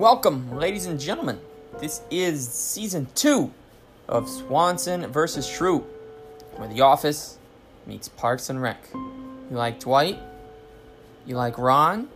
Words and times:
Welcome, 0.00 0.56
ladies 0.56 0.86
and 0.86 0.98
gentlemen. 0.98 1.38
This 1.78 2.00
is 2.10 2.48
season 2.48 3.08
two 3.14 3.52
of 4.08 4.30
Swanson 4.30 5.06
versus 5.08 5.46
Schrute, 5.46 5.84
where 6.56 6.68
The 6.68 6.80
Office 6.80 7.36
meets 7.86 8.08
Parks 8.08 8.48
and 8.48 8.62
Rec. 8.62 8.82
You 8.94 9.58
like 9.58 9.78
Dwight? 9.78 10.18
You 11.26 11.36
like 11.36 11.58
Ron? 11.58 12.08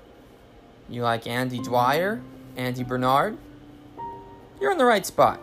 You 0.88 1.02
like 1.02 1.26
Andy 1.26 1.58
Dwyer? 1.58 2.22
Andy 2.56 2.84
Bernard? 2.84 3.36
You're 4.58 4.72
in 4.72 4.78
the 4.78 4.86
right 4.86 5.04
spot. 5.04 5.38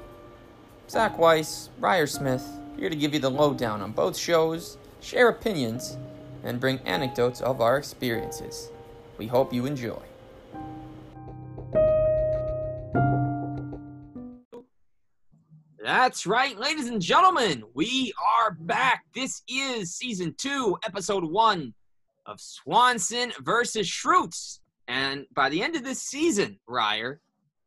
Zach 0.89 1.19
Weiss, 1.19 1.69
Ryer 1.77 2.07
Smith, 2.07 2.43
here 2.75 2.89
to 2.89 2.95
give 2.95 3.13
you 3.13 3.19
the 3.19 3.29
lowdown 3.29 3.83
on 3.83 3.91
both 3.91 4.17
shows, 4.17 4.79
share 4.99 5.29
opinions, 5.29 5.95
and 6.43 6.59
bring 6.59 6.79
anecdotes 6.87 7.39
of 7.39 7.61
our 7.61 7.77
experiences. 7.77 8.71
We 9.19 9.27
hope 9.27 9.53
you 9.53 9.67
enjoy. 9.67 10.01
That's 16.01 16.25
right, 16.25 16.57
ladies 16.57 16.87
and 16.87 16.99
gentlemen. 16.99 17.63
We 17.75 18.11
are 18.39 18.57
back. 18.59 19.03
This 19.13 19.43
is 19.47 19.93
season 19.93 20.33
two, 20.35 20.75
episode 20.83 21.23
one 21.23 21.75
of 22.25 22.39
Swanson 22.41 23.31
versus 23.41 23.87
Schrutes. 23.87 24.61
And 24.87 25.27
by 25.35 25.49
the 25.49 25.61
end 25.61 25.75
of 25.75 25.83
this 25.83 26.01
season, 26.01 26.59
Ryer, 26.67 27.21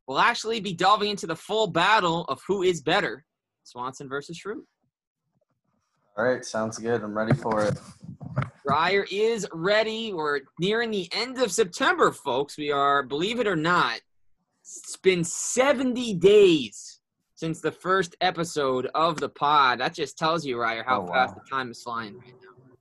we'll 0.08 0.18
actually 0.18 0.58
be 0.58 0.72
delving 0.72 1.10
into 1.10 1.28
the 1.28 1.36
full 1.36 1.68
battle 1.68 2.24
of 2.24 2.42
who 2.44 2.64
is 2.64 2.82
better 2.82 3.24
Swanson 3.62 4.08
versus 4.08 4.36
Schrute. 4.36 4.64
All 6.18 6.24
right, 6.24 6.44
sounds 6.44 6.78
good. 6.78 7.04
I'm 7.04 7.16
ready 7.16 7.34
for 7.34 7.62
it. 7.62 7.78
Ryer 8.66 9.06
is 9.12 9.46
ready. 9.52 10.12
We're 10.12 10.40
nearing 10.58 10.90
the 10.90 11.08
end 11.12 11.40
of 11.40 11.52
September, 11.52 12.10
folks. 12.10 12.58
We 12.58 12.72
are, 12.72 13.04
believe 13.04 13.38
it 13.38 13.46
or 13.46 13.54
not, 13.54 14.00
it's 14.60 14.96
been 14.96 15.22
70 15.22 16.14
days 16.14 16.93
since 17.44 17.60
the 17.60 17.70
first 17.70 18.16
episode 18.22 18.86
of 18.94 19.20
the 19.20 19.28
pod. 19.28 19.78
That 19.80 19.92
just 19.92 20.16
tells 20.16 20.46
you, 20.46 20.58
Ryer, 20.58 20.82
how 20.82 21.00
Oh, 21.00 21.04
wow. 21.04 21.12
fast 21.12 21.34
the 21.34 21.42
time 21.50 21.70
is 21.70 21.82
flying 21.82 22.16
right 22.18 22.32
now. 22.42 22.76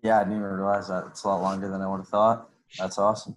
Yeah, 0.00 0.18
I 0.20 0.20
didn't 0.20 0.36
even 0.36 0.44
realize 0.44 0.86
that. 0.86 1.06
It's 1.08 1.24
a 1.24 1.28
lot 1.28 1.42
longer 1.42 1.68
than 1.68 1.82
I 1.82 1.88
would 1.88 1.96
have 1.98 2.08
thought. 2.08 2.48
That's 2.78 2.98
awesome. 2.98 3.34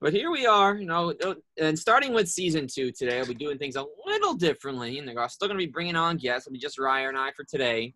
But 0.00 0.14
here 0.14 0.30
we 0.30 0.46
are, 0.46 0.76
you 0.76 0.86
know, 0.86 1.12
uh, 1.22 1.34
and 1.60 1.78
starting 1.78 2.14
with 2.14 2.26
season 2.30 2.68
two 2.68 2.90
today, 2.90 3.18
I'll 3.18 3.26
be 3.26 3.34
doing 3.34 3.58
things 3.58 3.76
a 3.76 3.84
little 4.06 4.32
differently. 4.32 4.98
And 4.98 5.06
they're 5.06 5.28
still 5.28 5.46
going 5.48 5.60
to 5.60 5.66
be 5.66 5.70
bringing 5.70 5.96
on 5.96 6.16
guests. 6.16 6.46
It'll 6.46 6.54
be 6.54 6.58
just 6.58 6.78
Ryer 6.78 7.10
and 7.10 7.18
I 7.18 7.32
for 7.32 7.44
today. 7.44 7.92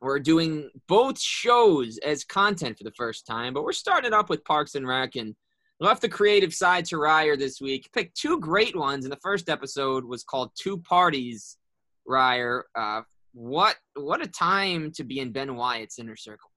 We're 0.00 0.20
doing 0.20 0.70
both 0.86 1.18
shows 1.20 1.98
as 2.06 2.22
content 2.22 2.78
for 2.78 2.84
the 2.84 2.92
first 2.92 3.26
time, 3.26 3.52
but 3.52 3.64
we're 3.64 3.72
starting 3.72 4.12
up 4.12 4.30
with 4.30 4.44
Parks 4.44 4.76
and 4.76 4.86
Rec 4.86 5.16
and 5.16 5.34
left 5.86 6.02
the 6.02 6.08
creative 6.08 6.54
side 6.54 6.84
to 6.86 6.96
Ryer 6.96 7.36
this 7.36 7.60
week. 7.60 7.90
Picked 7.92 8.16
two 8.16 8.38
great 8.40 8.76
ones, 8.76 9.04
and 9.04 9.12
the 9.12 9.20
first 9.22 9.48
episode 9.48 10.04
was 10.04 10.24
called 10.24 10.50
Two 10.58 10.78
Parties. 10.78 11.58
Ryer, 12.06 12.64
uh, 12.74 13.02
what 13.32 13.76
what 13.94 14.22
a 14.22 14.26
time 14.26 14.90
to 14.92 15.04
be 15.04 15.20
in 15.20 15.32
Ben 15.32 15.54
Wyatt's 15.56 15.98
inner 15.98 16.16
circle. 16.16 16.50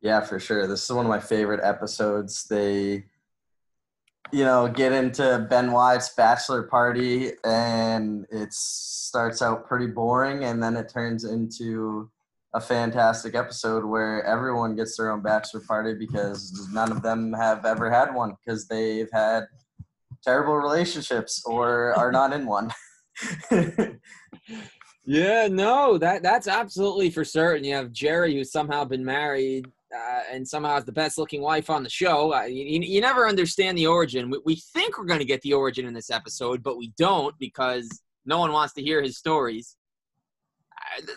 Yeah, 0.00 0.20
for 0.20 0.38
sure. 0.38 0.66
This 0.66 0.84
is 0.84 0.92
one 0.92 1.06
of 1.06 1.10
my 1.10 1.20
favorite 1.20 1.60
episodes. 1.62 2.44
They, 2.44 3.04
you 4.32 4.44
know, 4.44 4.68
get 4.68 4.92
into 4.92 5.46
Ben 5.48 5.72
Wyatt's 5.72 6.14
bachelor 6.14 6.64
party, 6.64 7.32
and 7.44 8.26
it 8.30 8.52
starts 8.52 9.42
out 9.42 9.66
pretty 9.66 9.86
boring, 9.86 10.44
and 10.44 10.62
then 10.62 10.76
it 10.76 10.88
turns 10.88 11.24
into 11.24 12.10
a 12.54 12.60
fantastic 12.60 13.34
episode 13.34 13.84
where 13.84 14.24
everyone 14.24 14.76
gets 14.76 14.96
their 14.96 15.10
own 15.10 15.20
bachelor 15.20 15.60
party 15.66 15.94
because 15.94 16.68
none 16.72 16.92
of 16.92 17.02
them 17.02 17.32
have 17.32 17.64
ever 17.64 17.90
had 17.90 18.14
one 18.14 18.36
because 18.44 18.66
they've 18.66 19.10
had 19.12 19.44
terrible 20.22 20.56
relationships 20.56 21.42
or 21.44 21.92
are 21.94 22.12
not 22.12 22.32
in 22.32 22.46
one. 22.46 22.72
Yeah, 25.06 25.48
no, 25.50 25.98
that 25.98 26.22
that's 26.22 26.48
absolutely 26.48 27.10
for 27.10 27.24
certain. 27.24 27.64
You 27.64 27.74
have 27.74 27.92
Jerry, 27.92 28.34
who's 28.34 28.50
somehow 28.50 28.84
been 28.84 29.04
married 29.04 29.70
uh, 29.94 30.20
and 30.32 30.48
somehow 30.48 30.74
has 30.74 30.84
the 30.84 30.92
best 30.92 31.18
looking 31.18 31.42
wife 31.42 31.68
on 31.68 31.82
the 31.82 31.90
show. 31.90 32.32
Uh, 32.32 32.44
you, 32.44 32.80
you 32.80 33.00
never 33.02 33.28
understand 33.28 33.76
the 33.76 33.86
origin. 33.86 34.30
We, 34.30 34.40
we 34.44 34.56
think 34.56 34.98
we're 34.98 35.04
going 35.04 35.20
to 35.20 35.26
get 35.26 35.42
the 35.42 35.52
origin 35.52 35.86
in 35.86 35.92
this 35.92 36.10
episode, 36.10 36.62
but 36.62 36.78
we 36.78 36.92
don't 36.96 37.38
because 37.38 38.00
no 38.24 38.38
one 38.38 38.52
wants 38.52 38.72
to 38.74 38.82
hear 38.82 39.02
his 39.02 39.18
stories. 39.18 39.76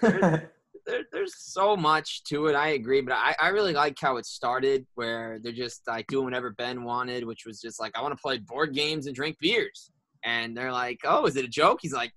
Uh, 0.04 0.40
there, 0.88 0.98
there, 1.00 1.06
there's 1.12 1.36
so 1.38 1.76
much 1.76 2.24
to 2.26 2.48
it. 2.48 2.56
I 2.56 2.70
agree, 2.70 3.02
but 3.02 3.14
I, 3.14 3.36
I 3.40 3.50
really 3.50 3.74
like 3.74 3.98
how 4.00 4.18
it 4.18 4.26
started, 4.26 4.86
where 4.96 5.40
they're 5.42 5.52
just 5.52 5.82
like 5.88 6.08
doing 6.08 6.26
whatever 6.26 6.52
Ben 6.52 6.84
wanted, 6.84 7.26
which 7.26 7.46
was 7.46 7.62
just 7.62 7.80
like, 7.80 7.98
I 7.98 8.02
want 8.02 8.16
to 8.16 8.22
play 8.22 8.38
board 8.38 8.74
games 8.74 9.08
and 9.08 9.16
drink 9.16 9.38
beers. 9.40 9.92
And 10.24 10.56
they're 10.56 10.72
like, 10.72 11.00
Oh, 11.04 11.26
is 11.26 11.36
it 11.36 11.46
a 11.46 11.50
joke? 11.50 11.80
He's 11.82 11.94
like, 11.94 12.14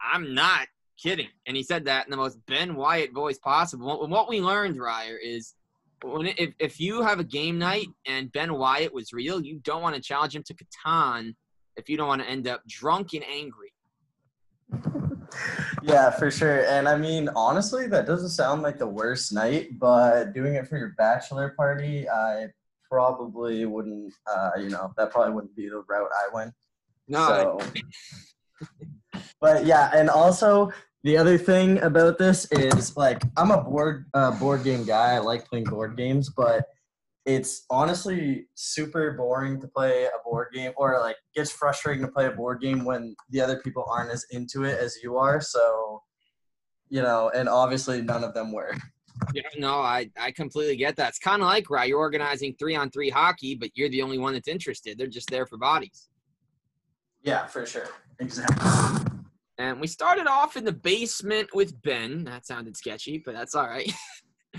I'm 0.00 0.34
not 0.34 0.66
kidding. 1.00 1.28
And 1.46 1.56
he 1.56 1.62
said 1.62 1.84
that 1.86 2.06
in 2.06 2.10
the 2.10 2.16
most 2.16 2.38
Ben 2.46 2.74
Wyatt 2.74 3.12
voice 3.12 3.38
possible. 3.38 4.02
And 4.02 4.12
what 4.12 4.28
we 4.28 4.40
learned, 4.40 4.78
Ryer, 4.78 5.16
is 5.16 5.54
when 6.02 6.26
it, 6.26 6.38
if, 6.38 6.54
if 6.58 6.80
you 6.80 7.02
have 7.02 7.20
a 7.20 7.24
game 7.24 7.58
night 7.58 7.88
and 8.06 8.32
Ben 8.32 8.54
Wyatt 8.54 8.92
was 8.92 9.12
real, 9.12 9.40
you 9.40 9.60
don't 9.62 9.82
want 9.82 9.94
to 9.94 10.00
challenge 10.00 10.34
him 10.34 10.42
to 10.44 10.54
Catan 10.54 11.34
if 11.76 11.88
you 11.88 11.96
don't 11.96 12.08
want 12.08 12.22
to 12.22 12.28
end 12.28 12.48
up 12.48 12.62
drunk 12.66 13.12
and 13.14 13.24
angry. 13.24 13.72
Yeah, 15.82 16.10
for 16.10 16.30
sure. 16.30 16.64
And 16.66 16.88
I 16.88 16.96
mean, 16.96 17.28
honestly, 17.34 17.86
that 17.88 18.06
doesn't 18.06 18.30
sound 18.30 18.62
like 18.62 18.78
the 18.78 18.86
worst 18.86 19.32
night, 19.32 19.78
but 19.78 20.32
doing 20.32 20.54
it 20.54 20.68
for 20.68 20.78
your 20.78 20.94
bachelor 20.96 21.54
party, 21.56 22.08
I 22.08 22.48
probably 22.90 23.64
wouldn't, 23.64 24.12
uh, 24.30 24.50
you 24.58 24.68
know, 24.68 24.92
that 24.96 25.10
probably 25.10 25.32
wouldn't 25.32 25.56
be 25.56 25.68
the 25.68 25.82
route 25.88 26.10
I 26.12 26.34
went. 26.34 26.52
No, 27.08 27.58
So, 28.60 28.68
but 29.40 29.64
yeah, 29.64 29.90
and 29.94 30.10
also 30.10 30.70
the 31.02 31.16
other 31.16 31.38
thing 31.38 31.78
about 31.78 32.18
this 32.18 32.46
is 32.52 32.96
like 32.96 33.22
I'm 33.36 33.50
a 33.50 33.62
board 33.62 34.06
uh, 34.14 34.32
board 34.32 34.64
game 34.64 34.84
guy. 34.84 35.14
I 35.14 35.18
like 35.18 35.48
playing 35.48 35.64
board 35.64 35.96
games, 35.96 36.28
but 36.28 36.66
it's 37.26 37.66
honestly 37.70 38.46
super 38.54 39.12
boring 39.12 39.60
to 39.60 39.68
play 39.68 40.04
a 40.04 40.10
board 40.24 40.48
game, 40.54 40.72
or 40.76 40.98
like 41.00 41.16
gets 41.34 41.50
frustrating 41.50 42.04
to 42.04 42.10
play 42.10 42.26
a 42.26 42.30
board 42.30 42.60
game 42.60 42.84
when 42.84 43.14
the 43.30 43.40
other 43.40 43.60
people 43.60 43.84
aren't 43.90 44.10
as 44.10 44.24
into 44.30 44.64
it 44.64 44.78
as 44.78 44.96
you 45.02 45.16
are. 45.16 45.40
So, 45.40 46.02
you 46.88 47.02
know, 47.02 47.30
and 47.34 47.48
obviously 47.48 48.02
none 48.02 48.24
of 48.24 48.34
them 48.34 48.52
were. 48.52 48.74
Yeah, 49.34 49.42
no, 49.58 49.80
I, 49.80 50.10
I 50.18 50.30
completely 50.30 50.76
get 50.76 50.96
that. 50.96 51.10
It's 51.10 51.18
kind 51.18 51.42
of 51.42 51.48
like, 51.48 51.68
right, 51.68 51.88
you're 51.88 51.98
organizing 51.98 52.54
three 52.58 52.74
on 52.74 52.90
three 52.90 53.10
hockey, 53.10 53.54
but 53.54 53.70
you're 53.74 53.90
the 53.90 54.02
only 54.02 54.18
one 54.18 54.32
that's 54.32 54.48
interested. 54.48 54.96
They're 54.96 55.06
just 55.06 55.28
there 55.30 55.46
for 55.46 55.58
bodies. 55.58 56.08
Yeah, 57.22 57.46
for 57.46 57.66
sure. 57.66 57.88
Exactly. 58.18 59.10
And 59.58 59.78
we 59.78 59.86
started 59.88 60.26
off 60.26 60.56
in 60.56 60.64
the 60.64 60.72
basement 60.72 61.50
with 61.54 61.80
Ben. 61.82 62.24
That 62.24 62.46
sounded 62.46 62.78
sketchy, 62.78 63.18
but 63.18 63.34
that's 63.34 63.54
all 63.54 63.66
right. 63.66 63.92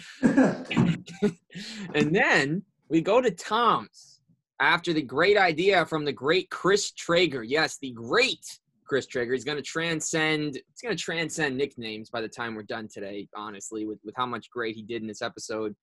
and 0.22 2.16
then 2.16 2.64
we 2.90 3.02
go 3.02 3.22
to 3.22 3.32
Tom's 3.32 4.22
after 4.60 4.94
the 4.94 5.02
great 5.02 5.38
idea 5.38 5.86
from 5.86 6.06
the 6.06 6.14
great 6.14 6.50
Chris 6.50 6.92
Traeger. 6.92 7.44
Yes, 7.44 7.78
the 7.82 7.92
great 7.92 8.60
Chris 8.86 9.08
Traeger 9.08 9.34
He's 9.34 9.46
going 9.46 9.58
to 9.58 9.64
transcend. 9.64 10.58
It's 10.58 10.82
going 10.82 10.96
to 10.96 11.02
transcend 11.02 11.58
nicknames 11.58 12.10
by 12.10 12.20
the 12.20 12.28
time 12.28 12.56
we're 12.56 12.64
done 12.64 12.90
today. 12.92 13.28
Honestly, 13.36 13.86
with 13.86 14.00
with 14.04 14.16
how 14.18 14.26
much 14.26 14.50
great 14.52 14.76
he 14.76 14.84
did 14.84 15.02
in 15.02 15.08
this 15.08 15.22
episode. 15.22 15.74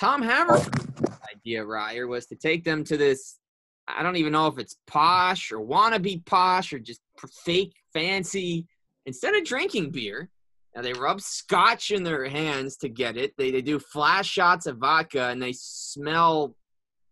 Tom 0.00 0.22
Haverford's 0.22 1.18
idea, 1.30 1.64
Ryer, 1.64 2.06
was 2.06 2.26
to 2.26 2.36
take 2.36 2.64
them 2.64 2.84
to 2.84 2.96
this. 2.96 3.38
I 3.86 4.02
don't 4.02 4.16
even 4.16 4.32
know 4.32 4.46
if 4.46 4.58
it's 4.58 4.76
posh 4.86 5.52
or 5.52 5.58
wannabe 5.58 6.24
posh 6.24 6.72
or 6.72 6.78
just 6.78 7.00
fake 7.44 7.74
fancy. 7.92 8.66
Instead 9.04 9.34
of 9.34 9.44
drinking 9.44 9.90
beer, 9.90 10.30
now 10.78 10.82
they 10.82 10.92
rub 10.92 11.20
scotch 11.20 11.90
in 11.90 12.04
their 12.04 12.28
hands 12.28 12.76
to 12.76 12.88
get 12.88 13.16
it. 13.16 13.36
They 13.36 13.50
they 13.50 13.62
do 13.62 13.80
flash 13.80 14.28
shots 14.28 14.66
of 14.66 14.76
vodka 14.76 15.26
and 15.26 15.42
they 15.42 15.52
smell 15.52 16.54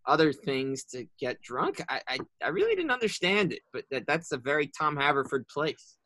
other 0.05 0.31
things 0.31 0.85
to 0.85 1.05
get 1.19 1.41
drunk. 1.41 1.83
I 1.89 1.99
I, 2.07 2.17
I 2.41 2.47
really 2.47 2.75
didn't 2.75 2.91
understand 2.91 3.51
it, 3.51 3.59
but 3.73 3.83
that, 3.91 4.07
that's 4.07 4.31
a 4.31 4.37
very 4.37 4.67
Tom 4.67 4.95
Haverford 4.95 5.49
place. 5.49 5.97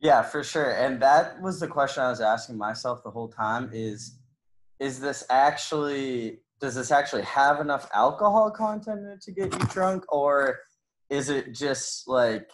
Yeah, 0.00 0.22
for 0.22 0.42
sure. 0.42 0.72
And 0.72 1.00
that 1.00 1.40
was 1.40 1.60
the 1.60 1.68
question 1.68 2.02
I 2.02 2.10
was 2.10 2.20
asking 2.20 2.58
myself 2.58 3.04
the 3.04 3.12
whole 3.12 3.28
time 3.28 3.70
is 3.72 4.18
is 4.80 4.98
this 4.98 5.24
actually 5.30 6.40
does 6.60 6.74
this 6.74 6.90
actually 6.90 7.22
have 7.22 7.60
enough 7.60 7.88
alcohol 7.94 8.50
content 8.50 9.02
in 9.02 9.06
it 9.06 9.20
to 9.20 9.30
get 9.30 9.52
you 9.52 9.66
drunk 9.68 10.04
or 10.08 10.58
is 11.10 11.28
it 11.28 11.52
just 11.52 12.08
like 12.08 12.50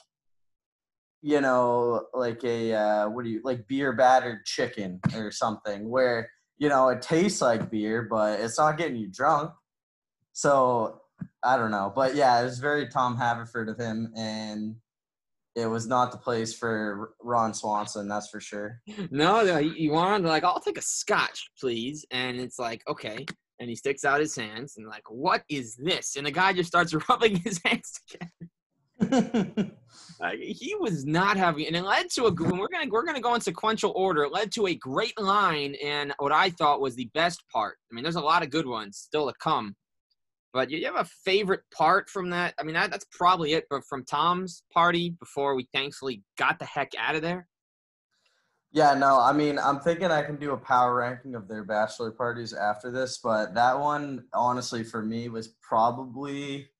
you 1.22 1.40
know 1.40 2.06
like 2.12 2.42
a 2.44 2.74
uh, 2.74 3.08
what 3.08 3.24
do 3.24 3.30
you 3.30 3.40
like 3.44 3.66
beer 3.68 3.92
battered 3.92 4.44
chicken 4.44 5.00
or 5.14 5.30
something 5.30 5.88
where 5.88 6.28
you 6.58 6.68
know 6.68 6.88
it 6.88 7.00
tastes 7.00 7.40
like 7.40 7.70
beer 7.70 8.06
but 8.10 8.40
it's 8.40 8.58
not 8.58 8.76
getting 8.76 8.96
you 8.96 9.08
drunk 9.10 9.50
so 10.32 11.00
i 11.44 11.56
don't 11.56 11.70
know 11.70 11.92
but 11.94 12.14
yeah 12.14 12.40
it 12.40 12.44
was 12.44 12.58
very 12.58 12.88
tom 12.88 13.16
haverford 13.16 13.68
of 13.68 13.78
him 13.78 14.12
and 14.16 14.74
it 15.54 15.66
was 15.66 15.86
not 15.86 16.10
the 16.10 16.18
place 16.18 16.52
for 16.54 17.12
ron 17.22 17.54
swanson 17.54 18.08
that's 18.08 18.28
for 18.28 18.40
sure 18.40 18.80
No, 19.10 19.44
no, 19.44 19.58
you 19.58 19.92
wanted 19.92 20.26
like 20.26 20.44
I'll 20.44 20.60
take 20.60 20.78
a 20.78 20.82
scotch, 20.82 21.50
please, 21.60 22.04
and 22.10 22.40
it's 22.40 22.58
like 22.58 22.82
okay. 22.88 23.24
and 23.60 23.68
he 23.68 23.76
sticks 23.76 24.04
out 24.04 24.20
his 24.20 24.34
hands 24.34 24.74
and 24.76 24.88
like, 24.88 25.04
what 25.08 25.42
is 25.48 25.76
this? 25.76 26.16
And 26.16 26.26
the 26.26 26.30
guy 26.30 26.52
just 26.52 26.68
starts 26.68 26.94
rubbing 27.08 27.36
his 27.36 27.60
hands 27.64 27.92
together. 28.08 28.30
like, 30.20 30.38
he 30.38 30.74
was 30.78 31.04
not 31.04 31.36
having, 31.36 31.66
and 31.66 31.76
it 31.76 31.84
led 31.84 32.10
to 32.10 32.24
a. 32.24 32.32
We're 32.32 32.68
gonna 32.68 32.90
we're 32.90 33.04
gonna 33.04 33.20
go 33.20 33.34
in 33.34 33.40
sequential 33.40 33.92
order. 33.96 34.22
It 34.24 34.32
led 34.32 34.52
to 34.52 34.66
a 34.66 34.74
great 34.74 35.18
line 35.20 35.74
and 35.82 36.12
what 36.18 36.32
I 36.32 36.50
thought 36.50 36.80
was 36.80 36.94
the 36.94 37.10
best 37.14 37.42
part. 37.52 37.76
I 37.90 37.94
mean, 37.94 38.02
there's 38.02 38.16
a 38.16 38.20
lot 38.20 38.42
of 38.42 38.50
good 38.50 38.66
ones 38.66 38.98
still 38.98 39.28
to 39.28 39.34
come. 39.40 39.74
But 40.52 40.70
you 40.70 40.84
have 40.84 40.96
a 40.96 41.08
favorite 41.24 41.62
part 41.74 42.10
from 42.10 42.28
that? 42.30 42.54
I 42.60 42.62
mean, 42.62 42.74
that, 42.74 42.90
that's 42.90 43.06
probably 43.10 43.54
it. 43.54 43.64
But 43.70 43.84
from 43.88 44.04
Tom's 44.04 44.62
party 44.72 45.16
before 45.18 45.54
we 45.54 45.66
thankfully 45.72 46.22
got 46.36 46.58
the 46.58 46.66
heck 46.66 46.92
out 46.98 47.14
of 47.14 47.22
there. 47.22 47.48
Yeah, 48.74 48.94
no, 48.94 49.20
I 49.20 49.34
mean, 49.34 49.58
I'm 49.58 49.80
thinking 49.80 50.10
I 50.10 50.22
can 50.22 50.36
do 50.36 50.52
a 50.52 50.56
power 50.56 50.94
ranking 50.94 51.34
of 51.34 51.46
their 51.46 51.62
bachelor 51.62 52.10
parties 52.10 52.54
after 52.54 52.90
this, 52.90 53.18
but 53.22 53.52
that 53.54 53.78
one, 53.78 54.24
honestly, 54.32 54.82
for 54.82 55.02
me, 55.02 55.28
was 55.28 55.48
probably 55.60 56.70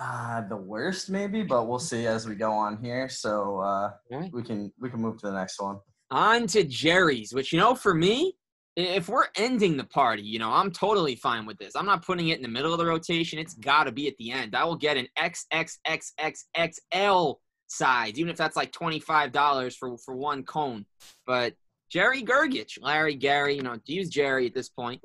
uh, 0.00 0.42
the 0.48 0.56
worst, 0.56 1.10
maybe. 1.10 1.42
But 1.42 1.68
we'll 1.68 1.78
see 1.78 2.06
as 2.06 2.26
we 2.26 2.34
go 2.34 2.52
on 2.52 2.82
here. 2.82 3.08
So 3.08 3.60
uh, 3.60 3.90
Right. 4.10 4.32
we 4.32 4.42
can 4.42 4.72
we 4.80 4.90
can 4.90 5.00
move 5.00 5.18
to 5.20 5.26
the 5.26 5.32
next 5.32 5.60
one. 5.60 5.78
On 6.10 6.46
to 6.48 6.64
Jerry's, 6.64 7.32
which 7.34 7.52
you 7.52 7.58
know, 7.58 7.74
for 7.74 7.94
me, 7.94 8.34
if 8.76 9.08
we're 9.08 9.26
ending 9.36 9.76
the 9.76 9.84
party, 9.84 10.22
you 10.22 10.38
know, 10.38 10.50
I'm 10.50 10.70
totally 10.70 11.16
fine 11.16 11.46
with 11.46 11.58
this. 11.58 11.74
I'm 11.74 11.86
not 11.86 12.04
putting 12.06 12.28
it 12.28 12.36
in 12.36 12.42
the 12.42 12.48
middle 12.48 12.72
of 12.72 12.78
the 12.78 12.86
rotation. 12.86 13.38
It's 13.38 13.54
got 13.54 13.84
to 13.84 13.92
be 13.92 14.08
at 14.08 14.16
the 14.18 14.30
end. 14.30 14.54
I 14.54 14.64
will 14.64 14.76
get 14.76 14.96
an 14.96 15.08
XXXXXL 15.18 17.36
size, 17.66 18.18
even 18.18 18.30
if 18.30 18.36
that's 18.36 18.56
like 18.56 18.72
$25 18.72 19.76
for, 19.76 19.98
for 19.98 20.16
one 20.16 20.42
cone. 20.44 20.86
But 21.26 21.54
Jerry 21.90 22.22
Gergich, 22.22 22.78
Larry 22.80 23.14
Gary, 23.14 23.56
you 23.56 23.62
know, 23.62 23.76
to 23.76 23.92
use 23.92 24.08
Jerry 24.08 24.46
at 24.46 24.54
this 24.54 24.68
point, 24.68 25.02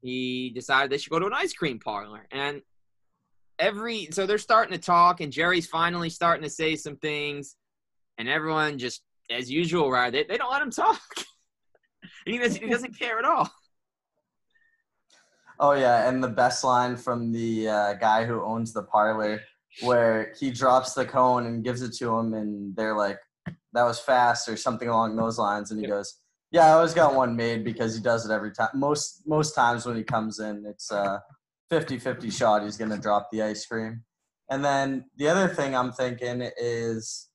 he 0.00 0.50
decided 0.54 0.90
they 0.90 0.98
should 0.98 1.10
go 1.10 1.18
to 1.18 1.26
an 1.26 1.34
ice 1.34 1.52
cream 1.52 1.78
parlor. 1.78 2.26
And 2.30 2.62
every, 3.58 4.08
so 4.10 4.26
they're 4.26 4.38
starting 4.38 4.72
to 4.74 4.80
talk, 4.80 5.20
and 5.20 5.32
Jerry's 5.32 5.66
finally 5.66 6.10
starting 6.10 6.42
to 6.42 6.50
say 6.50 6.76
some 6.76 6.96
things, 6.96 7.56
and 8.18 8.28
everyone 8.28 8.78
just, 8.78 9.02
as 9.30 9.50
usual, 9.50 9.90
right? 9.90 10.10
They, 10.10 10.24
they 10.24 10.38
don't 10.38 10.50
let 10.50 10.62
him 10.62 10.70
talk. 10.70 11.00
he, 12.26 12.38
doesn't, 12.38 12.62
he 12.62 12.68
doesn't 12.68 12.98
care 12.98 13.18
at 13.18 13.24
all. 13.24 13.50
Oh 15.60 15.72
yeah, 15.72 16.08
and 16.08 16.22
the 16.22 16.28
best 16.28 16.62
line 16.62 16.96
from 16.96 17.32
the 17.32 17.68
uh, 17.68 17.94
guy 17.94 18.24
who 18.24 18.42
owns 18.42 18.72
the 18.72 18.84
parlor, 18.84 19.40
where 19.82 20.32
he 20.38 20.50
drops 20.50 20.94
the 20.94 21.04
cone 21.04 21.46
and 21.46 21.64
gives 21.64 21.82
it 21.82 21.94
to 21.94 22.16
him, 22.16 22.34
and 22.34 22.76
they're 22.76 22.96
like, 22.96 23.18
"That 23.72 23.82
was 23.82 23.98
fast" 23.98 24.48
or 24.48 24.56
something 24.56 24.88
along 24.88 25.16
those 25.16 25.36
lines, 25.36 25.72
and 25.72 25.80
he 25.80 25.88
goes, 25.88 26.20
"Yeah, 26.52 26.66
I 26.66 26.70
always 26.70 26.94
got 26.94 27.16
one 27.16 27.34
made 27.34 27.64
because 27.64 27.96
he 27.96 28.00
does 28.00 28.24
it 28.24 28.32
every 28.32 28.52
time. 28.52 28.68
Most 28.74 29.26
most 29.26 29.56
times 29.56 29.84
when 29.84 29.96
he 29.96 30.04
comes 30.04 30.38
in, 30.38 30.64
it's 30.64 30.92
a 31.70 31.74
50-50 31.74 32.30
shot. 32.30 32.62
He's 32.62 32.76
gonna 32.76 32.98
drop 32.98 33.28
the 33.30 33.42
ice 33.42 33.66
cream." 33.66 34.04
And 34.50 34.64
then 34.64 35.04
the 35.16 35.28
other 35.28 35.48
thing 35.48 35.74
I'm 35.76 35.92
thinking 35.92 36.50
is, 36.58 37.28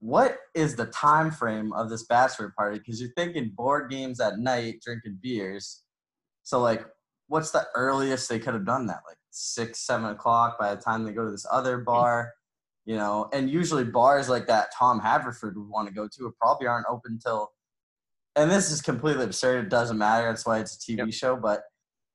what 0.00 0.38
is 0.54 0.76
the 0.76 0.86
time 0.86 1.30
frame 1.30 1.72
of 1.72 1.88
this 1.88 2.04
bachelor 2.04 2.52
party? 2.56 2.78
Because 2.78 3.00
you're 3.00 3.12
thinking 3.16 3.52
board 3.54 3.90
games 3.90 4.20
at 4.20 4.38
night, 4.38 4.82
drinking 4.84 5.18
beers. 5.22 5.82
So 6.42 6.60
like 6.60 6.86
what's 7.28 7.50
the 7.50 7.66
earliest 7.74 8.28
they 8.28 8.38
could 8.38 8.54
have 8.54 8.66
done 8.66 8.86
that? 8.86 9.00
Like 9.06 9.16
six, 9.30 9.80
seven 9.80 10.10
o'clock 10.10 10.58
by 10.58 10.74
the 10.74 10.80
time 10.80 11.04
they 11.04 11.12
go 11.12 11.24
to 11.24 11.30
this 11.30 11.46
other 11.50 11.78
bar, 11.78 12.32
you 12.84 12.96
know. 12.96 13.28
And 13.32 13.50
usually 13.50 13.84
bars 13.84 14.28
like 14.28 14.46
that 14.46 14.68
Tom 14.76 15.00
Haverford 15.00 15.56
would 15.56 15.68
want 15.68 15.88
to 15.88 15.94
go 15.94 16.08
to 16.08 16.34
probably 16.40 16.66
aren't 16.66 16.86
open 16.88 17.18
till. 17.18 17.50
And 18.36 18.50
this 18.50 18.70
is 18.70 18.82
completely 18.82 19.24
absurd. 19.24 19.64
It 19.64 19.70
doesn't 19.70 19.98
matter. 19.98 20.28
That's 20.28 20.46
why 20.46 20.58
it's 20.60 20.76
a 20.76 20.78
TV 20.78 20.98
Yep. 20.98 21.12
show. 21.14 21.36
But 21.36 21.62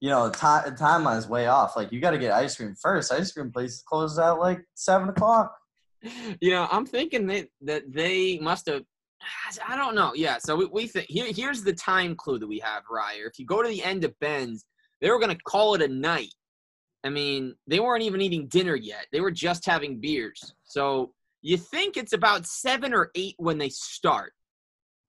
you 0.02 0.10
know, 0.10 0.30
time 0.32 0.64
the 0.66 0.72
timeline 0.72 1.18
is 1.20 1.28
way 1.28 1.46
off. 1.46 1.76
Like 1.76 1.92
you 1.92 2.02
got 2.02 2.12
to 2.12 2.18
get 2.18 2.34
ice 2.34 2.58
cream 2.58 2.76
first. 2.76 3.14
Ice 3.14 3.32
cream 3.32 3.52
places 3.52 3.84
closes 3.84 4.18
at 4.20 4.32
like 4.32 4.66
seven 4.74 5.08
o'clock. 5.10 5.56
you 6.42 6.50
know, 6.50 6.68
I'm 6.72 6.86
thinking 6.86 7.28
that 7.28 7.48
that 7.62 7.94
they 7.94 8.40
must 8.40 8.66
have. 8.66 8.84
I 9.68 9.76
don't 9.78 9.94
know. 9.94 10.14
Yeah. 10.16 10.40
So 10.40 10.56
we, 10.56 10.66
we 10.66 10.88
think 10.88 11.06
here, 11.08 11.28
here's 11.32 11.64
the 11.64 11.74
time 11.74 12.16
clue 12.16 12.40
that 12.40 12.48
we 12.48 12.58
have, 12.60 12.84
Ryer. 12.90 13.28
If 13.28 13.38
you 13.38 13.46
go 13.46 13.62
to 13.62 13.70
the 13.70 13.84
end 13.84 14.04
of 14.04 14.20
Ben's, 14.20 14.66
they 15.00 15.12
were 15.12 15.20
gonna 15.20 15.38
call 15.46 15.76
it 15.76 15.84
a 15.84 15.88
night. 15.88 16.34
I 17.04 17.10
mean, 17.10 17.56
they 17.68 17.80
weren't 17.80 18.04
even 18.04 18.22
eating 18.22 18.48
dinner 18.48 18.76
yet. 18.76 19.06
They 19.12 19.22
were 19.22 19.32
just 19.32 19.66
having 19.66 20.02
beers. 20.02 20.56
So 20.64 21.14
you 21.44 21.58
think 21.58 21.96
it's 21.96 22.14
about 22.14 22.48
seven 22.48 22.94
or 22.94 23.12
eight 23.16 23.36
when 23.38 23.60
they 23.60 23.70
start. 23.70 24.34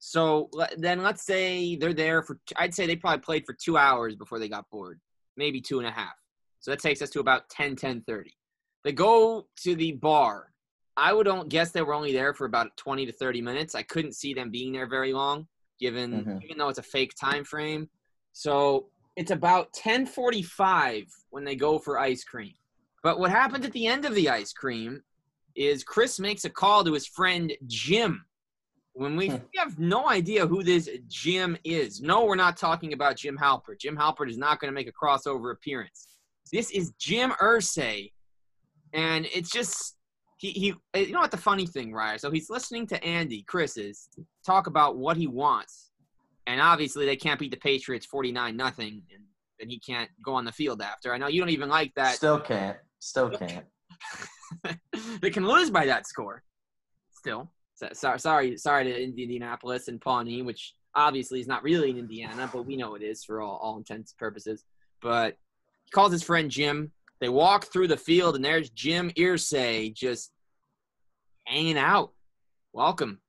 So 0.04 0.50
then 0.78 1.00
let's 1.00 1.22
say 1.22 1.76
they're 1.76 1.94
there 1.94 2.24
for. 2.24 2.40
I'd 2.56 2.74
say 2.74 2.86
they 2.86 2.96
probably 2.96 3.20
played 3.20 3.46
for 3.46 3.52
two 3.52 3.76
hours 3.76 4.16
before 4.16 4.40
they 4.40 4.48
got 4.48 4.68
bored, 4.68 5.00
maybe 5.36 5.60
two 5.60 5.78
and 5.78 5.86
a 5.86 5.92
half. 5.92 6.14
So 6.58 6.72
that 6.72 6.80
takes 6.80 7.02
us 7.02 7.10
to 7.10 7.20
about 7.20 7.48
10, 7.50 7.76
10 7.76 8.02
30. 8.02 8.36
They 8.82 8.90
go 8.90 9.46
to 9.58 9.76
the 9.76 9.92
bar. 9.92 10.52
I 10.96 11.12
would 11.12 11.22
don't 11.22 11.48
guess 11.48 11.70
they 11.70 11.82
were 11.82 11.94
only 11.94 12.12
there 12.12 12.34
for 12.34 12.46
about 12.46 12.76
20 12.78 13.06
to 13.06 13.12
30 13.12 13.42
minutes. 13.42 13.76
I 13.76 13.84
couldn't 13.84 14.16
see 14.16 14.34
them 14.34 14.50
being 14.50 14.72
there 14.72 14.88
very 14.88 15.12
long, 15.12 15.46
given 15.78 16.24
Mhm. 16.24 16.42
even 16.42 16.58
though 16.58 16.68
it's 16.68 16.80
a 16.80 16.82
fake 16.82 17.14
time 17.14 17.44
frame. 17.44 17.88
So 18.32 18.90
it's 19.14 19.30
about 19.30 19.72
10:45 19.72 21.06
when 21.30 21.44
they 21.44 21.54
go 21.54 21.78
for 21.78 22.00
ice 22.00 22.24
cream. 22.24 22.54
But 23.04 23.20
what 23.20 23.30
happens 23.30 23.64
at 23.64 23.72
the 23.72 23.86
end 23.86 24.04
of 24.04 24.16
the 24.16 24.28
ice 24.28 24.52
cream 24.52 25.04
is 25.54 25.84
Chris 25.84 26.18
makes 26.18 26.44
a 26.44 26.50
call 26.50 26.82
to 26.82 26.92
his 26.92 27.06
friend 27.06 27.52
Jim. 27.68 28.26
When 28.94 29.16
we, 29.16 29.28
Hmm. 29.28 29.36
we 29.52 29.58
have 29.58 29.78
no 29.78 30.08
idea 30.08 30.46
who 30.46 30.62
this 30.62 30.88
Jim 31.08 31.56
is. 31.64 32.00
No, 32.02 32.24
we're 32.24 32.34
not 32.36 32.56
talking 32.58 32.92
about 32.92 33.16
Jim 33.16 33.38
Halpert. 33.38 33.78
Jim 33.80 33.96
Halpert 33.96 34.28
is 34.28 34.36
not 34.36 34.60
going 34.60 34.68
to 34.70 34.74
make 34.74 34.88
a 34.88 34.92
crossover 34.92 35.52
appearance. 35.52 36.08
This 36.52 36.70
is 36.70 36.92
Jim 36.98 37.30
Irsay, 37.40 38.12
and 38.92 39.26
it's 39.32 39.50
just 39.50 39.96
he 40.36 40.50
he. 40.50 40.74
You 41.06 41.12
know 41.12 41.20
what 41.20 41.30
the 41.30 41.38
funny 41.38 41.66
thing, 41.66 41.92
Ryan? 41.94 42.18
So 42.18 42.30
he's 42.30 42.50
listening 42.50 42.86
to 42.88 43.02
Andy, 43.02 43.42
Chris's, 43.44 44.10
talk 44.44 44.66
about 44.66 44.98
what 44.98 45.16
he 45.16 45.26
wants, 45.26 45.90
and 46.46 46.60
obviously 46.60 47.06
they 47.06 47.16
can't 47.16 47.40
beat 47.40 47.52
the 47.52 47.56
Patriots 47.56 48.04
forty 48.04 48.30
nine 48.32 48.56
nothing, 48.56 49.02
and 49.14 49.24
then 49.58 49.70
he 49.70 49.78
can't 49.78 50.10
go 50.22 50.34
on 50.34 50.44
the 50.44 50.52
field 50.52 50.82
after. 50.82 51.14
I 51.14 51.16
know 51.18 51.28
you 51.28 51.40
don't 51.40 51.48
even 51.48 51.70
like 51.70 51.94
that. 51.94 52.16
Still 52.16 52.40
can't. 52.40 52.76
Still 52.98 53.30
can't. 53.38 53.64
they 55.22 55.30
can 55.30 55.46
lose 55.46 55.70
by 55.70 55.86
that 55.86 56.06
score. 56.06 56.42
Still, 57.14 57.50
sorry, 57.92 58.18
sorry, 58.18 58.56
sorry 58.56 58.84
to 58.84 59.02
Indianapolis 59.02 59.88
and 59.88 60.00
Pawnee, 60.00 60.42
which 60.42 60.74
obviously 60.94 61.40
is 61.40 61.46
not 61.46 61.62
really 61.62 61.90
in 61.90 61.98
Indiana, 61.98 62.48
but 62.52 62.66
we 62.66 62.76
know 62.76 62.94
it 62.94 63.02
is 63.02 63.24
for 63.24 63.40
all, 63.40 63.58
all 63.62 63.76
intents 63.78 64.12
and 64.12 64.18
purposes. 64.18 64.64
But 65.00 65.36
he 65.84 65.90
calls 65.90 66.12
his 66.12 66.22
friend 66.22 66.50
Jim. 66.50 66.92
They 67.20 67.28
walk 67.28 67.66
through 67.66 67.88
the 67.88 67.96
field, 67.96 68.36
and 68.36 68.44
there's 68.44 68.70
Jim 68.70 69.10
Irsay 69.16 69.94
just 69.94 70.32
hanging 71.46 71.78
out. 71.78 72.12
Welcome, 72.72 73.20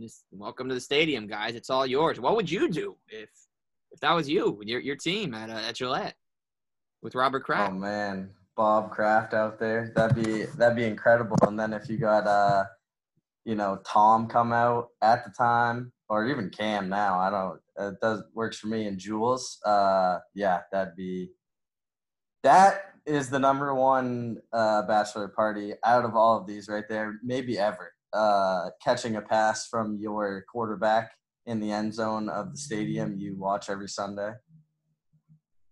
Just 0.00 0.24
welcome 0.30 0.68
to 0.68 0.74
the 0.74 0.80
stadium, 0.80 1.26
guys. 1.26 1.54
It's 1.54 1.70
all 1.70 1.86
yours. 1.86 2.18
What 2.20 2.36
would 2.36 2.50
you 2.50 2.68
do 2.68 2.96
if 3.08 3.28
if 3.92 4.00
that 4.00 4.12
was 4.12 4.28
you 4.28 4.50
with 4.50 4.68
your 4.68 4.80
your 4.80 4.96
team 4.96 5.34
at 5.34 5.50
uh, 5.50 5.68
at 5.68 5.74
Gillette 5.76 6.14
with 7.02 7.14
Robert 7.14 7.44
Kraft? 7.44 7.72
Oh 7.72 7.76
man, 7.76 8.30
Bob 8.56 8.90
Kraft 8.90 9.34
out 9.34 9.58
there. 9.58 9.92
That'd 9.94 10.22
be 10.22 10.44
that'd 10.56 10.76
be 10.76 10.84
incredible. 10.84 11.36
And 11.42 11.58
then 11.58 11.72
if 11.72 11.88
you 11.88 11.98
got 11.98 12.26
uh, 12.26 12.64
you 13.44 13.54
know, 13.54 13.78
Tom 13.86 14.26
come 14.28 14.52
out 14.52 14.88
at 15.02 15.24
the 15.24 15.30
time, 15.36 15.92
or 16.08 16.26
even 16.26 16.50
Cam 16.50 16.88
now. 16.88 17.18
I 17.18 17.30
don't. 17.30 17.60
It 17.78 18.00
does 18.00 18.22
works 18.34 18.58
for 18.58 18.66
me. 18.68 18.86
And 18.86 18.98
Jules. 18.98 19.58
Uh, 19.64 20.18
yeah, 20.34 20.60
that'd 20.72 20.96
be. 20.96 21.30
That 22.42 22.82
is 23.06 23.28
the 23.30 23.38
number 23.38 23.74
one 23.74 24.38
uh, 24.52 24.82
bachelor 24.82 25.28
party 25.28 25.72
out 25.84 26.04
of 26.04 26.14
all 26.14 26.38
of 26.38 26.46
these 26.46 26.68
right 26.68 26.84
there, 26.88 27.18
maybe 27.22 27.58
ever. 27.58 27.92
Uh, 28.12 28.70
catching 28.82 29.16
a 29.16 29.20
pass 29.20 29.68
from 29.68 29.96
your 30.00 30.44
quarterback 30.52 31.12
in 31.46 31.60
the 31.60 31.70
end 31.70 31.94
zone 31.94 32.28
of 32.28 32.52
the 32.52 32.58
stadium 32.58 33.16
you 33.18 33.36
watch 33.38 33.70
every 33.70 33.88
Sunday. 33.88 34.32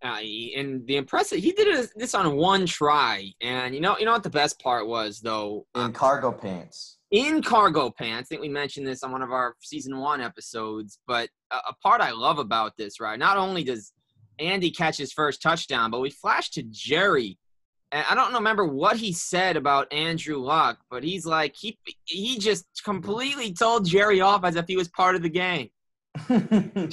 Uh, 0.01 0.19
and 0.55 0.87
the 0.87 0.95
impressive, 0.95 1.39
he 1.39 1.51
did 1.51 1.67
it- 1.67 1.91
this 1.97 2.15
on 2.15 2.37
one 2.37 2.65
try, 2.65 3.29
and 3.41 3.75
you 3.75 3.81
know, 3.81 3.97
you 3.97 4.05
know 4.05 4.13
what 4.13 4.23
the 4.23 4.29
best 4.29 4.57
part 4.61 4.87
was 4.87 5.19
though, 5.19 5.65
In 5.75 5.91
cargo 5.91 6.31
pants. 6.31 6.98
In 7.11 7.41
cargo 7.41 7.89
pants. 7.89 8.27
I 8.27 8.29
think 8.29 8.41
we 8.41 8.49
mentioned 8.49 8.87
this 8.87 9.03
on 9.03 9.11
one 9.11 9.21
of 9.21 9.31
our 9.31 9.55
season 9.61 9.97
one 9.97 10.21
episodes, 10.21 10.99
but 11.07 11.29
a, 11.51 11.73
part 11.81 12.01
I 12.01 12.11
love 12.11 12.39
about 12.39 12.73
this, 12.77 12.99
right? 12.99 13.17
Not 13.17 13.37
only 13.37 13.63
does 13.63 13.93
Andy 14.39 14.71
catch 14.71 14.97
his 14.97 15.11
first 15.11 15.41
touchdown, 15.41 15.91
but 15.91 16.01
we 16.01 16.09
flash 16.09 16.49
to 16.51 16.63
Jerry, 16.63 17.37
and 17.91 18.05
I 18.09 18.15
don't 18.15 18.33
remember 18.33 18.65
what 18.65 18.97
he 18.97 19.11
said 19.11 19.57
about 19.57 19.91
Andrew 19.91 20.37
Luck, 20.37 20.79
but 20.91 21.03
he's 21.03 21.25
like 21.25 21.55
he 21.55 21.79
he 22.05 22.37
just 22.37 22.65
completely 22.83 23.53
told 23.53 23.87
Jerry 23.87 24.21
off 24.21 24.43
as 24.43 24.55
if 24.55 24.65
he 24.67 24.77
was 24.77 24.87
part 24.89 25.15
of 25.15 25.23
the 25.23 25.29
game. 25.29 25.69
yeah, 26.29 26.89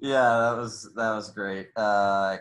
that 0.00 0.54
was 0.56 0.90
that 0.94 1.14
was 1.14 1.30
great. 1.30 1.68
Uh, 1.76 2.36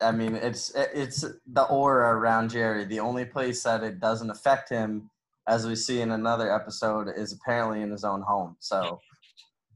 I 0.00 0.12
mean, 0.12 0.34
it's 0.34 0.72
it's 0.74 1.24
the 1.46 1.62
aura 1.62 2.14
around 2.14 2.50
Jerry. 2.50 2.84
The 2.84 3.00
only 3.00 3.24
place 3.24 3.62
that 3.62 3.82
it 3.82 3.98
doesn't 3.98 4.30
affect 4.30 4.68
him, 4.68 5.10
as 5.48 5.66
we 5.66 5.76
see 5.76 6.00
in 6.00 6.12
another 6.12 6.54
episode, 6.54 7.08
is 7.16 7.32
apparently 7.32 7.82
in 7.82 7.90
his 7.90 8.04
own 8.04 8.22
home. 8.22 8.56
So 8.60 9.00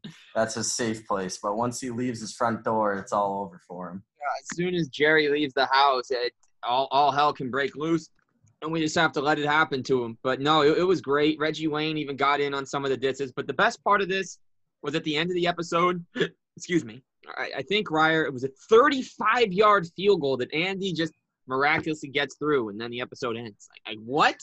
that's 0.34 0.54
his 0.54 0.72
safe 0.72 1.06
place. 1.06 1.38
But 1.42 1.56
once 1.56 1.80
he 1.80 1.90
leaves 1.90 2.20
his 2.20 2.34
front 2.34 2.64
door, 2.64 2.94
it's 2.94 3.12
all 3.12 3.42
over 3.42 3.60
for 3.66 3.90
him. 3.90 4.02
as 4.40 4.56
soon 4.56 4.74
as 4.74 4.88
Jerry 4.88 5.28
leaves 5.28 5.54
the 5.54 5.66
house, 5.66 6.10
it, 6.10 6.32
all 6.62 6.88
all 6.90 7.10
hell 7.10 7.32
can 7.32 7.50
break 7.50 7.76
loose, 7.76 8.10
and 8.62 8.70
we 8.70 8.80
just 8.80 8.96
have 8.96 9.12
to 9.12 9.20
let 9.20 9.38
it 9.38 9.46
happen 9.46 9.82
to 9.84 10.04
him. 10.04 10.18
But 10.22 10.40
no, 10.40 10.62
it, 10.62 10.78
it 10.78 10.84
was 10.84 11.00
great. 11.00 11.38
Reggie 11.38 11.68
Wayne 11.68 11.96
even 11.96 12.16
got 12.16 12.40
in 12.40 12.54
on 12.54 12.66
some 12.66 12.84
of 12.84 12.90
the 12.90 12.96
disses. 12.96 13.32
But 13.32 13.46
the 13.46 13.54
best 13.54 13.82
part 13.84 14.02
of 14.02 14.08
this 14.08 14.38
was 14.82 14.94
at 14.94 15.04
the 15.04 15.16
end 15.16 15.30
of 15.30 15.34
the 15.34 15.46
episode. 15.46 16.04
excuse 16.56 16.84
me. 16.84 17.02
I, 17.36 17.50
I 17.58 17.62
think 17.62 17.90
Ryer. 17.90 18.24
It 18.24 18.32
was 18.32 18.44
a 18.44 18.50
35 18.68 19.52
yard 19.52 19.86
field 19.96 20.20
goal 20.20 20.36
that 20.38 20.52
Andy 20.52 20.92
just 20.92 21.12
miraculously 21.46 22.08
gets 22.08 22.36
through, 22.36 22.70
and 22.70 22.80
then 22.80 22.90
the 22.90 23.00
episode 23.00 23.36
ends. 23.36 23.68
Like, 23.86 23.96
like 23.96 24.04
what? 24.04 24.36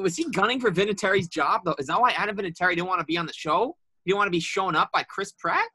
Was 0.00 0.16
he 0.16 0.28
gunning 0.30 0.60
for 0.60 0.70
Vinatieri's 0.70 1.28
job 1.28 1.62
though? 1.64 1.74
Is 1.78 1.86
that 1.86 2.00
why 2.00 2.10
Adam 2.12 2.36
Vinatieri 2.36 2.70
didn't 2.70 2.86
want 2.86 3.00
to 3.00 3.06
be 3.06 3.16
on 3.16 3.26
the 3.26 3.32
show? 3.32 3.76
He 4.04 4.10
didn't 4.10 4.18
want 4.18 4.28
to 4.28 4.32
be 4.32 4.40
shown 4.40 4.74
up 4.74 4.90
by 4.92 5.02
Chris 5.04 5.32
Pratt? 5.32 5.68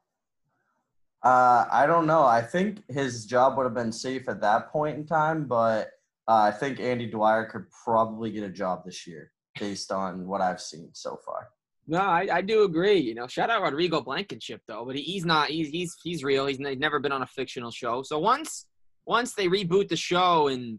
Uh, 1.22 1.66
I 1.70 1.86
don't 1.86 2.06
know. 2.06 2.24
I 2.24 2.42
think 2.42 2.82
his 2.88 3.26
job 3.26 3.56
would 3.56 3.64
have 3.64 3.74
been 3.74 3.92
safe 3.92 4.28
at 4.28 4.40
that 4.40 4.70
point 4.70 4.96
in 4.96 5.06
time, 5.06 5.46
but 5.46 5.90
uh, 6.28 6.34
I 6.34 6.52
think 6.52 6.78
Andy 6.78 7.06
Dwyer 7.06 7.46
could 7.46 7.64
probably 7.84 8.30
get 8.30 8.44
a 8.44 8.50
job 8.50 8.84
this 8.84 9.06
year 9.06 9.32
based 9.58 9.90
on 9.90 10.26
what 10.26 10.40
I've 10.40 10.60
seen 10.60 10.90
so 10.92 11.18
far. 11.24 11.48
No, 11.90 12.00
I, 12.00 12.28
I 12.30 12.40
do 12.42 12.64
agree. 12.64 12.98
You 12.98 13.14
know, 13.14 13.26
shout 13.26 13.48
out 13.48 13.62
Rodrigo 13.62 14.02
Blankenship 14.02 14.60
though, 14.68 14.84
but 14.84 14.94
he, 14.94 15.02
he's 15.02 15.24
not. 15.24 15.48
He's 15.48 15.68
he's 15.68 15.96
he's 16.02 16.22
real. 16.22 16.46
He's, 16.46 16.58
he's 16.58 16.78
never 16.78 17.00
been 17.00 17.12
on 17.12 17.22
a 17.22 17.26
fictional 17.26 17.70
show. 17.70 18.02
So 18.02 18.18
once 18.18 18.66
once 19.06 19.32
they 19.32 19.48
reboot 19.48 19.88
the 19.88 19.96
show 19.96 20.48
in 20.48 20.78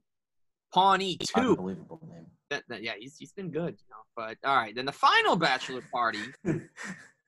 Pawnee 0.71 1.17
two, 1.17 1.51
Unbelievable 1.51 2.00
name. 2.07 2.18
That, 2.50 2.63
that, 2.70 2.84
yeah, 2.84 2.94
he's 2.98 3.18
he's 3.18 3.32
been 3.32 3.51
good. 3.51 3.75
You 3.79 3.86
know, 3.89 4.03
but 4.15 4.38
all 4.44 4.56
right, 4.56 4.75
then 4.75 4.86
the 4.86 4.91
final 4.91 5.36
bachelor 5.36 5.84
party, 5.91 6.20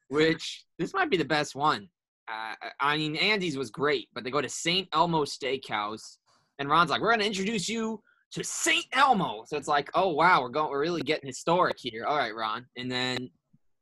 which 0.10 0.66
this 0.78 0.94
might 0.94 1.10
be 1.10 1.18
the 1.18 1.26
best 1.26 1.56
one. 1.56 1.88
Uh, 2.28 2.56
I 2.80 2.98
mean, 2.98 3.16
Andy's 3.16 3.58
was 3.58 3.70
great, 3.70 4.08
but 4.14 4.24
they 4.24 4.32
go 4.32 4.42
to 4.42 4.50
St. 4.50 4.88
Elmo 4.94 5.26
Steakhouse, 5.26 6.18
and 6.60 6.70
Ron's 6.70 6.90
like, 6.90 7.02
"We're 7.02 7.12
gonna 7.12 7.26
introduce 7.26 7.68
you 7.68 8.02
to 8.34 8.44
St. 8.44 8.86
Elmo." 8.94 9.44
So 9.48 9.58
it's 9.58 9.68
like, 9.68 9.90
"Oh 9.94 10.10
wow, 10.10 10.42
we're 10.42 10.50
going, 10.50 10.70
we're 10.70 10.80
really 10.80 11.02
getting 11.02 11.28
historic 11.28 11.78
here." 11.80 12.06
All 12.06 12.18
right, 12.18 12.36
Ron, 12.36 12.66
and 12.78 12.92
then 12.92 13.30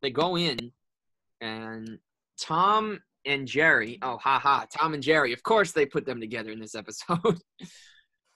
they 0.02 0.12
go 0.12 0.38
in, 0.38 0.58
and 1.42 2.00
Tom 2.40 3.00
and 3.26 3.48
Jerry. 3.48 4.00
Oh, 4.02 4.18
ha 4.18 4.40
ha, 4.40 4.66
Tom 4.76 4.94
and 4.94 5.04
Jerry. 5.04 5.34
Of 5.34 5.44
course, 5.44 5.72
they 5.72 5.86
put 5.86 6.06
them 6.06 6.20
together 6.20 6.52
in 6.52 6.60
this 6.60 6.76
episode. 6.76 7.40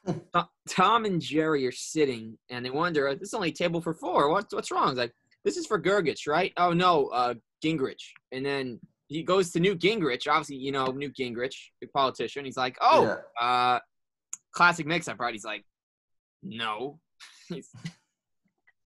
To- 0.06 0.50
Tom 0.70 1.06
and 1.06 1.22
Jerry 1.22 1.66
are 1.68 1.72
sitting, 1.72 2.38
and 2.50 2.66
they 2.66 2.70
wonder, 2.70 3.14
"This 3.16 3.30
is 3.30 3.34
only 3.34 3.50
a 3.50 3.54
table 3.54 3.82
for 3.82 3.94
four. 3.94 4.30
What's 4.30 4.54
what's 4.54 4.72
wrong?" 4.72 4.90
It's 4.90 4.98
like, 4.98 5.14
"This 5.46 5.58
is 5.58 5.66
for 5.66 5.82
Gergich, 5.82 6.28
right?" 6.28 6.52
Oh 6.58 6.74
no, 6.74 7.08
uh, 7.08 7.36
Gingrich. 7.64 8.04
And 8.32 8.46
then 8.46 8.80
he 9.08 9.24
goes 9.24 9.52
to 9.52 9.60
Newt 9.60 9.80
Gingrich. 9.80 10.28
Obviously, 10.28 10.58
you 10.58 10.72
know 10.72 10.88
Newt 10.88 11.16
Gingrich, 11.16 11.56
big 11.80 11.92
politician. 11.94 12.44
He's 12.46 12.58
like, 12.58 12.78
"Oh, 12.82 13.04
Yeah. 13.40 13.46
uh, 13.48 13.80
classic 14.52 14.86
mix-up, 14.86 15.20
right?" 15.20 15.34
He's 15.34 15.46
like, 15.46 15.64
"No." 16.42 17.00
He's, 17.50 17.70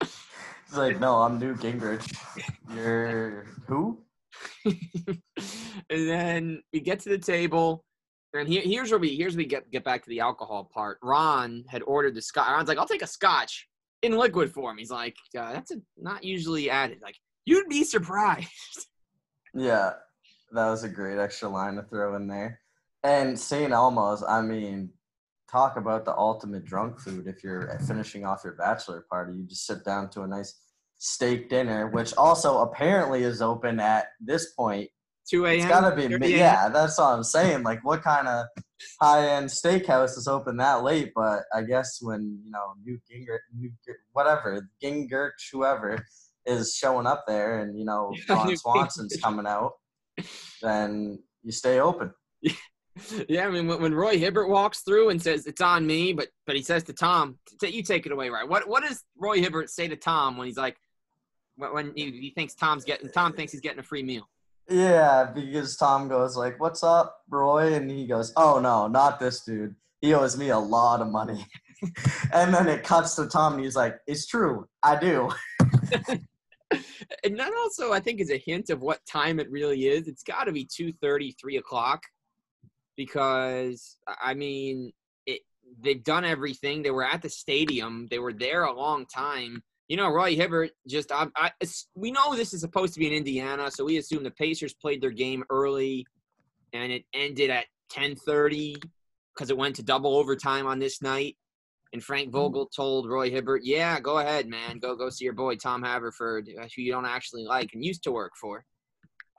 He's 0.01 0.77
like, 0.77 0.99
no, 0.99 1.21
I'm 1.21 1.39
Newt 1.39 1.57
Gingrich. 1.59 2.05
You're 2.75 3.45
who? 3.67 4.03
and 4.65 4.79
then 5.89 6.61
we 6.73 6.81
get 6.81 6.99
to 7.01 7.09
the 7.09 7.17
table, 7.17 7.85
and 8.33 8.47
here, 8.47 8.61
here's 8.61 8.91
where 8.91 8.99
we 8.99 9.15
here's 9.15 9.35
where 9.35 9.43
we 9.43 9.45
get 9.45 9.71
get 9.71 9.83
back 9.83 10.03
to 10.03 10.09
the 10.09 10.19
alcohol 10.19 10.69
part. 10.73 10.99
Ron 11.01 11.63
had 11.67 11.81
ordered 11.83 12.15
the 12.15 12.21
scotch. 12.21 12.49
Ron's 12.49 12.67
like, 12.67 12.77
"I'll 12.77 12.87
take 12.87 13.01
a 13.01 13.07
scotch 13.07 13.67
in 14.01 14.17
liquid 14.17 14.51
form." 14.51 14.77
He's 14.77 14.91
like, 14.91 15.15
uh, 15.37 15.53
"That's 15.53 15.71
a, 15.71 15.77
not 15.97 16.23
usually 16.23 16.69
added." 16.69 16.99
Like, 17.01 17.15
you'd 17.45 17.69
be 17.69 17.83
surprised. 17.83 18.47
Yeah, 19.53 19.93
that 20.51 20.69
was 20.69 20.83
a 20.83 20.89
great 20.89 21.17
extra 21.17 21.49
line 21.49 21.75
to 21.75 21.81
throw 21.81 22.15
in 22.15 22.27
there. 22.27 22.59
And 23.03 23.39
St. 23.39 23.71
Elmo's, 23.71 24.21
I 24.21 24.41
mean, 24.41 24.91
talk 25.49 25.77
about 25.77 26.05
the 26.05 26.15
ultimate 26.15 26.63
drunk 26.63 26.99
food. 26.99 27.25
If 27.25 27.43
you're 27.43 27.79
finishing 27.87 28.23
off 28.23 28.41
your 28.43 28.53
bachelor 28.53 29.05
party, 29.09 29.33
you 29.33 29.45
just 29.45 29.65
sit 29.65 29.83
down 29.83 30.09
to 30.11 30.21
a 30.21 30.27
nice 30.27 30.59
steak 30.99 31.49
dinner, 31.49 31.87
which 31.87 32.13
also 32.15 32.59
apparently 32.59 33.23
is 33.23 33.41
open 33.41 33.79
at 33.79 34.09
this 34.19 34.53
point. 34.53 34.89
Two 35.29 35.45
a.m. 35.45 35.57
It's 35.59 35.67
gotta 35.67 35.95
be, 35.95 36.07
3 36.07 36.17
mi- 36.17 36.27
a.m. 36.27 36.39
yeah, 36.39 36.69
that's 36.69 36.97
what 36.97 37.07
I'm 37.07 37.23
saying. 37.23 37.63
Like, 37.63 37.83
what 37.83 38.01
kind 38.01 38.27
of 38.27 38.45
high 39.01 39.27
end 39.27 39.47
steakhouse 39.47 40.17
is 40.17 40.27
open 40.27 40.57
that 40.57 40.83
late? 40.83 41.11
But 41.15 41.43
I 41.53 41.63
guess 41.63 41.99
when, 42.01 42.39
you 42.43 42.51
know, 42.51 42.73
Newt 42.83 43.01
Gingrich, 43.11 43.39
Newt, 43.57 43.73
whatever, 44.13 44.69
Gingrich, 44.81 45.31
whoever 45.51 46.05
is 46.45 46.75
showing 46.75 47.05
up 47.07 47.25
there 47.27 47.59
and, 47.59 47.77
you 47.77 47.85
know, 47.85 48.13
Ron 48.29 48.47
Newt 48.47 48.59
Swanson's 48.59 49.17
coming 49.21 49.45
out, 49.45 49.73
then 50.61 51.21
you 51.43 51.51
stay 51.51 51.79
open. 51.79 52.13
Yeah, 53.29 53.45
I 53.45 53.51
mean, 53.51 53.67
when, 53.67 53.93
Roy 53.93 54.17
Hibbert 54.17 54.49
walks 54.49 54.81
through 54.81 55.09
and 55.09 55.21
says 55.21 55.45
it's 55.45 55.61
on 55.61 55.85
me, 55.85 56.13
but 56.13 56.29
but 56.47 56.55
he 56.55 56.63
says 56.63 56.81
to 56.85 56.93
Tom, 56.93 57.37
"T- 57.61 57.67
"You 57.69 57.83
take 57.83 58.07
it 58.07 58.11
away, 58.11 58.29
right?" 58.29 58.49
What 58.49 58.67
what 58.67 58.81
does 58.81 59.03
Roy 59.15 59.39
Hibbert 59.39 59.69
say 59.69 59.87
to 59.87 59.95
Tom 59.95 60.35
when 60.35 60.47
he's 60.47 60.57
like, 60.57 60.77
when, 61.57 61.73
when 61.73 61.93
he, 61.95 62.09
he 62.09 62.31
thinks 62.35 62.55
Tom's 62.55 62.85
getting 62.85 63.09
Tom 63.11 63.33
thinks 63.33 63.51
he's 63.51 63.61
getting 63.61 63.77
a 63.77 63.83
free 63.83 64.01
meal? 64.01 64.27
Yeah, 64.69 65.31
because 65.33 65.77
Tom 65.77 66.09
goes 66.09 66.35
like, 66.35 66.59
"What's 66.59 66.83
up, 66.83 67.23
Roy?" 67.29 67.73
And 67.73 67.89
he 67.89 68.05
goes, 68.05 68.33
"Oh 68.35 68.59
no, 68.59 68.87
not 68.87 69.19
this 69.19 69.41
dude. 69.41 69.75
He 70.01 70.13
owes 70.13 70.37
me 70.37 70.49
a 70.49 70.59
lot 70.59 71.01
of 71.01 71.07
money." 71.07 71.47
and 72.33 72.53
then 72.53 72.67
it 72.67 72.83
cuts 72.83 73.15
to 73.15 73.27
Tom, 73.27 73.53
and 73.53 73.63
he's 73.63 73.75
like, 73.75 73.99
"It's 74.07 74.25
true, 74.25 74.67
I 74.83 74.99
do." 74.99 75.31
and 77.23 77.39
that 77.39 77.53
also 77.57 77.93
I 77.93 77.99
think 78.01 78.19
is 78.19 78.31
a 78.31 78.37
hint 78.37 78.69
of 78.69 78.81
what 78.81 79.05
time 79.05 79.39
it 79.39 79.49
really 79.49 79.87
is. 79.87 80.07
It's 80.07 80.23
got 80.23 80.45
to 80.45 80.51
be 80.51 80.65
2:30, 80.65 81.35
3 81.39 81.57
o'clock, 81.57 82.03
because 82.97 83.97
I 84.21 84.33
mean, 84.33 84.91
it, 85.25 85.41
they've 85.79 86.03
done 86.03 86.25
everything. 86.25 86.81
They 86.81 86.91
were 86.91 87.05
at 87.05 87.21
the 87.21 87.29
stadium. 87.29 88.07
They 88.11 88.19
were 88.19 88.33
there 88.33 88.63
a 88.63 88.73
long 88.73 89.05
time. 89.05 89.63
You 89.87 89.95
know, 89.95 90.09
Roy 90.09 90.35
Hibbert 90.35 90.71
just 90.87 91.11
I, 91.11 91.27
I, 91.35 91.51
we 91.95 92.11
know 92.11 92.35
this 92.35 92.53
is 92.53 92.61
supposed 92.61 92.93
to 92.93 92.99
be 92.99 93.07
in 93.07 93.13
Indiana, 93.13 93.71
so 93.71 93.85
we 93.85 93.97
assume 93.97 94.23
the 94.23 94.31
Pacers 94.31 94.73
played 94.73 95.01
their 95.01 95.11
game 95.11 95.43
early, 95.49 96.05
and 96.73 96.91
it 96.91 97.05
ended 97.13 97.49
at 97.49 97.65
10:30 97.93 98.75
because 99.33 99.49
it 99.49 99.57
went 99.57 99.75
to 99.77 99.83
double 99.83 100.17
overtime 100.17 100.67
on 100.67 100.79
this 100.79 101.01
night. 101.01 101.37
And 101.93 102.03
Frank 102.03 102.33
Vogel 102.33 102.65
told 102.65 103.09
Roy 103.09 103.29
Hibbert, 103.29 103.63
"Yeah, 103.63 103.99
go 104.01 104.17
ahead, 104.17 104.47
man. 104.47 104.79
Go 104.79 104.95
go 104.95 105.09
see 105.09 105.23
your 105.23 105.33
boy 105.33 105.55
Tom 105.55 105.81
Haverford, 105.81 106.49
uh, 106.59 106.67
who 106.75 106.81
you 106.81 106.91
don't 106.91 107.05
actually 107.05 107.45
like 107.45 107.69
and 107.73 107.83
used 107.83 108.03
to 108.03 108.11
work 108.11 108.33
for." 108.39 108.65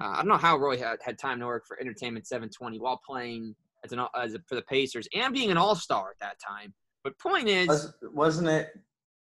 Uh, 0.00 0.08
I 0.08 0.16
don't 0.16 0.28
know 0.28 0.36
how 0.36 0.56
Roy 0.56 0.78
had, 0.78 0.98
had 1.02 1.18
time 1.18 1.40
to 1.40 1.46
work 1.46 1.66
for 1.66 1.78
Entertainment 1.80 2.26
720 2.26 2.78
while 2.78 3.00
playing 3.04 3.54
as 3.84 3.92
an 3.92 4.00
as 4.16 4.34
a, 4.34 4.38
for 4.46 4.54
the 4.54 4.62
Pacers 4.62 5.08
and 5.14 5.34
being 5.34 5.50
an 5.50 5.58
All 5.58 5.74
Star 5.74 6.10
at 6.10 6.18
that 6.20 6.36
time. 6.40 6.72
But 7.04 7.18
point 7.18 7.48
is, 7.48 7.68
Was, 7.68 7.94
wasn't 8.14 8.48
it 8.48 8.70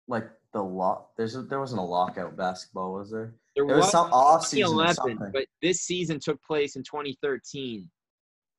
like 0.08 0.28
the 0.52 0.62
lock? 0.62 1.10
There's 1.16 1.36
a, 1.36 1.42
there 1.42 1.60
wasn't 1.60 1.80
a 1.80 1.84
lockout 1.84 2.36
basketball, 2.36 2.94
was 2.94 3.10
there? 3.10 3.34
there 3.56 3.66
There 3.66 3.76
was 3.76 3.90
some 3.90 4.12
off 4.12 4.46
season 4.46 4.78
or 4.78 4.84
2011, 4.84 4.94
something. 4.94 5.30
but 5.32 5.46
this 5.62 5.80
season 5.80 6.18
took 6.20 6.42
place 6.42 6.76
in 6.76 6.82
2013. 6.82 7.88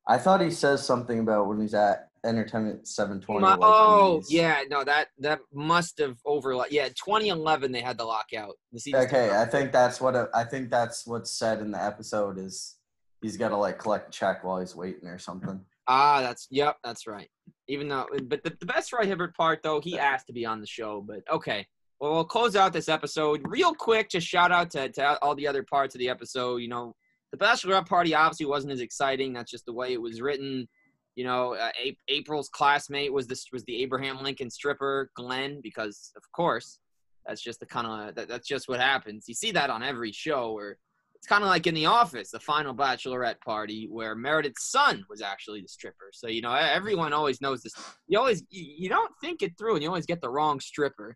I 0.07 0.17
thought 0.17 0.41
he 0.41 0.49
says 0.49 0.85
something 0.85 1.19
about 1.19 1.47
when 1.47 1.61
he's 1.61 1.73
at 1.73 2.09
Entertainment 2.25 2.87
720. 2.87 3.41
My- 3.41 3.55
like, 3.55 3.59
oh 3.61 4.21
yeah, 4.29 4.61
no 4.69 4.83
that 4.83 5.07
that 5.19 5.39
must 5.53 5.99
have 5.99 6.17
overlapped. 6.25 6.71
Yeah, 6.71 6.87
2011 6.89 7.71
they 7.71 7.81
had 7.81 7.97
the 7.97 8.05
lockout. 8.05 8.55
The 8.71 8.79
season 8.79 9.01
Okay, 9.01 9.35
I 9.35 9.45
think 9.45 9.71
that's 9.71 9.99
what 10.01 10.29
I 10.33 10.43
think 10.43 10.69
that's 10.69 11.05
what's 11.07 11.31
said 11.31 11.61
in 11.61 11.71
the 11.71 11.83
episode 11.83 12.37
is 12.37 12.77
he's 13.21 13.37
got 13.37 13.49
to 13.49 13.57
like 13.57 13.79
collect 13.79 14.09
a 14.09 14.11
check 14.11 14.43
while 14.43 14.59
he's 14.59 14.75
waiting 14.75 15.07
or 15.07 15.17
something. 15.17 15.61
Ah, 15.87 16.21
that's 16.21 16.47
yep, 16.51 16.77
that's 16.83 17.07
right. 17.07 17.29
Even 17.67 17.87
though, 17.87 18.07
but 18.25 18.43
the, 18.43 18.55
the 18.59 18.65
best 18.65 18.93
Roy 18.93 19.05
Hibbert 19.05 19.35
part 19.35 19.61
though, 19.63 19.79
he 19.79 19.97
asked 19.97 20.27
to 20.27 20.33
be 20.33 20.45
on 20.45 20.61
the 20.61 20.67
show. 20.67 21.03
But 21.05 21.21
okay, 21.31 21.65
well, 22.01 22.13
we'll 22.13 22.25
close 22.25 22.55
out 22.55 22.73
this 22.73 22.89
episode 22.89 23.41
real 23.45 23.75
quick. 23.75 24.09
Just 24.09 24.25
shout 24.25 24.51
out 24.51 24.71
to, 24.71 24.89
to 24.89 25.19
all 25.21 25.35
the 25.35 25.47
other 25.47 25.61
parts 25.61 25.93
of 25.93 25.99
the 25.99 26.09
episode. 26.09 26.57
You 26.57 26.67
know, 26.67 26.95
the 27.31 27.37
bachelorette 27.37 27.87
party 27.87 28.15
obviously 28.15 28.47
wasn't 28.47 28.73
as 28.73 28.81
exciting. 28.81 29.33
That's 29.33 29.51
just 29.51 29.67
the 29.67 29.73
way 29.73 29.93
it 29.93 30.01
was 30.01 30.19
written. 30.19 30.67
You 31.15 31.25
know, 31.25 31.53
uh, 31.53 31.69
A- 31.79 31.97
April's 32.07 32.49
classmate 32.49 33.13
was 33.13 33.27
this 33.27 33.45
was 33.53 33.63
the 33.65 33.83
Abraham 33.83 34.23
Lincoln 34.23 34.49
stripper 34.49 35.11
Glenn 35.15 35.59
because 35.61 36.11
of 36.17 36.23
course 36.35 36.79
that's 37.27 37.41
just 37.41 37.59
the 37.59 37.67
kind 37.67 37.85
of 37.85 38.15
that, 38.15 38.27
that's 38.27 38.47
just 38.47 38.67
what 38.67 38.79
happens. 38.79 39.25
You 39.27 39.35
see 39.35 39.51
that 39.51 39.69
on 39.69 39.83
every 39.83 40.11
show 40.11 40.53
where 40.53 40.79
it's 41.13 41.27
kind 41.27 41.43
of 41.43 41.49
like 41.49 41.67
in 41.67 41.75
The 41.75 41.85
Office, 41.85 42.31
the 42.31 42.39
final 42.39 42.73
bachelorette 42.73 43.39
party, 43.45 43.87
where 43.91 44.15
Meredith's 44.15 44.71
son 44.71 45.05
was 45.07 45.21
actually 45.21 45.61
the 45.61 45.67
stripper. 45.67 46.09
So 46.13 46.29
you 46.29 46.41
know, 46.41 46.51
everyone 46.51 47.13
always 47.13 47.41
knows 47.41 47.61
this. 47.61 47.73
You 48.07 48.17
always 48.17 48.43
you 48.49 48.89
don't 48.89 49.11
think 49.21 49.43
it 49.43 49.55
through, 49.55 49.75
and 49.75 49.83
you 49.83 49.89
always 49.89 50.07
get 50.07 50.19
the 50.19 50.31
wrong 50.31 50.59
stripper. 50.59 51.15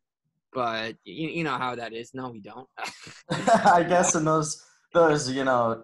But 0.55 0.95
you, 1.03 1.27
you 1.27 1.43
know 1.43 1.57
how 1.57 1.75
that 1.75 1.93
is. 1.93 2.13
No, 2.13 2.29
we 2.29 2.39
don't. 2.39 2.67
I 3.29 3.83
guess 3.83 4.15
in 4.15 4.23
those 4.23 4.65
those 4.93 5.29
you 5.29 5.43
know 5.43 5.83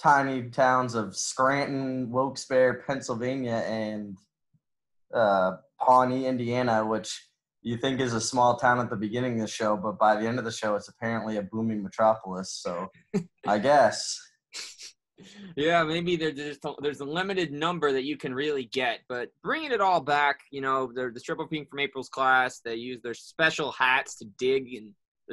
tiny 0.00 0.48
towns 0.50 0.94
of 0.94 1.14
Scranton, 1.14 2.10
Wilkes-Barre, 2.10 2.82
Pennsylvania, 2.86 3.62
and 3.66 4.16
uh, 5.14 5.52
Pawnee, 5.78 6.26
Indiana, 6.26 6.84
which 6.84 7.28
you 7.62 7.76
think 7.76 8.00
is 8.00 8.14
a 8.14 8.20
small 8.20 8.56
town 8.56 8.78
at 8.78 8.90
the 8.90 8.96
beginning 8.96 9.34
of 9.34 9.40
the 9.40 9.52
show, 9.52 9.76
but 9.76 9.98
by 9.98 10.16
the 10.16 10.26
end 10.26 10.38
of 10.38 10.44
the 10.44 10.52
show, 10.52 10.76
it's 10.76 10.88
apparently 10.88 11.36
a 11.36 11.42
booming 11.42 11.82
metropolis. 11.82 12.52
So 12.52 12.88
I 13.46 13.58
guess 13.58 14.18
yeah, 15.56 15.82
maybe 15.84 16.16
there's 16.16 16.58
there's 16.80 17.00
a 17.00 17.04
limited 17.04 17.52
number 17.52 17.92
that 17.92 18.04
you 18.04 18.16
can 18.16 18.34
really 18.34 18.64
get, 18.64 19.00
but 19.08 19.30
bringing 19.42 19.72
it 19.72 19.80
all 19.80 20.00
back, 20.00 20.40
you 20.50 20.60
know, 20.60 20.90
the 20.94 21.10
the 21.12 21.20
triple 21.20 21.46
pink 21.46 21.70
from 21.70 21.80
April's 21.80 22.08
class. 22.08 22.60
They 22.60 22.74
use 22.74 23.00
their 23.02 23.14
special 23.14 23.72
hats 23.72 24.16
to 24.18 24.26
dig, 24.38 24.74
and 24.74 24.92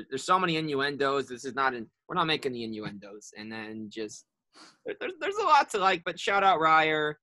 there's 0.10 0.24
so 0.24 0.40
many 0.40 0.58
innuendos. 0.58 1.28
This 1.28 1.46
is 1.46 1.56
not 1.56 1.74
in. 1.74 1.88
We're 2.08 2.16
not 2.16 2.28
making 2.28 2.54
the 2.54 2.64
innuendos, 2.64 3.32
and 3.38 3.52
then 3.52 3.88
just 3.90 4.26
there's 4.86 5.14
there's 5.20 5.36
a 5.36 5.46
lot 5.46 5.70
to 5.72 5.80
like. 5.80 6.04
But 6.06 6.20
shout 6.20 6.44
out 6.44 6.60
Ryer, 6.60 7.20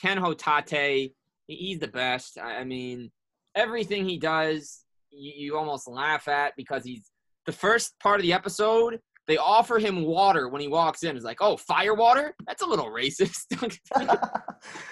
Ken 0.00 0.18
Hotate. 0.18 1.12
He's 1.46 1.78
the 1.78 1.88
best. 1.88 2.38
I, 2.38 2.58
I 2.58 2.64
mean, 2.64 3.10
everything 3.54 4.08
he 4.08 4.18
does, 4.18 4.84
you, 5.10 5.32
you 5.36 5.56
almost 5.56 5.88
laugh 5.88 6.28
at 6.28 6.54
because 6.56 6.84
he's 6.84 7.10
the 7.46 7.52
first 7.52 7.98
part 8.00 8.20
of 8.20 8.22
the 8.22 8.32
episode 8.32 8.98
they 9.26 9.36
offer 9.36 9.78
him 9.78 10.02
water 10.02 10.48
when 10.48 10.60
he 10.60 10.68
walks 10.68 11.02
in. 11.02 11.16
It's 11.16 11.24
like, 11.24 11.38
oh, 11.40 11.56
fire 11.56 11.94
water? 11.94 12.34
That's 12.46 12.62
a 12.62 12.66
little 12.66 12.86
racist. 12.86 13.78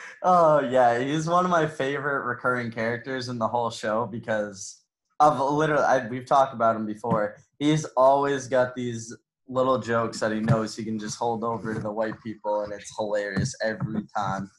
oh 0.23 0.61
yeah, 0.61 0.99
he's 0.99 1.29
one 1.29 1.45
of 1.45 1.51
my 1.51 1.67
favorite 1.67 2.25
recurring 2.25 2.71
characters 2.71 3.29
in 3.29 3.39
the 3.39 3.49
whole 3.49 3.71
show 3.71 4.07
because 4.07 4.83
of 5.21 5.39
literally 5.39 5.85
I, 5.85 6.07
we've 6.09 6.27
talked 6.27 6.55
about 6.55 6.77
him 6.77 6.87
before. 6.87 7.37
He's 7.59 7.85
always 7.97 8.49
got 8.49 8.75
these 8.75 9.15
little 9.49 9.79
jokes 9.79 10.21
that 10.21 10.33
he 10.33 10.41
knows 10.41 10.75
he 10.75 10.85
can 10.85 10.99
just 10.99 11.19
hold 11.19 11.45
over 11.45 11.75
to 11.75 11.81
the 11.81 11.93
white 11.93 12.21
people, 12.25 12.63
and 12.63 12.73
it's 12.73 12.95
hilarious 12.97 13.55
every 13.63 14.03
time. 14.17 14.51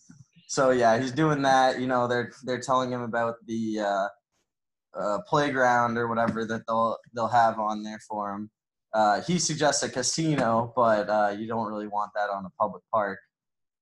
So 0.47 0.69
yeah, 0.69 0.99
he's 0.99 1.11
doing 1.11 1.41
that. 1.41 1.79
You 1.79 1.87
know, 1.87 2.07
they're 2.07 2.31
they're 2.43 2.61
telling 2.61 2.91
him 2.91 3.01
about 3.01 3.35
the 3.47 3.79
uh, 3.79 4.07
uh, 4.99 5.17
playground 5.27 5.97
or 5.97 6.07
whatever 6.07 6.45
that 6.45 6.61
they'll 6.67 6.97
they'll 7.15 7.27
have 7.27 7.57
on 7.59 7.81
there 7.81 7.99
for 8.07 8.31
him 8.33 8.51
uh, 8.93 9.21
he 9.21 9.39
suggests 9.39 9.83
a 9.83 9.89
casino, 9.89 10.71
but 10.75 11.09
uh, 11.09 11.35
you 11.37 11.47
don't 11.47 11.67
really 11.67 11.87
want 11.87 12.11
that 12.15 12.29
on 12.29 12.45
a 12.45 12.49
public 12.59 12.83
park. 12.91 13.19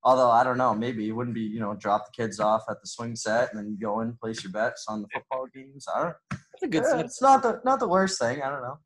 Although 0.03 0.31
I 0.31 0.43
don't 0.43 0.57
know, 0.57 0.73
maybe 0.73 1.07
it 1.07 1.11
wouldn't 1.11 1.35
be 1.35 1.41
you 1.41 1.59
know 1.59 1.75
drop 1.75 2.05
the 2.05 2.23
kids 2.23 2.39
off 2.39 2.63
at 2.69 2.81
the 2.81 2.87
swing 2.87 3.15
set 3.15 3.49
and 3.51 3.59
then 3.59 3.69
you 3.69 3.77
go 3.77 3.99
in 3.99 4.17
place 4.21 4.43
your 4.43 4.51
bets 4.51 4.85
on 4.87 5.01
the 5.01 5.07
football 5.13 5.45
games. 5.53 5.85
I 5.93 6.03
don't. 6.03 6.15
That's 6.31 6.63
a 6.63 6.67
good. 6.67 6.83
Yeah, 6.83 6.99
it's 7.01 7.21
not 7.21 7.43
the 7.43 7.61
not 7.65 7.79
the 7.79 7.87
worst 7.87 8.19
thing. 8.19 8.41
I 8.41 8.49
don't 8.49 8.63
know. 8.63 8.79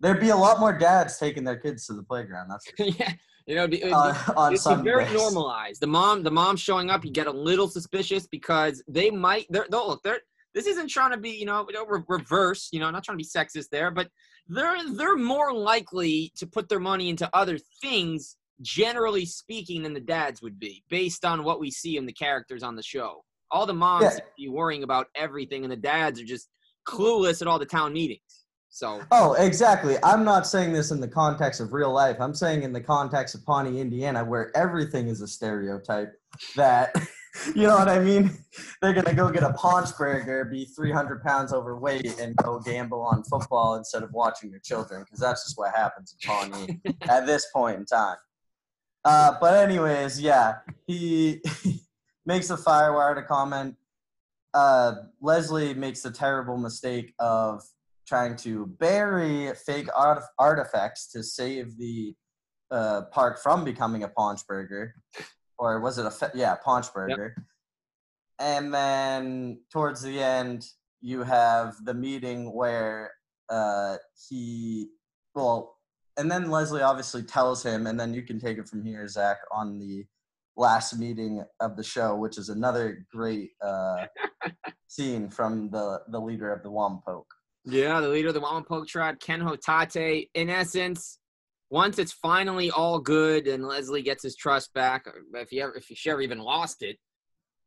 There'd 0.00 0.20
be 0.20 0.28
a 0.28 0.36
lot 0.36 0.60
more 0.60 0.76
dads 0.76 1.18
taking 1.18 1.44
their 1.44 1.56
kids 1.56 1.86
to 1.86 1.94
the 1.94 2.02
playground. 2.02 2.50
That's 2.50 2.66
yeah. 2.98 3.12
You 3.46 3.56
know, 3.56 3.64
it'd 3.64 3.72
be, 3.72 3.76
it'd 3.78 3.90
be, 3.90 3.94
uh, 3.94 4.14
on 4.36 4.54
it'd 4.54 4.78
be 4.78 4.90
very 4.90 5.12
normalized. 5.12 5.80
The 5.80 5.86
mom, 5.86 6.22
the 6.22 6.30
mom 6.30 6.56
showing 6.56 6.88
up, 6.88 7.04
you 7.04 7.10
get 7.10 7.26
a 7.26 7.32
little 7.32 7.68
suspicious 7.68 8.26
because 8.26 8.82
they 8.88 9.10
might. 9.10 9.46
They're, 9.50 9.66
they'll 9.70 9.88
look. 9.88 10.02
They're 10.02 10.20
this 10.54 10.66
isn't 10.66 10.88
trying 10.88 11.10
to 11.10 11.16
be, 11.16 11.30
you 11.30 11.46
know, 11.46 11.66
reverse, 12.06 12.68
you 12.72 12.78
know, 12.78 12.90
not 12.90 13.02
trying 13.02 13.18
to 13.18 13.22
be 13.22 13.28
sexist 13.28 13.70
there, 13.70 13.90
but 13.90 14.08
they're 14.48 14.76
they're 14.92 15.16
more 15.16 15.52
likely 15.52 16.32
to 16.36 16.46
put 16.46 16.68
their 16.68 16.80
money 16.80 17.08
into 17.08 17.28
other 17.32 17.58
things, 17.80 18.36
generally 18.60 19.24
speaking, 19.24 19.82
than 19.82 19.94
the 19.94 20.00
dads 20.00 20.42
would 20.42 20.58
be, 20.58 20.84
based 20.88 21.24
on 21.24 21.44
what 21.44 21.60
we 21.60 21.70
see 21.70 21.96
in 21.96 22.06
the 22.06 22.12
characters 22.12 22.62
on 22.62 22.76
the 22.76 22.82
show. 22.82 23.24
All 23.50 23.66
the 23.66 23.74
moms 23.74 24.04
yeah. 24.04 24.24
be 24.36 24.48
worrying 24.48 24.82
about 24.82 25.08
everything, 25.14 25.64
and 25.64 25.72
the 25.72 25.76
dads 25.76 26.20
are 26.20 26.24
just 26.24 26.48
clueless 26.86 27.40
at 27.40 27.48
all 27.48 27.58
the 27.58 27.66
town 27.66 27.92
meetings. 27.92 28.44
So. 28.74 29.02
Oh, 29.12 29.34
exactly. 29.34 29.96
I'm 30.02 30.24
not 30.24 30.48
saying 30.48 30.72
this 30.72 30.90
in 30.90 31.00
the 31.00 31.06
context 31.06 31.60
of 31.60 31.72
real 31.72 31.92
life. 31.92 32.16
I'm 32.18 32.34
saying 32.34 32.64
in 32.64 32.72
the 32.72 32.80
context 32.80 33.36
of 33.36 33.46
Pawnee, 33.46 33.80
Indiana, 33.80 34.24
where 34.24 34.50
everything 34.56 35.06
is 35.06 35.20
a 35.20 35.28
stereotype. 35.28 36.12
That 36.56 36.92
you 37.54 37.66
know 37.66 37.76
what 37.76 37.88
I 37.88 37.98
mean? 37.98 38.30
They're 38.80 38.92
gonna 38.92 39.14
go 39.14 39.30
get 39.30 39.42
a 39.42 39.52
paunch 39.54 39.96
burger, 39.96 40.44
be 40.44 40.66
300 40.66 41.22
pounds 41.22 41.52
overweight, 41.52 42.18
and 42.20 42.36
go 42.36 42.60
gamble 42.60 43.02
on 43.02 43.24
football 43.24 43.76
instead 43.76 44.02
of 44.02 44.12
watching 44.12 44.50
their 44.50 44.60
children, 44.60 45.02
because 45.02 45.18
that's 45.18 45.44
just 45.44 45.58
what 45.58 45.74
happens 45.74 46.14
in 46.14 46.28
Pawnee 46.28 46.80
at 47.08 47.26
this 47.26 47.46
point 47.52 47.78
in 47.78 47.86
time. 47.86 48.16
Uh, 49.04 49.36
but 49.40 49.54
anyways, 49.54 50.20
yeah, 50.20 50.58
he 50.86 51.42
makes 52.26 52.50
a 52.50 52.56
firewire 52.56 53.14
to 53.14 53.22
comment. 53.22 53.76
Uh, 54.52 54.94
Leslie 55.20 55.74
makes 55.74 56.02
the 56.02 56.10
terrible 56.10 56.56
mistake 56.56 57.12
of 57.18 57.62
trying 58.06 58.36
to 58.36 58.66
bury 58.78 59.52
fake 59.66 59.88
art- 59.96 60.22
artifacts 60.38 61.08
to 61.08 61.22
save 61.22 61.76
the 61.78 62.14
uh, 62.70 63.02
park 63.12 63.42
from 63.42 63.64
becoming 63.64 64.04
a 64.04 64.08
paunch 64.08 64.46
burger 64.46 64.94
or 65.58 65.80
was 65.80 65.98
it 65.98 66.06
a 66.06 66.30
yeah 66.34 66.54
paunch 66.56 66.92
burger 66.92 67.34
yep. 67.36 67.46
and 68.38 68.72
then 68.72 69.58
towards 69.72 70.02
the 70.02 70.20
end 70.20 70.66
you 71.00 71.22
have 71.22 71.74
the 71.84 71.94
meeting 71.94 72.52
where 72.52 73.12
uh, 73.50 73.96
he 74.28 74.88
well 75.34 75.76
and 76.16 76.30
then 76.30 76.50
leslie 76.50 76.82
obviously 76.82 77.22
tells 77.22 77.62
him 77.62 77.86
and 77.86 77.98
then 77.98 78.14
you 78.14 78.22
can 78.22 78.38
take 78.38 78.58
it 78.58 78.68
from 78.68 78.84
here 78.84 79.06
zach 79.06 79.38
on 79.52 79.78
the 79.78 80.04
last 80.56 80.98
meeting 80.98 81.44
of 81.60 81.76
the 81.76 81.82
show 81.82 82.14
which 82.16 82.38
is 82.38 82.48
another 82.48 83.04
great 83.12 83.50
uh, 83.60 84.06
scene 84.86 85.28
from 85.28 85.68
the 85.70 86.00
the 86.08 86.20
leader 86.20 86.52
of 86.52 86.62
the 86.62 86.70
Wamapoke. 86.70 87.24
yeah 87.64 88.00
the 88.00 88.08
leader 88.08 88.28
of 88.28 88.34
the 88.34 88.40
Wamapoke 88.40 88.86
tribe 88.86 89.18
ken 89.20 89.40
hotate 89.40 90.28
in 90.34 90.48
essence 90.48 91.18
once 91.74 91.98
it's 91.98 92.12
finally 92.12 92.70
all 92.70 93.00
good 93.00 93.48
and 93.48 93.66
Leslie 93.66 94.00
gets 94.00 94.22
his 94.22 94.36
trust 94.36 94.72
back, 94.74 95.08
uh, 95.08 95.38
if 95.40 95.50
he 95.50 95.60
ever 95.60 95.74
if 95.74 95.86
she 95.92 96.08
ever 96.08 96.20
even 96.20 96.38
lost 96.38 96.84
it, 96.84 96.98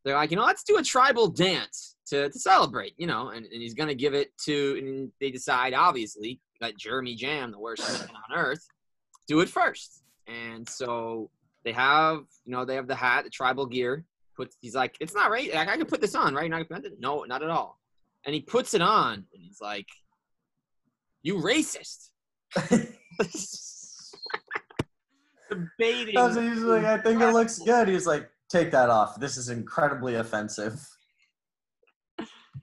they're 0.05 0.15
like, 0.15 0.31
you 0.31 0.37
know, 0.37 0.45
let's 0.45 0.63
do 0.63 0.77
a 0.77 0.81
tribal 0.81 1.27
dance 1.27 1.97
to, 2.07 2.29
to 2.29 2.39
celebrate, 2.39 2.93
you 2.95 3.05
know, 3.05 3.31
and, 3.31 3.45
and 3.45 3.61
he's 3.61 3.73
gonna 3.73 3.93
give 3.93 4.13
it 4.13 4.29
to 4.45 4.77
and 4.77 5.11
they 5.19 5.29
decide 5.29 5.73
obviously 5.73 6.39
let 6.61 6.77
Jeremy 6.77 7.15
Jamm, 7.15 7.51
the 7.51 7.59
worst 7.59 7.81
man 7.81 8.07
on 8.15 8.37
earth, 8.37 8.65
do 9.27 9.41
it 9.41 9.49
first. 9.49 10.03
And 10.25 10.67
so 10.69 11.29
they 11.65 11.73
have, 11.73 12.19
you 12.45 12.53
know, 12.53 12.63
they 12.63 12.75
have 12.75 12.87
the 12.87 12.95
hat, 12.95 13.25
the 13.25 13.29
tribal 13.29 13.65
gear. 13.65 14.05
Puts 14.37 14.55
he's 14.61 14.73
like, 14.73 14.95
it's 15.01 15.15
not 15.15 15.31
right. 15.31 15.53
I, 15.53 15.73
I 15.73 15.75
can 15.75 15.85
put 15.85 15.99
this 15.99 16.15
on, 16.15 16.33
right? 16.33 16.49
Not, 16.49 16.65
no, 16.97 17.25
not 17.27 17.43
at 17.43 17.49
all. 17.49 17.77
And 18.25 18.33
he 18.33 18.39
puts 18.39 18.73
it 18.73 18.81
on, 18.81 19.15
and 19.15 19.41
he's 19.41 19.59
like, 19.59 19.87
"You 21.23 21.35
racist." 21.35 22.09
debating. 25.49 26.15
he's 26.15 26.61
like, 26.63 26.85
I 26.85 26.97
think 26.97 27.21
it 27.21 27.31
looks 27.33 27.59
good. 27.59 27.87
He's 27.87 28.07
like, 28.07 28.29
take 28.49 28.71
that 28.71 28.89
off. 28.89 29.19
This 29.19 29.37
is 29.37 29.49
incredibly 29.49 30.15
offensive. 30.15 30.79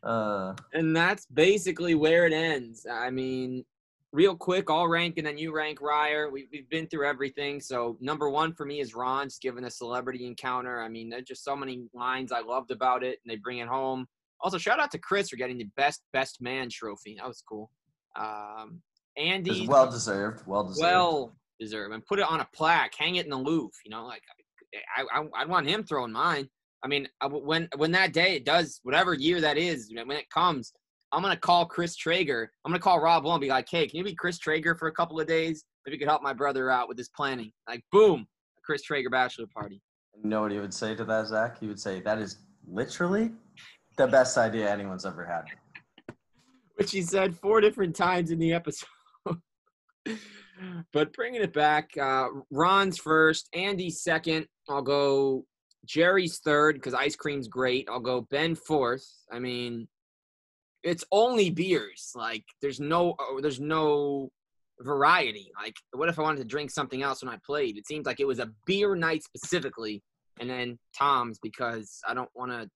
Uh, 0.02 0.54
and 0.72 0.94
that's 0.94 1.26
basically 1.26 1.94
where 1.94 2.26
it 2.26 2.32
ends. 2.32 2.86
I 2.90 3.10
mean, 3.10 3.64
real 4.12 4.36
quick, 4.36 4.70
I'll 4.70 4.86
rank 4.86 5.18
and 5.18 5.26
then 5.26 5.38
you 5.38 5.54
rank 5.54 5.80
Ryer. 5.80 6.30
We've, 6.30 6.46
we've 6.52 6.68
been 6.68 6.86
through 6.86 7.06
everything. 7.06 7.60
So 7.60 7.96
number 8.00 8.28
one 8.28 8.52
for 8.54 8.66
me 8.66 8.80
is 8.80 8.94
Ron, 8.94 9.26
just 9.26 9.42
given 9.42 9.64
a 9.64 9.70
celebrity 9.70 10.26
encounter. 10.26 10.82
I 10.82 10.88
mean, 10.88 11.08
there's 11.08 11.24
just 11.24 11.44
so 11.44 11.56
many 11.56 11.86
lines 11.94 12.32
I 12.32 12.40
loved 12.40 12.70
about 12.70 13.02
it, 13.02 13.18
and 13.24 13.30
they 13.30 13.36
bring 13.36 13.58
it 13.58 13.68
home. 13.68 14.06
Also, 14.40 14.58
shout 14.58 14.78
out 14.78 14.90
to 14.92 14.98
Chris 14.98 15.30
for 15.30 15.36
getting 15.36 15.58
the 15.58 15.68
best 15.76 16.02
best 16.12 16.42
man 16.42 16.68
trophy. 16.70 17.16
That 17.18 17.26
was 17.26 17.42
cool. 17.48 17.70
Um, 18.16 18.82
Andy, 19.16 19.66
well 19.66 19.90
deserved. 19.90 20.46
Well 20.46 20.64
deserved. 20.64 20.82
Well 20.82 21.36
deserve 21.64 21.92
and 21.92 22.04
put 22.06 22.18
it 22.18 22.30
on 22.30 22.40
a 22.40 22.48
plaque, 22.54 22.94
hang 22.96 23.16
it 23.16 23.24
in 23.24 23.30
the 23.30 23.36
Louvre. 23.36 23.70
You 23.84 23.90
know, 23.90 24.06
like 24.06 24.22
I, 24.96 25.20
I, 25.20 25.24
I'd 25.36 25.48
want 25.48 25.68
him 25.68 25.84
throwing 25.84 26.12
mine. 26.12 26.48
I 26.82 26.88
mean, 26.88 27.08
when 27.30 27.68
when 27.76 27.92
that 27.92 28.12
day 28.12 28.36
it 28.36 28.44
does, 28.44 28.80
whatever 28.82 29.14
year 29.14 29.40
that 29.40 29.56
is, 29.56 29.90
when 29.94 30.16
it 30.16 30.28
comes, 30.30 30.72
I'm 31.12 31.22
gonna 31.22 31.36
call 31.36 31.64
Chris 31.64 31.96
Traeger. 31.96 32.50
I'm 32.64 32.72
gonna 32.72 32.80
call 32.80 33.00
Rob 33.00 33.24
Lowe 33.24 33.32
and 33.32 33.40
be 33.40 33.48
like, 33.48 33.68
"Hey, 33.70 33.86
can 33.86 33.98
you 33.98 34.04
be 34.04 34.14
Chris 34.14 34.38
Traeger 34.38 34.74
for 34.74 34.88
a 34.88 34.92
couple 34.92 35.18
of 35.18 35.26
days? 35.26 35.64
Maybe 35.86 35.94
you 35.94 35.98
could 35.98 36.08
help 36.08 36.22
my 36.22 36.34
brother 36.34 36.70
out 36.70 36.88
with 36.88 36.98
his 36.98 37.08
planning." 37.08 37.52
Like, 37.66 37.82
boom, 37.90 38.26
a 38.58 38.60
Chris 38.62 38.82
Traeger 38.82 39.10
bachelor 39.10 39.46
party. 39.54 39.80
You 40.22 40.28
know 40.28 40.42
what 40.42 40.52
he 40.52 40.58
would 40.58 40.74
say 40.74 40.94
to 40.94 41.04
that, 41.04 41.28
Zach? 41.28 41.58
He 41.58 41.66
would 41.66 41.80
say, 41.80 42.00
"That 42.00 42.18
is 42.18 42.38
literally 42.66 43.32
the 43.96 44.06
best 44.06 44.36
idea 44.36 44.70
anyone's 44.70 45.06
ever 45.06 45.24
had." 45.24 45.44
Which 46.74 46.90
he 46.90 47.00
said 47.00 47.34
four 47.34 47.60
different 47.62 47.96
times 47.96 48.30
in 48.30 48.38
the 48.38 48.52
episode. 48.52 48.88
but 50.92 51.12
bringing 51.12 51.42
it 51.42 51.52
back, 51.52 51.90
uh, 52.00 52.28
Ron's 52.50 52.98
first, 52.98 53.48
Andy's 53.54 54.02
second. 54.02 54.46
I'll 54.68 54.82
go 54.82 55.44
Jerry's 55.84 56.38
third 56.38 56.76
because 56.76 56.94
ice 56.94 57.16
cream's 57.16 57.48
great. 57.48 57.88
I'll 57.90 58.00
go 58.00 58.22
Ben 58.22 58.54
fourth. 58.54 59.06
I 59.30 59.38
mean, 59.38 59.88
it's 60.82 61.04
only 61.10 61.50
beers. 61.50 62.12
Like 62.14 62.44
there's 62.60 62.80
no 62.80 63.16
oh, 63.18 63.40
there's 63.40 63.60
no 63.60 64.30
variety. 64.80 65.50
Like 65.60 65.74
what 65.92 66.08
if 66.08 66.18
I 66.18 66.22
wanted 66.22 66.38
to 66.38 66.44
drink 66.44 66.70
something 66.70 67.02
else 67.02 67.22
when 67.22 67.32
I 67.32 67.38
played? 67.44 67.76
It 67.76 67.86
seems 67.86 68.06
like 68.06 68.20
it 68.20 68.26
was 68.26 68.38
a 68.38 68.50
beer 68.66 68.94
night 68.94 69.22
specifically, 69.24 70.02
and 70.40 70.48
then 70.48 70.78
Tom's 70.96 71.38
because 71.42 72.00
I 72.06 72.14
don't 72.14 72.30
want 72.34 72.52
to 72.52 72.70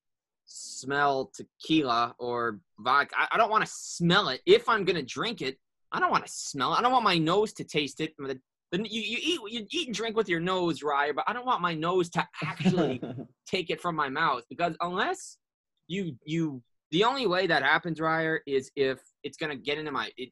smell 0.47 1.31
tequila 1.35 2.15
or 2.19 2.59
vodka. 2.79 3.15
I, 3.19 3.29
I 3.33 3.37
don't 3.37 3.51
want 3.51 3.65
to 3.65 3.71
smell 3.73 4.31
it. 4.31 4.41
If 4.47 4.69
I'm 4.69 4.85
gonna 4.85 5.03
drink 5.03 5.43
it, 5.43 5.59
I 5.93 6.01
don't 6.01 6.11
want 6.11 6.27
to 6.27 6.33
smell 6.33 6.75
it. 6.75 6.79
I 6.79 6.83
don't 6.83 6.93
want 6.93 7.05
my 7.05 7.19
nose 7.19 7.53
to 7.55 7.65
taste 7.65 8.01
it. 8.01 8.15
The, 8.19 8.39
the, 8.73 8.79
you, 8.89 9.01
you 9.01 9.19
eat 9.21 9.53
you 9.53 9.67
eat 9.71 9.89
and 9.89 9.97
drink 9.97 10.17
with 10.17 10.29
your 10.29 10.41
nose, 10.41 10.83
right? 10.83 11.15
But 11.15 11.25
I 11.27 11.33
don't 11.33 11.47
want 11.47 11.63
my 11.63 11.75
nose 11.75 12.11
to 12.11 12.27
actually 12.45 13.01
take 13.47 13.71
it 13.71 13.81
from 13.81 13.97
my 13.97 14.09
mouth 14.09 14.43
because 14.49 14.77
unless 14.81 15.39
you 15.87 16.17
you 16.25 16.63
the 16.91 17.05
only 17.05 17.27
way 17.27 17.47
that 17.47 17.63
happens, 17.63 18.01
Ryer, 18.01 18.41
is 18.47 18.71
if 18.77 18.99
it's 19.23 19.37
gonna 19.37 19.57
get 19.57 19.79
into 19.79 19.91
my 19.91 20.11
it, 20.17 20.31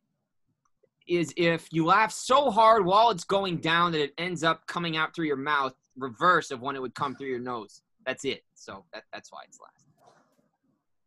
is 1.09 1.33
if 1.37 1.69
you 1.71 1.87
laugh 1.87 2.13
so 2.13 2.51
hard 2.51 2.85
while 2.85 3.11
it's 3.11 3.25
going 3.25 3.59
down 3.59 3.93
that 3.93 4.03
it 4.03 4.13
ends 4.19 4.43
up 4.43 4.67
coming 4.67 4.97
out 4.97 5.15
through 5.15 5.27
your 5.27 5.37
mouth, 5.37 5.73
reverse 5.97 6.51
of 6.51 6.61
when 6.61 6.77
it 6.77 6.83
would 6.83 6.95
come 6.95 7.15
through 7.15 7.29
your 7.29 7.39
nose. 7.41 7.81
That's 8.05 8.25
it. 8.25 8.43
So 8.55 8.85
that, 8.93 9.05
that's 9.13 9.33
why 9.33 9.41
it's 9.47 9.59
last. 9.61 9.86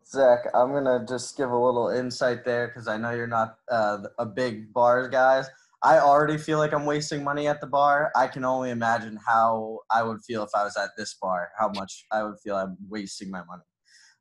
Zach, 0.10 0.40
I'm 0.56 0.74
gonna 0.74 1.06
just 1.08 1.38
give 1.38 1.52
a 1.52 1.58
little 1.58 1.90
insight 1.90 2.44
there 2.44 2.68
because 2.68 2.88
I 2.88 2.98
know 2.98 3.12
you're 3.12 3.28
not 3.28 3.58
uh, 3.70 4.00
a 4.18 4.26
big 4.26 4.74
bars 4.74 5.10
guy. 5.10 5.44
I 5.84 6.00
already 6.00 6.38
feel 6.38 6.58
like 6.58 6.74
I'm 6.74 6.86
wasting 6.86 7.24
money 7.24 7.48
at 7.48 7.62
the 7.62 7.68
bar. 7.68 8.12
I 8.16 8.28
can 8.28 8.44
only 8.44 8.72
imagine 8.72 9.20
how 9.26 9.80
I 9.92 10.04
would 10.04 10.20
feel 10.26 10.44
if 10.44 10.50
I 10.56 10.64
was 10.64 10.76
at 10.78 10.90
this 10.98 11.16
bar. 11.22 11.52
How 11.58 11.70
much 11.70 12.06
I 12.12 12.24
would 12.24 12.40
feel 12.44 12.56
I'm 12.56 12.76
wasting 12.90 13.30
my 13.30 13.44
money. 13.46 13.62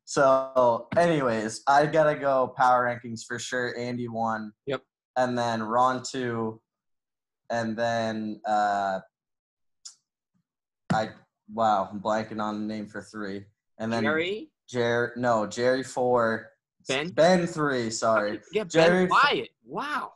So, 0.05 0.87
anyways, 0.95 1.63
I 1.67 1.87
gotta 1.87 2.15
go 2.15 2.53
power 2.55 2.85
rankings 2.85 3.21
for 3.27 3.39
sure. 3.39 3.75
Andy 3.77 4.07
one. 4.07 4.51
Yep. 4.67 4.83
And 5.17 5.37
then 5.37 5.63
Ron 5.63 6.03
two, 6.03 6.61
and 7.49 7.75
then 7.75 8.39
uh, 8.47 8.99
I 10.93 11.09
wow, 11.51 11.89
I'm 11.91 11.99
blanking 11.99 12.39
on 12.39 12.61
the 12.61 12.73
name 12.73 12.87
for 12.87 13.01
three. 13.01 13.45
And 13.79 13.91
then 13.91 14.03
Jerry, 14.03 14.51
Jerry, 14.69 15.09
no, 15.15 15.47
Jerry 15.47 15.83
four. 15.83 16.49
Ben? 16.87 17.09
Ben 17.09 17.45
three. 17.47 17.89
Sorry. 17.89 18.39
yeah, 18.51 18.63
Jerry- 18.63 19.05
Ben 19.07 19.09
Wyatt. 19.09 19.49
Wow, 19.65 20.13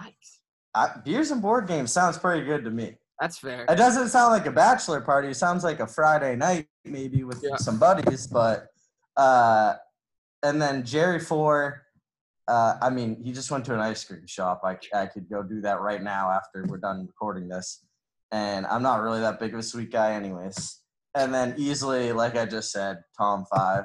nice. 0.00 0.40
I, 0.74 0.90
beers 1.04 1.30
and 1.30 1.42
board 1.42 1.66
games 1.66 1.92
sounds 1.92 2.18
pretty 2.18 2.44
good 2.46 2.64
to 2.64 2.70
me. 2.70 2.96
That's 3.20 3.38
fair. 3.38 3.64
It 3.68 3.76
doesn't 3.76 4.08
sound 4.08 4.32
like 4.32 4.46
a 4.46 4.50
bachelor 4.52 5.00
party. 5.00 5.28
It 5.28 5.34
sounds 5.34 5.62
like 5.64 5.80
a 5.80 5.86
Friday 5.86 6.36
night, 6.36 6.68
maybe 6.84 7.22
with 7.24 7.42
Yeah. 7.42 7.56
some 7.56 7.78
buddies. 7.78 8.26
But 8.26 8.68
uh, 9.16 9.74
and 10.42 10.60
then 10.60 10.84
Jerry 10.84 11.20
four. 11.20 11.82
Uh, 12.48 12.76
I 12.82 12.90
mean, 12.90 13.22
he 13.22 13.32
just 13.32 13.50
went 13.50 13.64
to 13.66 13.74
an 13.74 13.80
ice 13.80 14.02
cream 14.04 14.26
shop. 14.26 14.62
I 14.64 14.78
I 14.94 15.06
could 15.06 15.28
go 15.28 15.42
do 15.42 15.60
that 15.62 15.80
right 15.80 16.02
now 16.02 16.30
after 16.30 16.64
we're 16.66 16.78
done 16.78 17.06
recording 17.06 17.48
this. 17.48 17.84
And 18.32 18.64
I'm 18.66 18.82
not 18.82 19.02
really 19.02 19.20
that 19.20 19.38
big 19.40 19.52
of 19.54 19.60
a 19.60 19.62
sweet 19.62 19.90
guy, 19.92 20.12
anyways. 20.14 20.79
And 21.14 21.34
then 21.34 21.54
easily, 21.56 22.12
like 22.12 22.36
I 22.36 22.46
just 22.46 22.70
said, 22.70 23.02
Tom 23.18 23.44
five. 23.52 23.84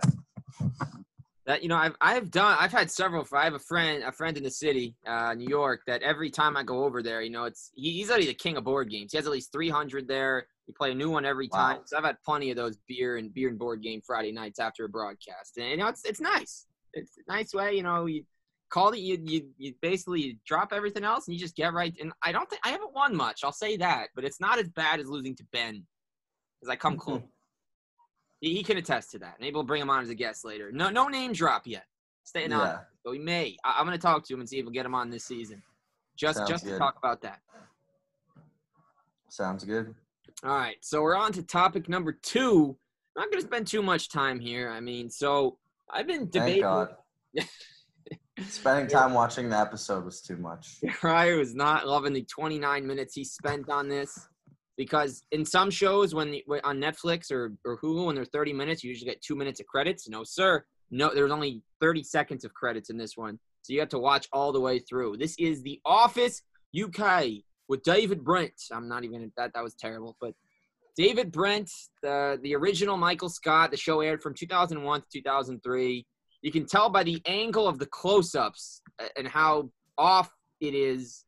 That 1.47 1.61
you 1.61 1.69
know, 1.69 1.75
I've 1.75 1.95
I've 2.01 2.31
done. 2.31 2.57
I've 2.59 2.71
had 2.71 2.89
several. 2.89 3.25
I 3.33 3.43
have 3.43 3.53
a 3.53 3.59
friend, 3.59 4.03
a 4.03 4.11
friend 4.11 4.35
in 4.35 4.43
the 4.43 4.49
city, 4.49 4.95
uh, 5.05 5.33
New 5.35 5.47
York, 5.47 5.81
that 5.85 6.01
every 6.01 6.31
time 6.31 6.57
I 6.57 6.63
go 6.63 6.83
over 6.83 7.03
there, 7.03 7.21
you 7.21 7.29
know, 7.29 7.45
it's 7.45 7.71
he, 7.75 7.91
he's 7.91 8.09
already 8.09 8.25
the 8.27 8.33
king 8.33 8.57
of 8.57 8.63
board 8.63 8.89
games. 8.89 9.11
He 9.11 9.17
has 9.17 9.27
at 9.27 9.31
least 9.31 9.51
300 9.51 10.07
there. 10.07 10.47
We 10.67 10.73
play 10.73 10.91
a 10.91 10.95
new 10.95 11.11
one 11.11 11.23
every 11.25 11.47
Wow. 11.51 11.59
time. 11.59 11.81
So 11.85 11.97
I've 11.97 12.03
had 12.03 12.17
plenty 12.25 12.49
of 12.49 12.57
those 12.57 12.77
beer 12.87 13.17
and 13.17 13.31
beer 13.31 13.49
and 13.49 13.59
board 13.59 13.83
game 13.83 14.01
Friday 14.05 14.31
nights 14.31 14.59
after 14.59 14.85
a 14.85 14.89
broadcast, 14.89 15.57
and 15.57 15.69
you 15.69 15.77
know, 15.77 15.87
it's 15.87 16.03
it's 16.05 16.19
nice. 16.21 16.65
It's 16.93 17.11
a 17.17 17.31
nice 17.31 17.53
way, 17.53 17.73
you 17.73 17.83
know. 17.83 18.07
You 18.07 18.23
call 18.71 18.89
it. 18.93 18.99
You 18.99 19.19
you 19.23 19.47
you 19.57 19.73
basically 19.83 20.39
drop 20.47 20.73
everything 20.73 21.03
else 21.03 21.27
and 21.27 21.35
you 21.35 21.39
just 21.39 21.55
get 21.55 21.73
right. 21.73 21.93
And 22.01 22.11
I 22.23 22.31
don't 22.31 22.49
think 22.49 22.61
I 22.65 22.69
haven't 22.69 22.93
won 22.95 23.15
much. 23.15 23.43
I'll 23.43 23.51
say 23.51 23.77
that, 23.77 24.07
but 24.15 24.25
it's 24.25 24.39
not 24.39 24.57
as 24.57 24.69
bad 24.69 24.99
as 24.99 25.07
losing 25.07 25.35
to 25.35 25.43
Ben, 25.51 25.83
because 26.65 26.73
I 26.73 26.75
come 26.77 26.97
close. 26.97 27.21
He, 28.41 28.55
he 28.55 28.63
can 28.63 28.77
attest 28.77 29.11
to 29.11 29.19
that. 29.19 29.35
Maybe 29.39 29.53
we'll 29.53 29.63
bring 29.63 29.81
him 29.81 29.89
on 29.89 30.01
as 30.01 30.09
a 30.09 30.15
guest 30.15 30.43
later. 30.43 30.71
No, 30.71 30.89
no 30.89 31.07
name 31.07 31.33
drop 31.33 31.67
yet. 31.67 31.85
Staying 32.23 32.53
on, 32.53 32.65
Yeah. 32.67 32.79
but 33.03 33.11
we 33.11 33.19
may. 33.19 33.55
I, 33.63 33.75
I'm 33.79 33.85
going 33.85 33.97
to 33.97 34.01
talk 34.01 34.25
to 34.25 34.33
him 34.33 34.39
and 34.39 34.49
see 34.49 34.57
if 34.59 34.65
we'll 34.65 34.73
get 34.73 34.85
him 34.85 34.95
on 34.95 35.09
this 35.09 35.23
season, 35.25 35.61
just 36.17 36.37
Sounds 36.39 36.49
just 36.49 36.65
to 36.65 36.77
talk 36.77 36.95
about 36.97 37.21
that. 37.21 37.39
Sounds 39.29 39.63
good. 39.63 39.93
All 40.43 40.49
right, 40.55 40.77
so 40.81 41.01
we're 41.01 41.15
on 41.15 41.31
to 41.33 41.43
topic 41.43 41.87
number 41.87 42.11
two. 42.11 42.75
I'm 43.15 43.21
not 43.21 43.31
going 43.31 43.41
to 43.41 43.47
spend 43.47 43.67
too 43.67 43.81
much 43.81 44.09
time 44.09 44.39
here. 44.39 44.69
I 44.69 44.79
mean, 44.81 45.09
so 45.09 45.57
I've 45.89 46.07
been 46.07 46.29
debating. 46.29 46.63
Thank. 46.63 46.63
God. 46.63 46.89
Spending 48.49 48.87
time 48.87 49.13
watching 49.13 49.47
the 49.49 49.57
episode 49.57 50.03
was 50.03 50.21
too 50.21 50.35
much. 50.35 50.81
Ryer 51.03 51.37
was 51.37 51.55
not 51.55 51.87
loving 51.87 52.11
the 52.11 52.23
29 52.23 52.85
minutes 52.85 53.13
he 53.13 53.23
spent 53.23 53.69
on 53.69 53.87
this 53.87 54.27
because 54.77 55.23
in 55.31 55.45
some 55.45 55.69
shows 55.69 56.13
when 56.13 56.31
the, 56.31 56.43
on 56.63 56.79
Netflix 56.79 57.31
or, 57.31 57.53
or 57.65 57.79
Hulu 57.79 58.07
when 58.07 58.15
they're 58.15 58.25
30 58.25 58.53
minutes 58.53 58.83
you 58.83 58.89
usually 58.89 59.09
get 59.09 59.21
two 59.21 59.35
minutes 59.35 59.59
of 59.59 59.67
credits. 59.67 60.07
No 60.09 60.23
sir, 60.23 60.63
no 60.91 61.13
there's 61.13 61.31
only 61.31 61.61
30 61.81 62.03
seconds 62.03 62.45
of 62.45 62.53
credits 62.53 62.89
in 62.89 62.97
this 62.97 63.15
one, 63.15 63.39
so 63.61 63.73
you 63.73 63.79
have 63.79 63.89
to 63.89 63.99
watch 63.99 64.27
all 64.31 64.51
the 64.51 64.59
way 64.59 64.79
through. 64.79 65.17
This 65.17 65.35
is 65.39 65.61
The 65.61 65.79
Office 65.85 66.41
UK 66.79 67.25
with 67.67 67.83
David 67.83 68.23
Brent. 68.23 68.53
I'm 68.71 68.87
not 68.87 69.03
even 69.03 69.31
that 69.37 69.53
that 69.53 69.63
was 69.63 69.75
terrible, 69.75 70.15
but 70.19 70.33
David 70.97 71.31
Brent, 71.31 71.69
the 72.01 72.39
the 72.41 72.55
original 72.55 72.97
Michael 72.97 73.29
Scott. 73.29 73.71
The 73.71 73.77
show 73.77 74.01
aired 74.01 74.21
from 74.21 74.33
2001 74.33 75.01
to 75.01 75.07
2003. 75.11 76.05
You 76.41 76.51
can 76.51 76.65
tell 76.65 76.89
by 76.89 77.03
the 77.03 77.21
angle 77.25 77.67
of 77.67 77.79
the 77.79 77.87
close-ups 77.87 78.81
and 79.17 79.27
how 79.27 79.71
off 79.97 80.29
it 80.61 80.73
is 80.73 81.24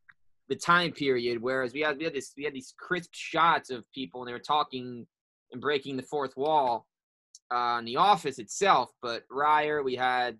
the 0.48 0.56
time 0.56 0.92
period. 0.92 1.40
Whereas 1.40 1.72
we 1.72 1.80
had 1.80 1.98
we 1.98 2.04
had 2.04 2.14
this 2.14 2.32
we 2.36 2.44
had 2.44 2.54
these 2.54 2.74
crisp 2.78 3.10
shots 3.12 3.70
of 3.70 3.84
people 3.92 4.20
and 4.20 4.28
they 4.28 4.32
were 4.32 4.38
talking 4.38 5.06
and 5.52 5.60
breaking 5.60 5.96
the 5.96 6.02
fourth 6.02 6.36
wall 6.36 6.86
uh, 7.52 7.76
in 7.78 7.84
the 7.84 7.96
office 7.96 8.38
itself. 8.38 8.90
But 9.02 9.24
Ryer, 9.30 9.82
we 9.82 9.96
had 9.96 10.38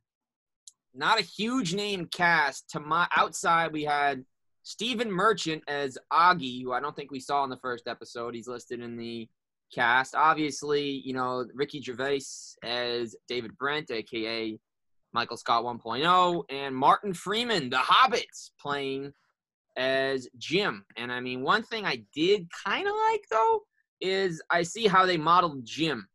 not 0.94 1.20
a 1.20 1.24
huge 1.24 1.74
name 1.74 2.08
cast. 2.12 2.70
To 2.70 2.80
my 2.80 3.06
outside, 3.16 3.72
we 3.72 3.84
had 3.84 4.24
Stephen 4.62 5.10
Merchant 5.10 5.62
as 5.68 5.96
Oggy, 6.12 6.62
who 6.62 6.72
I 6.72 6.80
don't 6.80 6.94
think 6.94 7.10
we 7.10 7.20
saw 7.20 7.44
in 7.44 7.50
the 7.50 7.56
first 7.58 7.86
episode. 7.86 8.34
He's 8.34 8.48
listed 8.48 8.80
in 8.80 8.96
the 8.96 9.28
cast. 9.72 10.14
Obviously, 10.14 11.02
you 11.04 11.12
know 11.12 11.46
Ricky 11.54 11.80
Gervais 11.80 12.24
as 12.62 13.14
David 13.28 13.56
Brent, 13.58 13.90
aka 13.90 14.58
Michael 15.12 15.36
Scott 15.38 15.64
1.0, 15.64 16.44
and 16.50 16.76
Martin 16.76 17.14
Freeman, 17.14 17.70
the 17.70 17.76
Hobbits, 17.76 18.50
playing 18.60 19.12
as 19.78 20.28
Jim. 20.36 20.84
And 20.96 21.10
I 21.10 21.20
mean, 21.20 21.42
one 21.42 21.62
thing 21.62 21.86
I 21.86 22.02
did 22.14 22.48
kind 22.66 22.86
of 22.86 22.94
like 23.10 23.24
though 23.30 23.62
is 24.00 24.42
I 24.50 24.62
see 24.62 24.86
how 24.86 25.06
they 25.06 25.16
modeled 25.16 25.64
Jim 25.64 26.06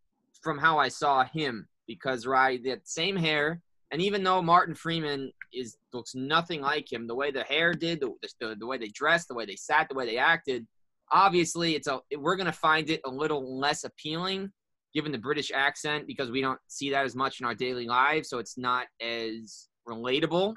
from 0.41 0.59
how 0.59 0.77
I 0.77 0.89
saw 0.89 1.23
him 1.23 1.67
because 1.87 2.27
right, 2.27 2.63
that 2.65 2.87
same 2.87 3.15
hair, 3.15 3.61
and 3.91 4.01
even 4.01 4.23
though 4.23 4.41
Martin 4.41 4.75
Freeman 4.75 5.31
is 5.53 5.77
looks 5.93 6.15
nothing 6.15 6.61
like 6.61 6.91
him, 6.91 7.07
the 7.07 7.15
way 7.15 7.31
the 7.31 7.43
hair 7.43 7.73
did, 7.73 8.01
the 8.01 8.11
the, 8.39 8.55
the 8.59 8.67
way 8.67 8.77
they 8.77 8.89
dressed, 8.89 9.27
the 9.29 9.35
way 9.35 9.45
they 9.45 9.55
sat, 9.55 9.87
the 9.89 9.95
way 9.95 10.05
they 10.05 10.17
acted, 10.17 10.67
obviously 11.11 11.75
it's 11.75 11.87
a 11.87 11.99
we're 12.17 12.35
gonna 12.35 12.51
find 12.51 12.89
it 12.89 13.01
a 13.05 13.09
little 13.09 13.59
less 13.59 13.83
appealing 13.83 14.51
given 14.93 15.11
the 15.11 15.17
British 15.17 15.51
accent 15.53 16.05
because 16.05 16.29
we 16.29 16.41
don't 16.41 16.59
see 16.67 16.91
that 16.91 17.05
as 17.05 17.15
much 17.15 17.39
in 17.39 17.45
our 17.45 17.55
daily 17.55 17.87
lives, 17.87 18.29
so 18.29 18.39
it's 18.39 18.57
not 18.57 18.87
as 19.01 19.69
relatable. 19.87 20.53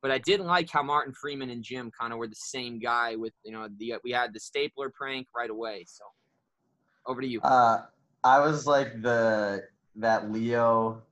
But 0.00 0.10
I 0.10 0.18
did 0.18 0.40
like 0.40 0.70
how 0.70 0.82
Martin 0.82 1.12
Freeman 1.12 1.50
and 1.50 1.62
Jim 1.62 1.90
kind 1.98 2.12
of 2.12 2.18
were 2.18 2.28
the 2.28 2.36
same 2.36 2.78
guy 2.78 3.16
with 3.16 3.32
you 3.44 3.52
know 3.52 3.68
the 3.78 3.94
we 4.04 4.12
had 4.12 4.32
the 4.32 4.40
stapler 4.40 4.90
prank 4.90 5.26
right 5.34 5.50
away. 5.50 5.84
So 5.86 6.04
over 7.06 7.20
to 7.20 7.26
you. 7.26 7.40
Uh, 7.40 7.82
I 8.22 8.40
was 8.40 8.66
like 8.66 9.02
the 9.02 9.64
that 9.96 10.30
Leo 10.30 11.02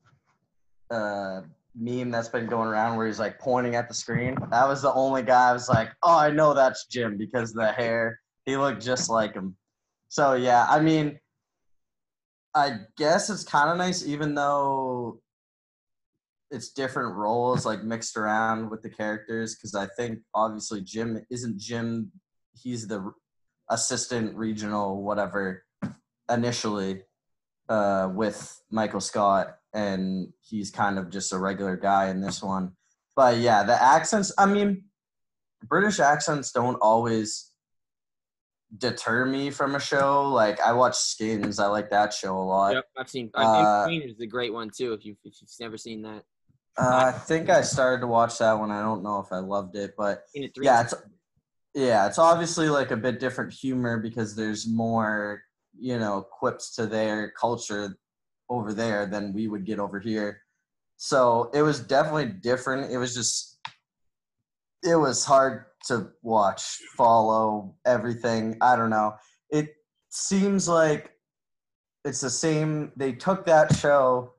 uh, 0.91 1.41
meme 1.75 2.11
that's 2.11 2.29
been 2.29 2.47
going 2.47 2.69
around 2.69 2.97
where 2.97 3.07
he's 3.07 3.19
like 3.19 3.39
pointing 3.39 3.75
at 3.75 3.89
the 3.89 3.95
screen. 3.95 4.37
That 4.51 4.69
was 4.69 4.83
the 4.83 4.93
only 4.93 5.23
guy 5.23 5.51
I 5.51 5.53
was 5.53 5.69
like, 5.69 5.91
oh, 6.03 6.19
I 6.19 6.31
know 6.31 6.55
that's 6.55 6.87
Jim 6.87 7.17
because 7.17 7.53
the 7.53 7.73
hair. 7.73 8.21
He 8.45 8.57
looked 8.57 8.83
just 8.83 9.11
like 9.11 9.35
him. 9.35 9.57
So 10.09 10.35
yeah, 10.35 10.67
I 10.69 10.81
mean, 10.81 11.19
I 12.55 12.79
guess 12.97 13.29
it's 13.29 13.45
kind 13.45 13.71
of 13.71 13.77
nice, 13.77 14.07
even 14.07 14.35
though 14.35 15.21
it's 16.57 16.71
different 16.71 17.15
roles 17.15 17.65
like 17.65 17.85
mixed 17.85 18.17
around 18.17 18.71
with 18.71 18.83
the 18.83 18.91
characters. 18.91 19.55
Because 19.55 19.75
I 19.75 19.87
think 19.87 20.21
obviously 20.35 20.81
Jim 20.81 21.25
isn't 21.31 21.61
Jim. 21.61 22.11
He's 22.55 22.89
the 22.89 23.13
assistant 23.71 24.37
regional 24.37 25.03
whatever 25.03 25.65
initially 26.31 27.03
uh, 27.69 28.11
with 28.13 28.61
Michael 28.71 29.01
Scott, 29.01 29.57
and 29.73 30.33
he's 30.41 30.71
kind 30.71 30.99
of 30.99 31.11
just 31.11 31.33
a 31.33 31.39
regular 31.39 31.77
guy 31.77 32.09
in 32.09 32.21
this 32.21 32.43
one. 32.43 32.73
But 33.15 33.39
yeah, 33.39 33.63
the 33.63 33.81
accents. 33.81 34.33
I 34.39 34.47
mean, 34.47 34.85
British 35.63 36.01
accents 36.01 36.53
don't 36.53 36.77
always 36.77 37.51
deter 38.77 39.25
me 39.25 39.51
from 39.51 39.75
a 39.75 39.81
show. 39.81 40.29
Like 40.29 40.61
I 40.61 40.73
watch 40.73 40.97
Skins. 40.97 41.59
I 41.59 41.67
like 41.67 41.91
that 41.91 42.13
show 42.13 42.37
a 42.37 42.43
lot. 42.43 42.75
Yep, 42.75 42.85
I've 42.99 43.09
seen. 43.09 43.31
I 43.35 43.43
think 43.43 43.67
uh, 43.67 43.85
Queen 43.85 44.03
is 44.03 44.21
a 44.21 44.27
great 44.27 44.53
one 44.53 44.71
too. 44.71 44.93
If 44.93 45.05
you 45.05 45.17
if 45.25 45.35
you've 45.41 45.51
never 45.61 45.79
seen 45.79 46.03
that, 46.03 46.25
Uh, 46.79 47.13
I 47.15 47.19
think 47.19 47.49
I 47.49 47.63
started 47.63 48.01
to 48.03 48.07
watch 48.07 48.39
that 48.39 48.59
one. 48.59 48.71
I 48.71 48.83
don't 48.83 49.03
know 49.03 49.19
if 49.21 49.33
I 49.33 49.39
loved 49.39 49.77
it, 49.77 49.95
but 49.97 50.25
it 50.35 50.53
yeah, 50.61 50.83
it's 50.83 50.95
yeah, 51.75 52.07
it's 52.07 52.19
obviously 52.19 52.69
like 52.69 52.91
a 52.91 52.97
bit 52.97 53.21
different 53.21 53.53
humor 53.53 53.99
because 53.99 54.35
there's 54.35 54.67
more, 54.67 55.43
you 55.79 55.99
know, 55.99 56.23
quips 56.23 56.75
to 56.77 56.87
their 56.87 57.31
culture 57.31 57.97
over 58.49 58.73
there 58.73 59.07
than 59.07 59.33
we 59.33 59.49
would 59.49 59.65
get 59.65 59.79
over 59.79 60.01
here. 60.01 60.43
So 60.97 61.51
it 61.53 61.63
was 61.63 61.81
definitely 61.81 62.27
different. 62.27 62.93
It 62.93 62.99
was 62.99 63.15
just 63.15 63.59
it 64.83 64.97
was 64.97 65.25
hard 65.25 65.67
to 65.89 66.11
watch, 66.23 66.79
follow 66.97 67.75
everything. 67.85 68.57
I 68.61 68.77
don't 68.77 68.91
know. 68.91 69.15
It 69.51 69.77
seems 70.11 70.69
like 70.69 71.13
it's 72.05 72.21
the 72.21 72.31
same 72.31 72.93
they 72.97 73.13
took 73.13 73.47
that 73.47 73.75
show 73.77 74.33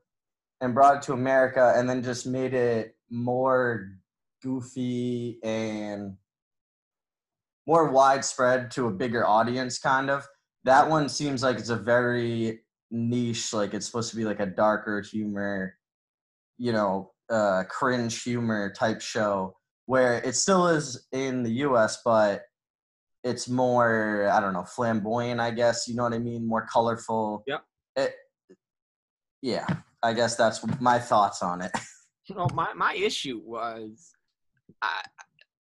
and 0.62 0.74
brought 0.74 0.98
it 0.98 1.02
to 1.04 1.14
America 1.14 1.74
and 1.76 1.90
then 1.90 2.04
just 2.04 2.26
made 2.26 2.54
it 2.54 2.96
more 3.10 3.90
goofy 4.42 5.40
and 5.44 6.18
more 7.66 7.92
widespread 7.92 8.72
to 8.72 8.88
a 8.88 8.92
bigger 8.92 9.26
audience, 9.26 9.78
kind 9.78 10.10
of. 10.10 10.26
That 10.64 10.90
one 10.90 11.10
seems 11.10 11.44
like 11.44 11.58
it's 11.58 11.70
a 11.70 11.76
very 11.76 12.62
niche, 12.92 13.54
like 13.54 13.74
it's 13.74 13.86
supposed 13.86 14.10
to 14.12 14.16
be 14.16 14.26
like 14.26 14.40
a 14.40 14.46
darker 14.46 15.02
humor, 15.02 15.76
you 16.58 16.72
know, 16.72 17.12
uh, 17.30 17.64
cringe 17.70 18.24
humor 18.24 18.74
type 18.74 19.02
show 19.02 19.58
where 19.86 20.22
it 20.24 20.36
still 20.36 20.68
is 20.68 21.08
in 21.12 21.44
the 21.44 21.52
US, 21.66 22.02
but 22.04 22.44
it's 23.24 23.50
more, 23.50 24.30
I 24.32 24.40
don't 24.40 24.54
know, 24.54 24.64
flamboyant, 24.64 25.40
I 25.40 25.52
guess. 25.52 25.88
You 25.88 25.96
know 25.96 26.04
what 26.04 26.14
I 26.14 26.20
mean? 26.20 26.48
More 26.48 26.66
colorful. 26.72 27.44
Yep. 27.48 27.64
It, 27.96 28.14
yeah, 29.42 29.66
I 30.08 30.14
guess 30.14 30.36
that's 30.38 30.66
my 30.80 30.98
thoughts 31.00 31.44
on 31.44 31.62
it. 31.62 31.72
Well, 32.36 32.50
my, 32.54 32.74
my 32.74 32.94
issue 32.94 33.40
was, 33.42 34.12
I, 34.82 35.02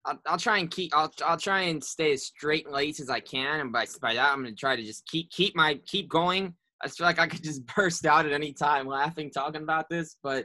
I'll, 0.05 0.21
I'll 0.27 0.37
try 0.37 0.59
and 0.59 0.71
keep, 0.71 0.95
I'll, 0.95 1.11
I'll 1.25 1.39
try 1.39 1.61
and 1.63 1.83
stay 1.83 2.13
as 2.13 2.27
straight 2.27 2.67
and 2.67 2.75
laced 2.75 3.01
as 3.01 3.09
I 3.09 3.21
can, 3.21 3.61
and 3.61 3.73
by 3.73 3.87
by 4.03 4.13
that, 4.13 4.31
I'm 4.31 4.43
gonna 4.43 4.55
try 4.55 4.77
to 4.77 4.83
just 4.83 5.07
keep 5.07 5.31
keep 5.31 5.57
my 5.57 5.81
keep 5.87 6.11
going. 6.11 6.55
I 6.83 6.89
feel 6.89 7.07
like 7.07 7.19
I 7.19 7.29
could 7.29 7.43
just 7.43 7.65
burst 7.75 8.05
out 8.05 8.27
at 8.27 8.33
any 8.33 8.53
time 8.53 8.87
laughing 8.87 9.31
talking 9.31 9.63
about 9.63 9.89
this, 9.89 10.17
but 10.23 10.45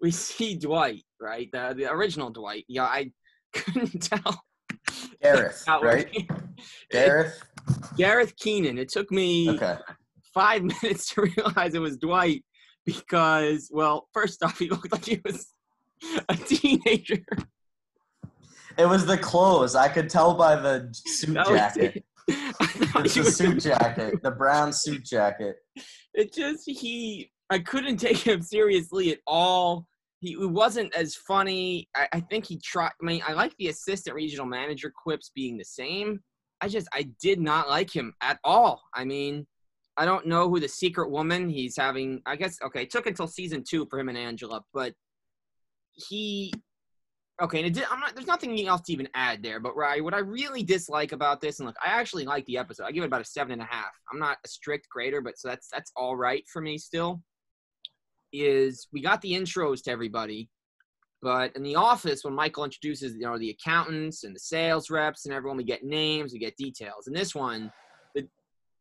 we 0.00 0.12
see 0.12 0.54
Dwight, 0.54 1.02
right? 1.20 1.48
The 1.52 1.74
the 1.76 1.90
original 1.90 2.30
Dwight. 2.30 2.64
Yeah, 2.68 2.84
I 2.84 3.10
couldn't 3.52 4.00
tell. 4.04 4.40
Gareth, 5.20 5.64
right? 5.66 6.28
Gareth. 6.92 7.42
Gareth 7.96 8.36
Keenan. 8.36 8.78
It 8.78 8.88
took 8.88 9.10
me 9.10 9.50
Okay. 9.50 9.78
five 10.32 10.62
minutes 10.62 11.12
to 11.14 11.22
realize 11.22 11.74
it 11.74 11.80
was 11.80 11.96
Dwight 11.96 12.44
because, 12.92 13.68
well, 13.72 14.08
first 14.12 14.42
off, 14.42 14.58
he 14.58 14.68
looked 14.68 14.92
like 14.92 15.04
he 15.04 15.20
was 15.24 15.52
a 16.28 16.36
teenager. 16.36 17.24
It 18.78 18.86
was 18.88 19.04
the 19.06 19.18
clothes. 19.18 19.74
I 19.74 19.88
could 19.88 20.08
tell 20.08 20.34
by 20.34 20.56
the 20.56 20.88
suit 20.92 21.34
That 21.34 21.46
jacket. 21.48 21.96
it. 21.96 22.04
I 22.60 22.66
thought 22.66 23.04
It's 23.06 23.14
he 23.14 23.20
the 23.22 23.30
suit 23.30 23.60
jacket, 23.62 24.22
the 24.22 24.30
brown 24.30 24.72
suit 24.82 25.04
jacket. 25.04 25.56
it 26.14 26.32
just 26.32 26.62
he 26.68 27.30
I 27.50 27.58
couldn't 27.58 27.96
take 27.96 28.18
him 28.18 28.42
seriously 28.42 29.10
at 29.12 29.18
all. 29.26 29.86
He, 30.20 30.30
he 30.38 30.46
wasn't 30.46 30.94
as 30.94 31.16
funny. 31.16 31.88
I, 31.96 32.06
I 32.12 32.20
think 32.20 32.46
he 32.46 32.58
tried. 32.58 32.92
I 33.02 33.04
mean, 33.04 33.22
I 33.26 33.32
like 33.32 33.54
the 33.58 33.68
assistant 33.68 34.14
regional 34.14 34.46
manager 34.46 34.92
quips 34.94 35.32
being 35.34 35.58
the 35.58 35.64
same. 35.64 36.20
I 36.60 36.68
just 36.68 36.88
I 36.94 37.08
did 37.20 37.40
not 37.40 37.68
like 37.68 37.94
him 37.94 38.14
at 38.20 38.38
all. 38.44 38.82
I 38.94 39.04
mean, 39.04 39.46
I 40.00 40.06
don't 40.06 40.24
know 40.24 40.48
who 40.48 40.58
the 40.58 40.66
secret 40.66 41.10
woman 41.10 41.50
he's 41.50 41.76
having. 41.76 42.22
I 42.24 42.34
guess 42.34 42.56
okay, 42.62 42.84
it 42.84 42.90
took 42.90 43.06
until 43.06 43.26
season 43.26 43.62
two 43.68 43.84
for 43.90 43.98
him 43.98 44.08
and 44.08 44.16
Angela, 44.16 44.62
but 44.72 44.94
he 45.92 46.54
okay. 47.42 47.58
And 47.58 47.66
it 47.66 47.74
did, 47.74 47.84
I'm 47.90 48.00
not. 48.00 48.14
There's 48.14 48.26
nothing 48.26 48.66
else 48.66 48.80
to 48.86 48.94
even 48.94 49.10
add 49.12 49.42
there. 49.42 49.60
But 49.60 49.76
right, 49.76 50.02
what 50.02 50.14
I 50.14 50.20
really 50.20 50.62
dislike 50.62 51.12
about 51.12 51.42
this, 51.42 51.58
and 51.58 51.66
look, 51.66 51.76
I 51.84 51.90
actually 51.90 52.24
like 52.24 52.46
the 52.46 52.56
episode. 52.56 52.84
I 52.84 52.92
give 52.92 53.04
it 53.04 53.08
about 53.08 53.20
a 53.20 53.26
seven 53.26 53.52
and 53.52 53.60
a 53.60 53.66
half. 53.66 53.90
I'm 54.10 54.18
not 54.18 54.38
a 54.42 54.48
strict 54.48 54.88
grader, 54.88 55.20
but 55.20 55.38
so 55.38 55.48
that's 55.48 55.68
that's 55.70 55.92
all 55.94 56.16
right 56.16 56.44
for 56.50 56.62
me 56.62 56.78
still. 56.78 57.20
Is 58.32 58.88
we 58.94 59.02
got 59.02 59.20
the 59.20 59.32
intros 59.32 59.82
to 59.82 59.90
everybody, 59.90 60.48
but 61.20 61.54
in 61.56 61.62
the 61.62 61.76
office 61.76 62.24
when 62.24 62.32
Michael 62.32 62.64
introduces 62.64 63.16
you 63.16 63.26
know 63.26 63.38
the 63.38 63.50
accountants 63.50 64.24
and 64.24 64.34
the 64.34 64.40
sales 64.40 64.88
reps 64.88 65.26
and 65.26 65.34
everyone, 65.34 65.58
we 65.58 65.64
get 65.64 65.84
names, 65.84 66.32
we 66.32 66.38
get 66.38 66.56
details. 66.56 67.06
In 67.06 67.12
this 67.12 67.34
one, 67.34 67.70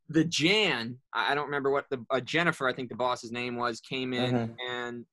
the 0.10 0.24
Jan, 0.24 0.98
I 1.13 1.36
don't 1.36 1.45
remember 1.45 1.69
what 1.69 1.86
the 1.89 2.04
uh, 2.10 2.19
Jennifer, 2.19 2.67
I 2.67 2.74
think 2.74 2.89
the 2.89 2.95
boss's 2.95 3.32
name 3.32 3.56
was, 3.56 3.80
came 3.80 4.12
in 4.13 4.34
Mhm. 4.34 4.56
and 4.69 5.06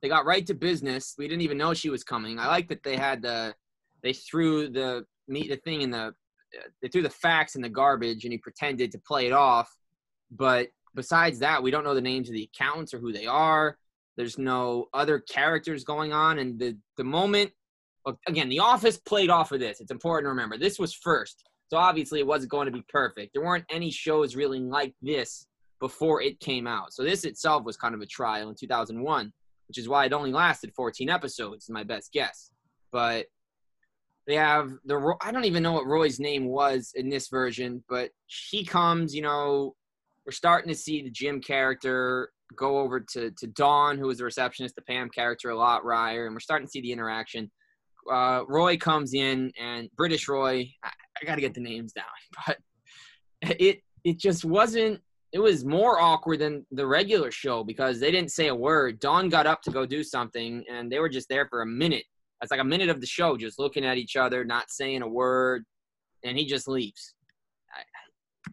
they 0.00 0.08
got 0.08 0.24
right 0.24 0.46
to 0.46 0.54
business. 0.54 1.14
We 1.18 1.28
didn't 1.28 1.42
even 1.42 1.58
know 1.58 1.74
she 1.74 1.90
was 1.90 2.04
coming. 2.04 2.38
I 2.38 2.46
like 2.46 2.68
that 2.68 2.82
they 2.82 2.96
had 2.96 3.22
the 3.22 3.54
they 4.02 4.12
threw 4.12 4.68
the 4.68 5.04
meet 5.26 5.48
the 5.50 5.56
thing 5.56 5.82
in 5.82 5.90
the 5.90 6.14
they 6.80 6.88
threw 6.88 7.02
the 7.02 7.10
facts 7.10 7.56
in 7.56 7.62
the 7.62 7.68
garbage 7.68 8.24
and 8.24 8.32
he 8.32 8.38
pretended 8.38 8.92
to 8.92 8.98
play 8.98 9.26
it 9.26 9.32
off. 9.32 9.70
But 10.30 10.68
besides 10.94 11.40
that, 11.40 11.62
we 11.62 11.70
don't 11.70 11.84
know 11.84 11.94
the 11.94 12.00
names 12.00 12.28
of 12.28 12.34
the 12.34 12.48
accountants 12.54 12.94
or 12.94 12.98
who 12.98 13.12
they 13.12 13.26
are. 13.26 13.76
There's 14.16 14.38
no 14.38 14.88
other 14.94 15.18
characters 15.18 15.84
going 15.84 16.12
on, 16.12 16.38
and 16.38 16.58
the 16.58 16.78
the 16.96 17.04
moment 17.04 17.52
again, 18.26 18.48
The 18.48 18.60
Office 18.60 18.96
played 18.96 19.28
off 19.28 19.52
of 19.52 19.60
this. 19.60 19.80
It's 19.82 19.90
important 19.90 20.24
to 20.24 20.30
remember 20.30 20.56
this 20.56 20.78
was 20.78 20.94
first, 20.94 21.44
so 21.68 21.76
obviously 21.76 22.20
it 22.20 22.26
wasn't 22.26 22.50
going 22.50 22.66
to 22.66 22.72
be 22.72 22.84
perfect. 22.88 23.32
There 23.34 23.44
weren't 23.44 23.66
any 23.70 23.90
shows 23.90 24.36
really 24.36 24.60
like 24.60 24.94
this 25.02 25.46
before 25.80 26.22
it 26.22 26.40
came 26.40 26.66
out. 26.66 26.92
So 26.92 27.02
this 27.02 27.24
itself 27.24 27.64
was 27.64 27.76
kind 27.76 27.94
of 27.94 28.00
a 28.00 28.06
trial 28.06 28.48
in 28.48 28.54
2001, 28.58 29.32
which 29.68 29.78
is 29.78 29.88
why 29.88 30.06
it 30.06 30.12
only 30.12 30.32
lasted 30.32 30.72
14 30.74 31.08
episodes, 31.08 31.64
is 31.64 31.70
my 31.70 31.84
best 31.84 32.12
guess. 32.12 32.50
But 32.90 33.26
they 34.26 34.36
have 34.36 34.72
the 34.84 35.14
I 35.22 35.32
don't 35.32 35.46
even 35.46 35.62
know 35.62 35.72
what 35.72 35.86
Roy's 35.86 36.20
name 36.20 36.46
was 36.46 36.92
in 36.94 37.08
this 37.08 37.28
version, 37.28 37.82
but 37.88 38.10
he 38.26 38.64
comes, 38.64 39.14
you 39.14 39.22
know, 39.22 39.74
we're 40.26 40.32
starting 40.32 40.68
to 40.68 40.78
see 40.78 41.02
the 41.02 41.10
Jim 41.10 41.40
character 41.40 42.30
go 42.54 42.78
over 42.78 43.00
to 43.00 43.30
to 43.30 43.46
Dawn, 43.46 43.98
who 43.98 44.06
was 44.06 44.18
the 44.18 44.24
receptionist, 44.24 44.74
the 44.74 44.82
Pam 44.82 45.08
character 45.08 45.50
a 45.50 45.56
lot, 45.56 45.84
Ryer, 45.84 46.26
and 46.26 46.34
we're 46.34 46.40
starting 46.40 46.66
to 46.66 46.70
see 46.70 46.82
the 46.82 46.92
interaction. 46.92 47.50
Uh, 48.10 48.42
Roy 48.46 48.76
comes 48.76 49.14
in, 49.14 49.52
and 49.60 49.88
British 49.96 50.28
Roy, 50.28 50.72
I, 50.82 50.90
I 51.20 51.26
got 51.26 51.36
to 51.36 51.40
get 51.40 51.54
the 51.54 51.60
names 51.60 51.92
down, 51.92 52.04
but 52.46 52.58
it 53.60 53.80
it 54.04 54.18
just 54.18 54.44
wasn't. 54.44 55.00
It 55.30 55.40
was 55.40 55.62
more 55.62 56.00
awkward 56.00 56.38
than 56.38 56.64
the 56.70 56.86
regular 56.86 57.30
show 57.30 57.62
because 57.62 58.00
they 58.00 58.10
didn't 58.10 58.30
say 58.30 58.48
a 58.48 58.54
word. 58.54 58.98
Dawn 58.98 59.28
got 59.28 59.46
up 59.46 59.60
to 59.62 59.70
go 59.70 59.84
do 59.84 60.02
something, 60.02 60.64
and 60.70 60.90
they 60.90 61.00
were 61.00 61.10
just 61.10 61.28
there 61.28 61.46
for 61.48 61.60
a 61.60 61.66
minute. 61.66 62.04
That's 62.40 62.50
like 62.50 62.60
a 62.60 62.64
minute 62.64 62.88
of 62.88 63.00
the 63.00 63.06
show, 63.06 63.36
just 63.36 63.58
looking 63.58 63.84
at 63.84 63.98
each 63.98 64.16
other, 64.16 64.44
not 64.44 64.70
saying 64.70 65.02
a 65.02 65.08
word, 65.08 65.64
and 66.24 66.38
he 66.38 66.46
just 66.46 66.66
leaves. 66.66 67.14
I, 67.74 67.82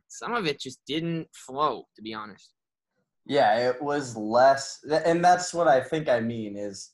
some 0.10 0.34
of 0.34 0.48
it 0.48 0.60
just 0.60 0.80
didn't 0.86 1.28
flow, 1.34 1.86
to 1.96 2.02
be 2.02 2.14
honest. 2.14 2.52
Yeah, 3.26 3.70
it 3.70 3.82
was 3.82 4.16
less, 4.16 4.84
and 5.06 5.24
that's 5.24 5.54
what 5.54 5.68
I 5.68 5.82
think 5.82 6.10
I 6.10 6.20
mean 6.20 6.58
is 6.58 6.92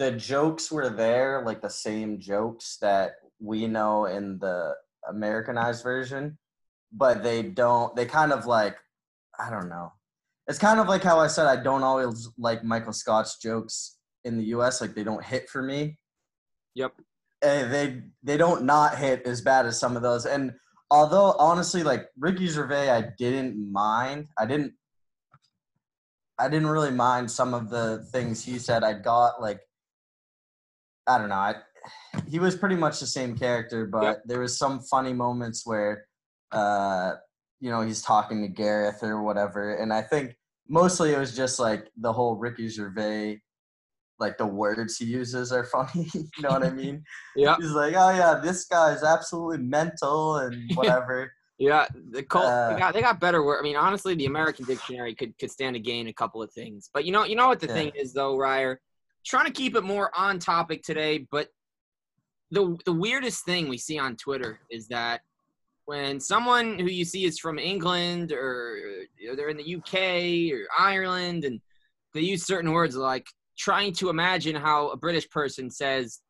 the 0.00 0.12
jokes 0.12 0.72
were 0.72 0.88
there, 0.88 1.42
like 1.44 1.60
the 1.60 1.68
same 1.68 2.18
jokes 2.18 2.78
that 2.80 3.16
we 3.38 3.66
know 3.66 4.06
in 4.06 4.38
the 4.38 4.74
Americanized 5.06 5.82
version, 5.82 6.38
but 6.90 7.22
they 7.22 7.42
don't. 7.42 7.94
They 7.94 8.06
kind 8.06 8.32
of 8.32 8.46
like, 8.46 8.78
I 9.38 9.50
don't 9.50 9.68
know. 9.68 9.92
It's 10.48 10.58
kind 10.58 10.80
of 10.80 10.88
like 10.88 11.02
how 11.02 11.20
I 11.20 11.26
said 11.26 11.46
I 11.46 11.62
don't 11.62 11.82
always 11.82 12.30
like 12.38 12.64
Michael 12.64 12.94
Scott's 12.94 13.36
jokes 13.36 13.98
in 14.24 14.38
the 14.38 14.44
U.S. 14.44 14.80
Like 14.80 14.94
they 14.94 15.04
don't 15.04 15.22
hit 15.22 15.50
for 15.50 15.62
me. 15.62 15.98
Yep. 16.76 16.92
Eh, 17.42 17.68
they 17.68 18.02
they 18.22 18.38
don't 18.38 18.64
not 18.64 18.96
hit 18.96 19.26
as 19.26 19.42
bad 19.42 19.66
as 19.66 19.78
some 19.78 19.96
of 19.96 20.02
those. 20.02 20.24
And 20.24 20.54
although 20.90 21.34
honestly, 21.38 21.82
like 21.82 22.06
Ricky 22.18 22.46
Gervais, 22.46 22.88
I 22.88 23.10
didn't 23.18 23.70
mind. 23.70 24.28
I 24.38 24.46
didn't 24.46 24.72
I 26.38 26.48
didn't 26.48 26.68
really 26.68 26.90
mind 26.90 27.30
some 27.30 27.52
of 27.52 27.68
the 27.68 28.08
things 28.12 28.42
he 28.42 28.58
said. 28.58 28.82
I 28.82 28.94
got 28.94 29.42
like 29.42 29.60
I 31.06 31.18
don't 31.18 31.28
know. 31.28 31.34
I, 31.34 31.54
he 32.28 32.38
was 32.38 32.56
pretty 32.56 32.76
much 32.76 33.00
the 33.00 33.06
same 33.06 33.36
character, 33.36 33.86
but 33.86 34.04
Yep. 34.04 34.22
there 34.26 34.40
was 34.40 34.56
some 34.58 34.80
funny 34.80 35.12
moments 35.12 35.66
where 35.66 36.06
uh 36.52 37.12
you 37.60 37.70
know 37.70 37.80
he's 37.82 38.02
talking 38.02 38.42
to 38.42 38.48
Gareth 38.48 39.02
or 39.02 39.22
whatever, 39.22 39.74
and 39.76 39.92
I 39.92 40.02
think 40.02 40.36
mostly 40.68 41.12
it 41.12 41.18
was 41.18 41.34
just 41.36 41.58
like 41.58 41.88
the 41.96 42.12
whole 42.12 42.36
Ricky 42.36 42.68
Gervais 42.68 43.40
like 44.18 44.36
the 44.36 44.46
words 44.46 44.98
he 44.98 45.06
uses 45.06 45.50
are 45.52 45.64
funny. 45.72 46.10
you 46.14 46.42
know 46.42 46.50
what 46.50 46.62
I 46.62 46.70
mean? 46.70 47.02
Yeah, 47.36 47.56
He's 47.58 47.70
like, 47.70 47.94
oh 47.96 48.10
yeah, 48.10 48.40
this 48.42 48.66
guy 48.66 48.92
is 48.92 49.02
absolutely 49.02 49.58
mental 49.64 50.36
and 50.36 50.54
whatever. 50.74 51.32
yeah. 51.58 51.86
The 52.12 52.22
cult, 52.24 52.44
Uh, 52.46 52.74
they 52.74 52.78
got 52.80 52.92
they 52.94 53.00
got 53.00 53.18
better 53.20 53.42
word. 53.42 53.60
I 53.60 53.62
mean, 53.62 53.76
honestly, 53.76 54.14
the 54.14 54.26
American 54.26 54.66
dictionary 54.66 55.14
could 55.14 55.38
could 55.38 55.50
stand 55.50 55.74
to 55.74 55.80
gain 55.80 56.08
a 56.08 56.12
couple 56.12 56.42
of 56.42 56.52
things. 56.52 56.90
But 56.92 57.04
you 57.06 57.12
know, 57.12 57.24
you 57.24 57.36
know 57.36 57.48
what 57.48 57.60
the 57.60 57.68
Yeah. 57.68 57.74
thing 57.74 57.92
is 57.94 58.12
though, 58.12 58.36
Ryer. 58.36 58.80
Trying 59.24 59.46
to 59.46 59.52
keep 59.52 59.76
it 59.76 59.84
more 59.84 60.10
on 60.16 60.38
topic 60.38 60.82
today, 60.82 61.26
but 61.30 61.48
the 62.50 62.76
the 62.84 62.92
weirdest 62.92 63.44
thing 63.44 63.68
we 63.68 63.78
see 63.78 63.98
on 63.98 64.16
Twitter 64.16 64.60
is 64.70 64.88
that 64.88 65.20
when 65.84 66.20
someone 66.20 66.78
who 66.78 66.86
you 66.86 67.04
see 67.04 67.24
is 67.24 67.38
from 67.38 67.58
England 67.58 68.32
or 68.32 68.78
they're 69.34 69.48
in 69.48 69.56
the 69.56 69.74
UK 69.76 70.52
or 70.56 70.66
Ireland 70.78 71.44
and 71.44 71.60
they 72.14 72.20
use 72.20 72.46
certain 72.46 72.72
words 72.72 72.96
like 72.96 73.26
trying 73.58 73.92
to 73.94 74.08
imagine 74.08 74.54
how 74.54 74.88
a 74.90 74.96
British 74.96 75.28
person 75.30 75.70
says 75.70 76.20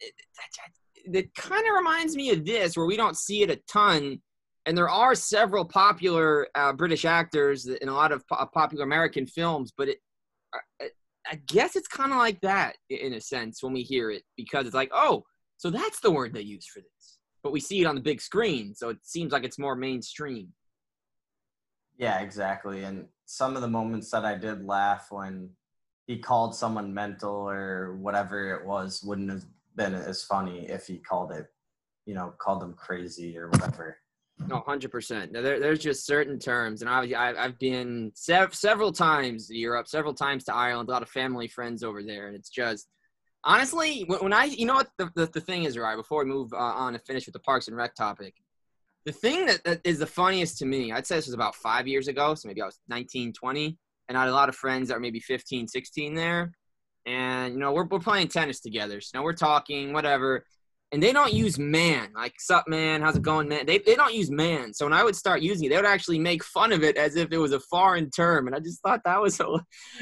it, 0.00 1.34
kind 1.34 1.66
of 1.66 1.74
reminds 1.74 2.16
me 2.16 2.30
of 2.30 2.44
this 2.44 2.76
where 2.76 2.86
we 2.86 2.96
don't 2.96 3.16
see 3.16 3.42
it 3.42 3.50
a 3.50 3.56
ton. 3.70 4.20
And 4.66 4.76
there 4.76 4.90
are 4.90 5.14
several 5.14 5.64
popular 5.64 6.48
uh, 6.54 6.72
British 6.72 7.04
actors 7.04 7.66
in 7.66 7.88
a 7.88 7.94
lot 7.94 8.12
of 8.12 8.26
po- 8.28 8.48
popular 8.52 8.84
American 8.84 9.26
films 9.26 9.72
but 9.76 9.88
it 9.88 9.98
I- 11.30 11.40
guess 11.46 11.76
it's 11.76 11.88
kind 11.88 12.12
of 12.12 12.18
like 12.18 12.40
that 12.42 12.76
in 12.90 13.14
a 13.14 13.20
sense 13.20 13.62
when 13.62 13.72
we 13.72 13.82
hear 13.82 14.10
it 14.10 14.22
because 14.36 14.66
it's 14.66 14.74
like 14.74 14.90
oh 14.92 15.24
so 15.56 15.70
that's 15.70 16.00
the 16.00 16.10
word 16.10 16.34
they 16.34 16.40
use 16.42 16.66
for 16.66 16.80
this 16.80 17.18
but 17.42 17.52
we 17.52 17.60
see 17.60 17.80
it 17.80 17.86
on 17.86 17.94
the 17.94 18.00
big 18.00 18.20
screen 18.20 18.74
so 18.74 18.88
it 18.88 18.98
seems 19.02 19.32
like 19.32 19.44
it's 19.44 19.58
more 19.58 19.76
mainstream 19.76 20.52
Yeah, 21.98 22.20
exactly. 22.20 22.84
And 22.84 23.08
some 23.24 23.56
of 23.56 23.62
the 23.62 23.68
moments 23.68 24.10
that 24.10 24.24
I 24.24 24.34
did 24.36 24.66
laugh 24.66 25.06
when 25.10 25.50
he 26.06 26.18
called 26.18 26.54
someone 26.54 26.92
mental 26.92 27.48
or 27.48 27.96
whatever 27.96 28.54
it 28.54 28.66
was 28.66 29.02
wouldn't 29.02 29.30
have 29.30 29.44
been 29.76 29.94
as 29.94 30.22
funny 30.22 30.68
if 30.68 30.86
he 30.86 30.98
called 30.98 31.32
it 31.32 31.46
you 32.06 32.14
know 32.14 32.32
called 32.38 32.60
them 32.62 32.74
crazy 32.74 33.36
or 33.38 33.48
whatever. 33.50 33.98
No, 34.38 34.60
hundred 34.60 34.90
percent. 34.90 35.32
There, 35.32 35.58
there's 35.58 35.78
just 35.78 36.06
certain 36.06 36.38
terms, 36.38 36.82
and 36.82 36.90
I've, 36.90 37.12
I've 37.14 37.58
been 37.58 38.12
sev- 38.14 38.54
several 38.54 38.92
times 38.92 39.48
to 39.48 39.56
Europe, 39.56 39.88
several 39.88 40.12
times 40.12 40.44
to 40.44 40.54
Ireland, 40.54 40.88
a 40.88 40.92
lot 40.92 41.02
of 41.02 41.08
family 41.08 41.48
friends 41.48 41.82
over 41.82 42.02
there, 42.02 42.26
and 42.26 42.36
it's 42.36 42.50
just 42.50 42.86
honestly 43.44 44.04
when, 44.06 44.18
when 44.20 44.32
I, 44.32 44.44
you 44.44 44.66
know 44.66 44.74
what 44.74 44.90
the, 44.98 45.10
the, 45.14 45.26
the 45.26 45.40
thing 45.40 45.64
is, 45.64 45.78
right? 45.78 45.96
Before 45.96 46.22
we 46.22 46.30
move 46.30 46.52
uh, 46.52 46.56
on 46.56 46.92
to 46.92 46.98
finish 46.98 47.26
with 47.26 47.32
the 47.32 47.40
Parks 47.40 47.68
and 47.68 47.76
Rec 47.76 47.94
topic, 47.94 48.34
the 49.06 49.12
thing 49.12 49.46
that, 49.46 49.64
that 49.64 49.80
is 49.84 49.98
the 49.98 50.06
funniest 50.06 50.58
to 50.58 50.66
me, 50.66 50.92
I'd 50.92 51.06
say 51.06 51.16
this 51.16 51.26
was 51.26 51.34
about 51.34 51.56
five 51.56 51.88
years 51.88 52.06
ago, 52.06 52.34
so 52.34 52.46
maybe 52.46 52.60
I 52.60 52.66
was 52.66 52.78
19, 52.88 53.32
20, 53.32 53.78
and 54.08 54.18
I 54.18 54.22
had 54.22 54.28
a 54.28 54.34
lot 54.34 54.50
of 54.50 54.56
friends 54.56 54.88
that 54.88 54.94
were 54.94 55.00
maybe 55.00 55.20
15, 55.20 55.66
16 55.66 56.14
there, 56.14 56.52
and 57.06 57.54
you 57.54 57.60
know 57.60 57.72
we're 57.72 57.86
we're 57.86 58.00
playing 58.00 58.28
tennis 58.28 58.60
together, 58.60 59.00
so 59.00 59.18
now 59.18 59.24
we're 59.24 59.32
talking, 59.32 59.94
whatever 59.94 60.44
and 60.92 61.02
they 61.02 61.12
don't 61.12 61.32
use 61.32 61.58
man. 61.58 62.10
Like 62.14 62.34
sup 62.38 62.64
man? 62.68 63.02
How's 63.02 63.16
it 63.16 63.22
going 63.22 63.48
man? 63.48 63.66
They, 63.66 63.78
they 63.78 63.94
don't 63.96 64.14
use 64.14 64.30
man. 64.30 64.72
So 64.72 64.86
when 64.86 64.92
i 64.92 65.02
would 65.02 65.16
start 65.16 65.42
using 65.42 65.66
it 65.66 65.70
they 65.70 65.76
would 65.76 65.84
actually 65.84 66.18
make 66.18 66.44
fun 66.44 66.72
of 66.72 66.82
it 66.84 66.96
as 66.96 67.16
if 67.16 67.32
it 67.32 67.38
was 67.38 67.52
a 67.52 67.60
foreign 67.60 68.10
term. 68.10 68.46
And 68.46 68.54
i 68.54 68.60
just 68.60 68.80
thought 68.82 69.00
that 69.04 69.20
was 69.20 69.34
so 69.40 69.58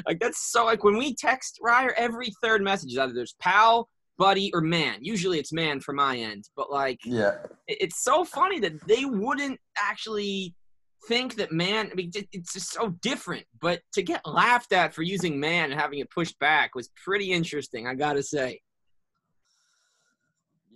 like 0.07 0.21
that's 0.21 0.51
so 0.53 0.65
like 0.65 0.85
when 0.85 0.97
we 0.97 1.15
text 1.15 1.59
Ryer 1.63 1.95
every 1.97 2.29
third 2.43 2.63
message 2.63 2.93
is 2.93 2.99
either 2.99 3.13
there's 3.15 3.35
pal 3.41 3.89
buddy 4.19 4.51
or 4.55 4.61
man. 4.61 4.99
Usually 5.01 5.39
it's 5.41 5.53
man 5.53 5.81
for 5.81 5.93
my 5.93 6.17
end. 6.17 6.45
But 6.57 6.71
like 6.71 7.01
Yeah. 7.05 7.39
it- 7.67 7.79
it's 7.81 8.03
so 8.05 8.25
funny 8.25 8.61
that 8.61 8.73
they 8.87 9.05
wouldn't 9.05 9.59
actually 9.79 10.55
think 11.09 11.35
that 11.37 11.53
man 11.53 11.91
i 11.93 11.95
mean 11.95 12.11
it- 12.15 12.29
it's 12.33 12.53
just 12.53 12.73
so 12.73 12.91
different. 13.03 13.45
But 13.61 13.81
to 13.95 14.03
get 14.03 14.21
laughed 14.27 14.73
at 14.73 14.95
for 14.95 15.03
using 15.03 15.41
man 15.41 15.71
and 15.73 15.81
having 15.81 15.99
it 15.99 16.11
pushed 16.11 16.39
back 16.39 16.75
was 16.75 16.91
pretty 17.05 17.33
interesting 17.33 17.87
i 17.87 17.95
gotta 17.95 18.23
say 18.23 18.61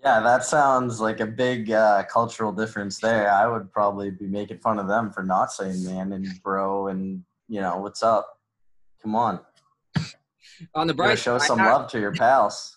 Yeah, 0.02 0.20
that 0.20 0.44
sounds 0.44 1.00
like 1.00 1.20
a 1.20 1.26
big 1.26 1.72
uh, 1.72 2.04
cultural 2.04 2.52
difference 2.52 2.98
there. 2.98 3.32
I 3.32 3.48
would 3.48 3.72
probably 3.72 4.10
be 4.10 4.26
making 4.26 4.58
fun 4.58 4.78
of 4.78 4.86
them 4.86 5.10
for 5.10 5.22
not 5.24 5.52
saying 5.52 5.84
man 5.84 6.12
and 6.12 6.28
bro 6.42 6.88
and 6.88 7.24
you 7.48 7.60
know 7.60 7.78
what's 7.78 8.02
up. 8.02 8.38
Come 9.02 9.16
on, 9.16 9.40
on 10.74 10.86
the 10.86 10.94
bright 10.94 11.18
show 11.18 11.38
some 11.38 11.60
I- 11.60 11.72
love 11.72 11.90
to 11.90 12.00
your 12.00 12.12
pals. 12.12 12.76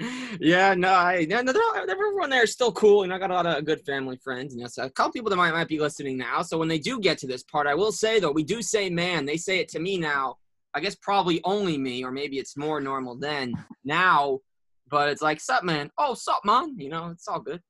yeah, 0.40 0.74
no, 0.74 0.92
I 0.92 1.26
no, 1.28 1.40
no, 1.42 1.52
everyone 1.88 2.28
there 2.28 2.42
is 2.42 2.52
still 2.52 2.72
cool, 2.72 3.04
and 3.04 3.14
I 3.14 3.18
got 3.18 3.30
a 3.30 3.34
lot 3.34 3.46
of 3.46 3.64
good 3.64 3.80
family 3.82 4.16
friends, 4.16 4.52
and 4.52 4.60
yes, 4.60 4.76
a 4.78 4.90
couple 4.90 5.12
people 5.12 5.30
that 5.30 5.36
might 5.36 5.52
might 5.52 5.68
be 5.68 5.78
listening 5.78 6.16
now. 6.16 6.42
So 6.42 6.58
when 6.58 6.66
they 6.66 6.80
do 6.80 6.98
get 6.98 7.18
to 7.18 7.28
this 7.28 7.44
part, 7.44 7.68
I 7.68 7.74
will 7.74 7.92
say 7.92 8.18
though, 8.18 8.32
we 8.32 8.42
do 8.42 8.60
say 8.62 8.90
man. 8.90 9.24
They 9.24 9.36
say 9.36 9.60
it 9.60 9.68
to 9.68 9.78
me 9.78 9.96
now. 9.98 10.38
I 10.74 10.80
guess 10.80 10.96
probably 10.96 11.40
only 11.44 11.78
me, 11.78 12.02
or 12.02 12.10
maybe 12.10 12.38
it's 12.38 12.56
more 12.56 12.80
normal 12.80 13.16
then 13.16 13.54
now. 13.84 14.40
But 14.88 15.08
it's 15.08 15.22
like, 15.22 15.40
sup, 15.40 15.64
man? 15.64 15.90
Oh, 15.98 16.14
sup, 16.14 16.44
man? 16.44 16.78
You 16.78 16.90
know, 16.90 17.08
it's 17.10 17.26
all 17.28 17.40
good, 17.40 17.60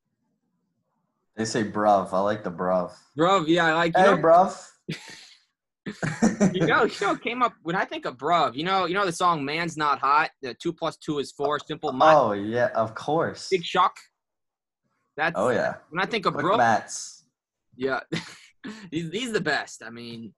They 1.37 1.45
say 1.45 1.65
bruv. 1.65 2.13
I 2.13 2.21
like 2.21 2.45
the 2.45 2.51
bruv. 2.51 2.93
bro. 3.17 3.45
Yeah, 3.47 3.67
I 3.67 3.75
like 3.75 3.97
you 3.97 4.03
Hey, 4.05 4.11
know, 4.11 4.17
bruv. 4.19 4.71
you 6.55 6.67
know, 6.67 6.85
you 6.85 6.95
know, 7.01 7.15
came 7.17 7.43
up 7.43 7.53
when 7.63 7.77
I 7.77 7.85
think 7.85 8.05
of 8.07 8.17
bruv. 8.17 8.55
You 8.55 8.65
know, 8.65 8.87
you 8.87 8.95
know 8.95 9.05
the 9.07 9.13
song 9.13 9.45
"Man's 9.45 9.77
Not 9.77 9.99
Hot." 10.01 10.31
The 10.43 10.55
two 10.55 10.73
plus 10.73 10.97
two 10.97 11.19
is 11.19 11.33
four. 11.33 11.59
Simple, 11.59 11.93
Minds, 11.93 12.21
oh 12.21 12.33
yeah, 12.33 12.69
of 12.75 12.95
course. 12.95 13.49
big 13.51 13.63
shock. 13.65 13.95
That's 15.17 15.35
Oh 15.39 15.51
yeah. 15.51 15.75
when 15.91 16.03
I 16.03 16.07
think 16.07 16.27
of 16.27 16.33
Quick 16.35 16.45
bro. 16.47 16.57
mats. 16.57 17.25
Yeah, 17.77 18.01
he's 18.91 19.11
he's 19.11 19.33
the 19.33 19.41
best. 19.41 19.83
I 19.85 19.91
mean, 19.91 20.33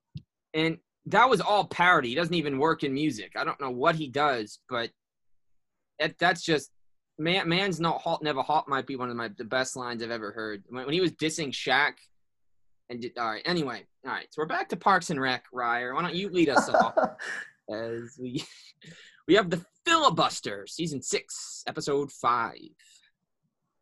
and 0.55 0.79
that 1.07 1.29
was 1.29 1.41
all 1.41 1.65
parody. 1.67 2.09
He 2.11 2.15
doesn't 2.15 2.35
even 2.35 2.59
work 2.59 2.83
in 2.83 2.93
music. 2.93 3.33
I 3.37 3.45
don't 3.45 3.61
know 3.61 3.71
what 3.71 3.95
he 3.95 4.09
does, 4.09 4.59
but 4.69 4.91
that, 6.01 6.19
that's 6.19 6.43
just 6.43 6.71
man. 7.19 7.49
Man's 7.49 7.81
not 7.81 8.01
halt, 8.01 8.23
never 8.23 8.43
halt. 8.43 8.69
Might 8.69 8.87
be 8.87 8.97
one 8.97 9.11
of 9.11 9.17
my 9.17 9.29
the 9.37 9.45
best 9.45 9.77
lines 9.77 10.03
I've 10.03 10.11
ever 10.11 10.33
heard. 10.33 10.65
When, 10.69 10.85
when 10.85 10.95
he 10.95 11.01
was 11.01 11.13
dissing 11.13 11.51
Shaq, 11.51 11.95
and 12.89 13.01
did, 13.01 13.19
all 13.19 13.31
right. 13.31 13.43
Anyway, 13.45 13.85
all 14.05 14.13
right. 14.13 14.27
So 14.31 14.43
we're 14.43 14.47
back 14.47 14.69
to 14.71 14.77
Parks 14.77 15.11
and 15.11 15.21
Rec. 15.21 15.45
Ryer, 15.53 15.95
why 15.95 16.03
don't 16.03 16.15
you 16.15 16.29
lead 16.31 16.49
us 16.49 16.69
off 16.69 16.95
as 17.71 18.17
we 18.21 18.45
we 19.27 19.35
have 19.35 19.51
the 19.51 19.65
filibuster, 19.85 20.67
season 20.67 21.03
six, 21.03 21.63
episode 21.67 22.11
five. 22.13 22.59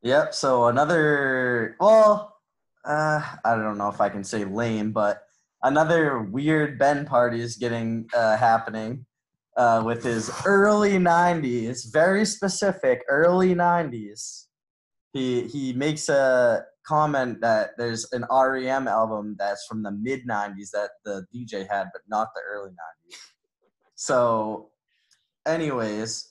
Yep. 0.02 0.34
So 0.34 0.66
another, 0.66 1.76
well, 1.80 2.36
uh, 2.84 3.22
I 3.44 3.56
don't 3.56 3.78
know 3.78 3.88
if 3.88 4.00
I 4.00 4.10
can 4.10 4.22
say 4.22 4.44
lame, 4.44 4.92
but 4.92 5.22
another 5.62 6.20
weird 6.20 6.78
Ben 6.78 7.06
party 7.06 7.40
is 7.40 7.56
getting 7.56 8.08
uh, 8.14 8.36
happening 8.36 9.06
uh, 9.56 9.82
with 9.84 10.02
his 10.02 10.30
early 10.44 10.92
'90s, 10.92 11.92
very 11.92 12.24
specific 12.24 13.02
early 13.08 13.54
'90s. 13.54 14.46
He 15.12 15.42
he 15.42 15.72
makes 15.72 16.08
a 16.08 16.64
comment 16.86 17.40
that 17.40 17.70
there's 17.78 18.12
an 18.12 18.24
REM 18.30 18.88
album 18.88 19.36
that's 19.38 19.66
from 19.66 19.82
the 19.82 19.92
mid 19.92 20.26
'90s 20.26 20.70
that 20.72 20.90
the 21.04 21.26
DJ 21.34 21.68
had, 21.70 21.88
but 21.92 22.02
not 22.08 22.28
the 22.34 22.42
early 22.48 22.70
'90s. 22.70 23.16
So, 23.94 24.70
anyways, 25.46 26.28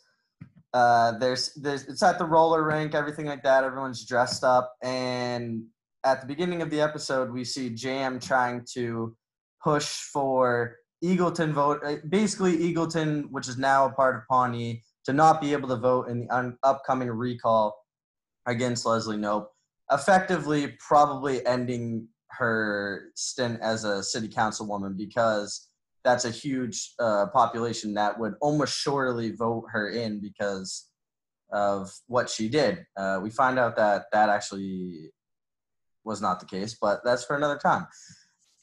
uh, 0.73 1.17
there's 1.17 1.53
there's 1.55 1.85
it's 1.87 2.03
at 2.03 2.19
the 2.19 2.25
roller 2.25 2.63
rink, 2.63 2.93
everything 2.93 3.25
like 3.25 3.43
that. 3.43 3.63
Everyone's 3.63 4.05
dressed 4.05 4.43
up, 4.43 4.75
and 4.81 5.63
at 6.03 6.21
the 6.21 6.27
beginning 6.27 6.61
of 6.61 6.69
the 6.69 6.81
episode, 6.81 7.31
we 7.31 7.45
see 7.45 7.69
Jamm 7.69 8.19
trying 8.19 8.65
to 8.73 9.15
push 9.63 9.87
for 10.11 10.75
Eagleton 11.03 11.51
vote. 11.51 11.81
uh, 11.85 11.95
Basically, 12.07 12.57
Eagleton, 12.57 13.25
which 13.29 13.47
is 13.47 13.57
now 13.57 13.85
a 13.85 13.91
part 13.91 14.15
of 14.15 14.21
Pawnee, 14.29 14.81
to 15.05 15.13
not 15.13 15.41
be 15.41 15.51
able 15.51 15.67
to 15.69 15.75
vote 15.75 16.07
in 16.07 16.21
the 16.21 16.29
un- 16.29 16.57
upcoming 16.63 17.09
recall 17.09 17.75
against 18.45 18.85
Leslie 18.85 19.17
Knope, 19.17 19.47
effectively 19.91 20.75
probably 20.79 21.45
ending 21.45 22.07
her 22.29 23.11
stint 23.15 23.59
as 23.61 23.83
a 23.83 24.01
city 24.01 24.27
councilwoman 24.27 24.97
because 24.97 25.67
that's 26.03 26.25
a 26.25 26.31
huge 26.31 26.93
uh, 26.99 27.27
population 27.27 27.93
that 27.93 28.19
would 28.19 28.33
almost 28.41 28.77
surely 28.77 29.31
vote 29.31 29.65
her 29.71 29.89
in 29.89 30.19
because 30.19 30.89
of 31.51 31.91
what 32.07 32.29
she 32.29 32.49
did. 32.49 32.85
Uh, 32.97 33.19
we 33.21 33.29
find 33.29 33.59
out 33.59 33.75
that 33.75 34.05
that 34.11 34.29
actually 34.29 35.11
was 36.03 36.21
not 36.21 36.39
the 36.39 36.45
case, 36.45 36.75
but 36.81 37.01
that's 37.05 37.23
for 37.23 37.35
another 37.35 37.57
time. 37.57 37.87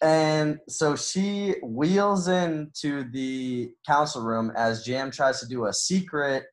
And 0.02 0.58
so 0.68 0.96
she 0.96 1.56
wheels 1.62 2.26
into 2.28 3.04
the 3.10 3.72
council 3.86 4.22
room 4.22 4.50
as 4.56 4.84
Jamm 4.84 5.10
tries 5.10 5.40
to 5.40 5.46
do 5.46 5.66
a 5.66 5.72
secret 5.72 6.44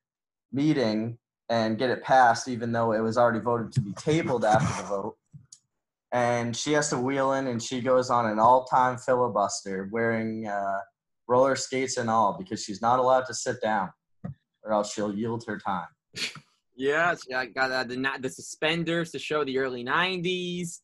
meeting 0.52 1.18
and 1.50 1.78
get 1.78 1.90
it 1.90 2.04
passed, 2.04 2.50
even 2.50 2.74
though 2.74 2.92
it 2.92 3.00
was 3.00 3.18
already 3.18 3.40
voted 3.40 3.72
to 3.74 3.82
be 3.82 3.94
tabled 3.94 4.44
after 4.44 4.82
the 4.82 4.90
vote. 4.90 5.18
And 6.12 6.56
she 6.56 6.74
has 6.74 6.90
to 6.90 6.98
wheel 6.98 7.34
in, 7.34 7.48
and 7.48 7.62
she 7.62 7.82
goes 7.82 8.10
on 8.10 8.26
an 8.26 8.40
all-time 8.40 8.98
filibuster, 8.98 9.90
wearing 9.92 10.48
uh, 10.48 10.80
roller 11.28 11.56
skates 11.56 11.98
and 11.98 12.10
all, 12.10 12.38
because 12.38 12.64
she's 12.64 12.82
not 12.82 13.00
allowed 13.00 13.26
to 13.26 13.34
sit 13.34 13.62
down, 13.62 13.90
or 14.64 14.74
else 14.74 14.94
she'll 14.94 15.14
yield 15.14 15.44
her 15.48 15.58
time. 15.58 15.88
Yes, 16.76 17.24
yeah, 17.30 17.40
I 17.40 17.46
got 17.48 17.72
uh, 17.72 17.84
the 17.84 18.10
the 18.22 18.30
suspenders 18.30 19.12
to 19.12 19.20
show 19.20 19.44
the 19.44 19.58
early 19.58 19.84
'90s. 19.84 20.80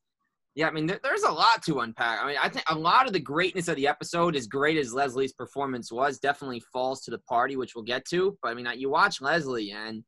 Yeah, 0.55 0.67
I 0.67 0.71
mean, 0.71 0.85
there, 0.85 0.99
there's 1.03 1.23
a 1.23 1.31
lot 1.31 1.63
to 1.63 1.79
unpack. 1.79 2.19
I 2.21 2.27
mean, 2.27 2.37
I 2.41 2.47
think 2.47 2.65
a 2.69 2.75
lot 2.75 3.07
of 3.07 3.13
the 3.13 3.19
greatness 3.19 3.67
of 3.67 3.75
the 3.75 3.87
episode, 3.87 4.35
as 4.35 4.45
great 4.45 4.77
as 4.77 4.93
Leslie's 4.93 5.33
performance 5.33 5.91
was, 5.91 6.19
definitely 6.19 6.61
falls 6.71 7.01
to 7.01 7.11
the 7.11 7.17
party, 7.19 7.55
which 7.55 7.73
we'll 7.75 7.83
get 7.83 8.05
to. 8.09 8.37
But 8.43 8.49
I 8.49 8.53
mean, 8.53 8.67
you 8.77 8.89
watch 8.89 9.19
Leslie, 9.19 9.71
and 9.71 10.03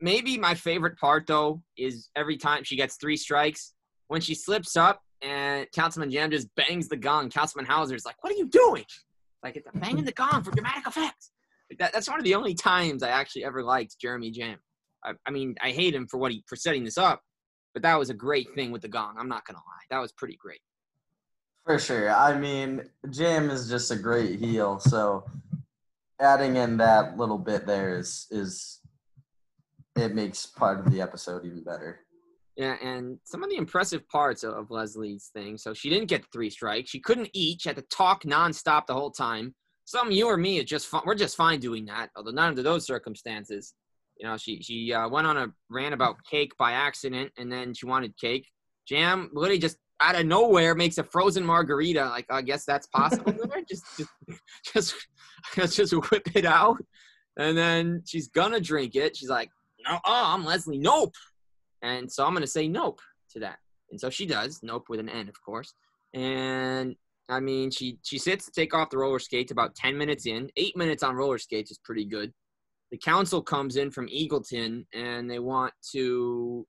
maybe 0.00 0.38
my 0.38 0.54
favorite 0.54 0.98
part 0.98 1.26
though 1.26 1.62
is 1.76 2.08
every 2.16 2.38
time 2.38 2.64
she 2.64 2.76
gets 2.76 2.96
three 2.96 3.16
strikes, 3.16 3.74
when 4.08 4.20
she 4.20 4.34
slips 4.34 4.76
up 4.76 5.02
and 5.22 5.66
Councilman 5.72 6.10
Jamm 6.10 6.30
just 6.30 6.48
bangs 6.54 6.88
the 6.88 6.96
gong. 6.96 7.30
Councilman 7.30 7.66
Howser's 7.66 8.04
like, 8.04 8.22
"What 8.22 8.32
are 8.32 8.36
you 8.36 8.48
doing?" 8.48 8.84
Like, 9.42 9.56
it's 9.56 9.68
a 9.72 9.78
banging 9.78 10.04
the 10.04 10.12
gong 10.12 10.42
for 10.42 10.50
dramatic 10.50 10.86
effect. 10.86 11.30
That, 11.78 11.92
that's 11.92 12.08
one 12.08 12.18
of 12.18 12.24
the 12.24 12.34
only 12.34 12.54
times 12.54 13.02
I 13.02 13.10
actually 13.10 13.44
ever 13.44 13.62
liked 13.62 13.96
Jeremy 14.00 14.30
Jamm. 14.30 14.58
I, 15.04 15.12
I 15.26 15.30
mean, 15.30 15.54
I 15.62 15.70
hate 15.70 15.94
him 15.94 16.06
for 16.06 16.18
what 16.18 16.32
he 16.32 16.42
for 16.46 16.56
setting 16.56 16.84
this 16.84 16.98
up, 16.98 17.20
but 17.76 17.82
that 17.82 17.98
was 17.98 18.08
a 18.08 18.14
great 18.14 18.54
thing 18.54 18.70
with 18.70 18.80
the 18.80 18.88
gong. 18.88 19.16
I'm 19.18 19.28
not 19.28 19.44
gonna 19.44 19.58
lie, 19.58 19.84
that 19.90 19.98
was 19.98 20.10
pretty 20.10 20.38
great. 20.40 20.62
For 21.66 21.78
sure. 21.78 22.10
I 22.10 22.38
mean, 22.38 22.84
Jamm 23.10 23.50
is 23.50 23.68
just 23.68 23.90
a 23.90 23.96
great 23.96 24.40
heel, 24.40 24.78
so 24.78 25.26
adding 26.18 26.56
in 26.56 26.78
that 26.78 27.18
little 27.18 27.36
bit 27.36 27.66
there 27.66 27.98
is 27.98 28.28
is 28.30 28.80
it 29.94 30.14
makes 30.14 30.46
part 30.46 30.80
of 30.80 30.90
the 30.90 31.02
episode 31.02 31.44
even 31.44 31.62
better. 31.62 32.00
Yeah, 32.56 32.76
and 32.82 33.18
some 33.24 33.42
of 33.42 33.50
the 33.50 33.56
impressive 33.56 34.08
parts 34.08 34.42
of, 34.42 34.70
Leslie's 34.70 35.28
thing. 35.34 35.58
So 35.58 35.74
she 35.74 35.90
didn't 35.90 36.08
get 36.08 36.22
the 36.22 36.28
three 36.32 36.48
strikes. 36.48 36.88
She 36.88 37.00
couldn't 37.00 37.28
eat. 37.34 37.60
She 37.60 37.68
had 37.68 37.76
to 37.76 37.82
talk 37.82 38.22
nonstop 38.22 38.86
the 38.86 38.94
whole 38.94 39.10
time. 39.10 39.54
Some 39.84 40.10
you 40.10 40.28
or 40.28 40.38
me, 40.38 40.58
it's 40.58 40.70
just 40.70 40.86
fun. 40.86 41.02
We're 41.04 41.14
just 41.14 41.36
fine 41.36 41.60
doing 41.60 41.84
that. 41.86 42.08
Although 42.16 42.30
not 42.30 42.48
under 42.48 42.62
those 42.62 42.86
circumstances. 42.86 43.74
You 44.16 44.26
know, 44.26 44.36
she 44.36 44.62
she 44.62 44.92
uh, 44.92 45.08
went 45.08 45.26
on 45.26 45.36
a 45.36 45.52
rant 45.70 45.94
about 45.94 46.16
cake 46.30 46.52
by 46.58 46.72
accident, 46.72 47.32
and 47.36 47.50
then 47.50 47.74
she 47.74 47.86
wanted 47.86 48.16
cake. 48.18 48.46
Jamm 48.88 49.30
literally 49.32 49.58
just 49.58 49.76
out 50.00 50.14
of 50.14 50.26
nowhere 50.26 50.74
makes 50.74 50.98
a 50.98 51.04
frozen 51.04 51.44
margarita. 51.44 52.06
Like 52.06 52.26
I 52.30 52.42
guess 52.42 52.64
that's 52.64 52.86
possible. 52.86 53.32
just 53.68 53.84
just 53.96 54.10
just 54.72 54.94
let's 55.56 55.76
just 55.76 55.92
whip 55.92 56.28
it 56.34 56.46
out, 56.46 56.78
and 57.38 57.56
then 57.56 58.02
she's 58.06 58.28
gonna 58.28 58.60
drink 58.60 58.94
it. 58.96 59.16
She's 59.16 59.28
like, 59.28 59.50
no, 59.86 59.98
oh, 60.04 60.22
I'm 60.34 60.44
Leslie. 60.44 60.78
Nope. 60.78 61.14
And 61.82 62.10
so 62.10 62.24
I'm 62.24 62.32
going 62.32 62.42
to 62.42 62.48
say 62.48 62.68
nope 62.68 63.00
to 63.32 63.40
that. 63.40 63.58
And 63.90 64.00
so 64.00 64.10
she 64.10 64.26
does, 64.26 64.60
nope 64.62 64.86
with 64.88 65.00
an 65.00 65.08
N, 65.08 65.28
of 65.28 65.40
course. 65.42 65.72
And 66.14 66.96
I 67.28 67.40
mean, 67.40 67.70
she 67.70 67.98
she 68.02 68.18
sits 68.18 68.46
to 68.46 68.52
take 68.52 68.74
off 68.74 68.90
the 68.90 68.98
roller 68.98 69.18
skates 69.18 69.52
about 69.52 69.74
10 69.74 69.96
minutes 69.96 70.26
in. 70.26 70.50
Eight 70.56 70.76
minutes 70.76 71.02
on 71.02 71.14
roller 71.14 71.38
skates 71.38 71.70
is 71.70 71.78
pretty 71.78 72.04
good. 72.04 72.32
The 72.90 72.98
council 72.98 73.42
comes 73.42 73.76
in 73.76 73.90
from 73.90 74.08
Eagleton 74.08 74.84
and 74.94 75.30
they 75.30 75.38
want 75.38 75.72
to. 75.92 76.66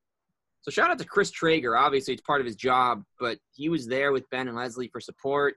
So 0.61 0.71
shout 0.71 0.89
out 0.89 0.99
to 0.99 1.05
Chris 1.05 1.31
Traeger. 1.31 1.77
Obviously, 1.77 2.13
it's 2.13 2.23
part 2.23 2.41
of 2.41 2.45
his 2.45 2.55
job, 2.55 3.03
but 3.19 3.37
he 3.53 3.69
was 3.69 3.87
there 3.87 4.11
with 4.11 4.29
Ben 4.29 4.47
and 4.47 4.57
Leslie 4.57 4.89
for 4.89 4.99
support. 4.99 5.55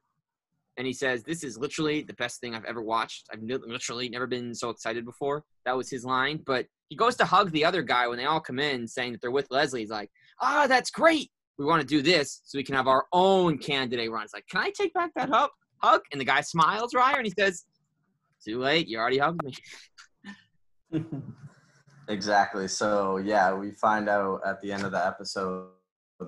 And 0.76 0.86
he 0.86 0.92
says, 0.92 1.22
This 1.24 1.42
is 1.42 1.58
literally 1.58 2.02
the 2.02 2.14
best 2.14 2.40
thing 2.40 2.54
I've 2.54 2.64
ever 2.64 2.82
watched. 2.82 3.26
I've 3.32 3.42
literally 3.42 4.08
never 4.08 4.26
been 4.26 4.54
so 4.54 4.70
excited 4.70 5.04
before. 5.04 5.42
That 5.64 5.76
was 5.76 5.90
his 5.90 6.04
line. 6.04 6.40
But 6.46 6.66
he 6.88 6.96
goes 6.96 7.16
to 7.16 7.24
hug 7.24 7.50
the 7.50 7.64
other 7.64 7.82
guy 7.82 8.06
when 8.06 8.18
they 8.18 8.24
all 8.24 8.40
come 8.40 8.58
in 8.58 8.86
saying 8.86 9.12
that 9.12 9.20
they're 9.20 9.30
with 9.30 9.50
Leslie. 9.50 9.80
He's 9.80 9.90
like, 9.90 10.10
Ah, 10.40 10.64
oh, 10.64 10.68
that's 10.68 10.90
great 10.90 11.30
we 11.60 11.66
want 11.66 11.82
to 11.82 11.86
do 11.86 12.00
this 12.00 12.40
so 12.44 12.56
we 12.58 12.64
can 12.64 12.74
have 12.74 12.88
our 12.88 13.04
own 13.12 13.58
candidate 13.58 14.10
run. 14.10 14.24
It's 14.24 14.32
like, 14.32 14.46
can 14.48 14.62
I 14.62 14.70
take 14.70 14.94
back 14.94 15.10
that 15.14 15.28
hug? 15.28 15.50
Hug? 15.82 16.00
And 16.10 16.18
the 16.18 16.24
guy 16.24 16.40
smiles, 16.40 16.94
Ryer, 16.94 17.16
and 17.18 17.26
he 17.26 17.34
says, 17.38 17.66
too 18.42 18.58
late. 18.58 18.88
You 18.88 18.98
already 18.98 19.18
hugged 19.18 19.44
me. 19.44 19.52
exactly. 22.08 22.68
So, 22.68 23.18
yeah, 23.18 23.52
we 23.54 23.72
find 23.72 24.08
out 24.08 24.40
at 24.46 24.60
the 24.60 24.72
end 24.72 24.84
of 24.84 24.92
the 24.92 25.04
episode 25.04 25.68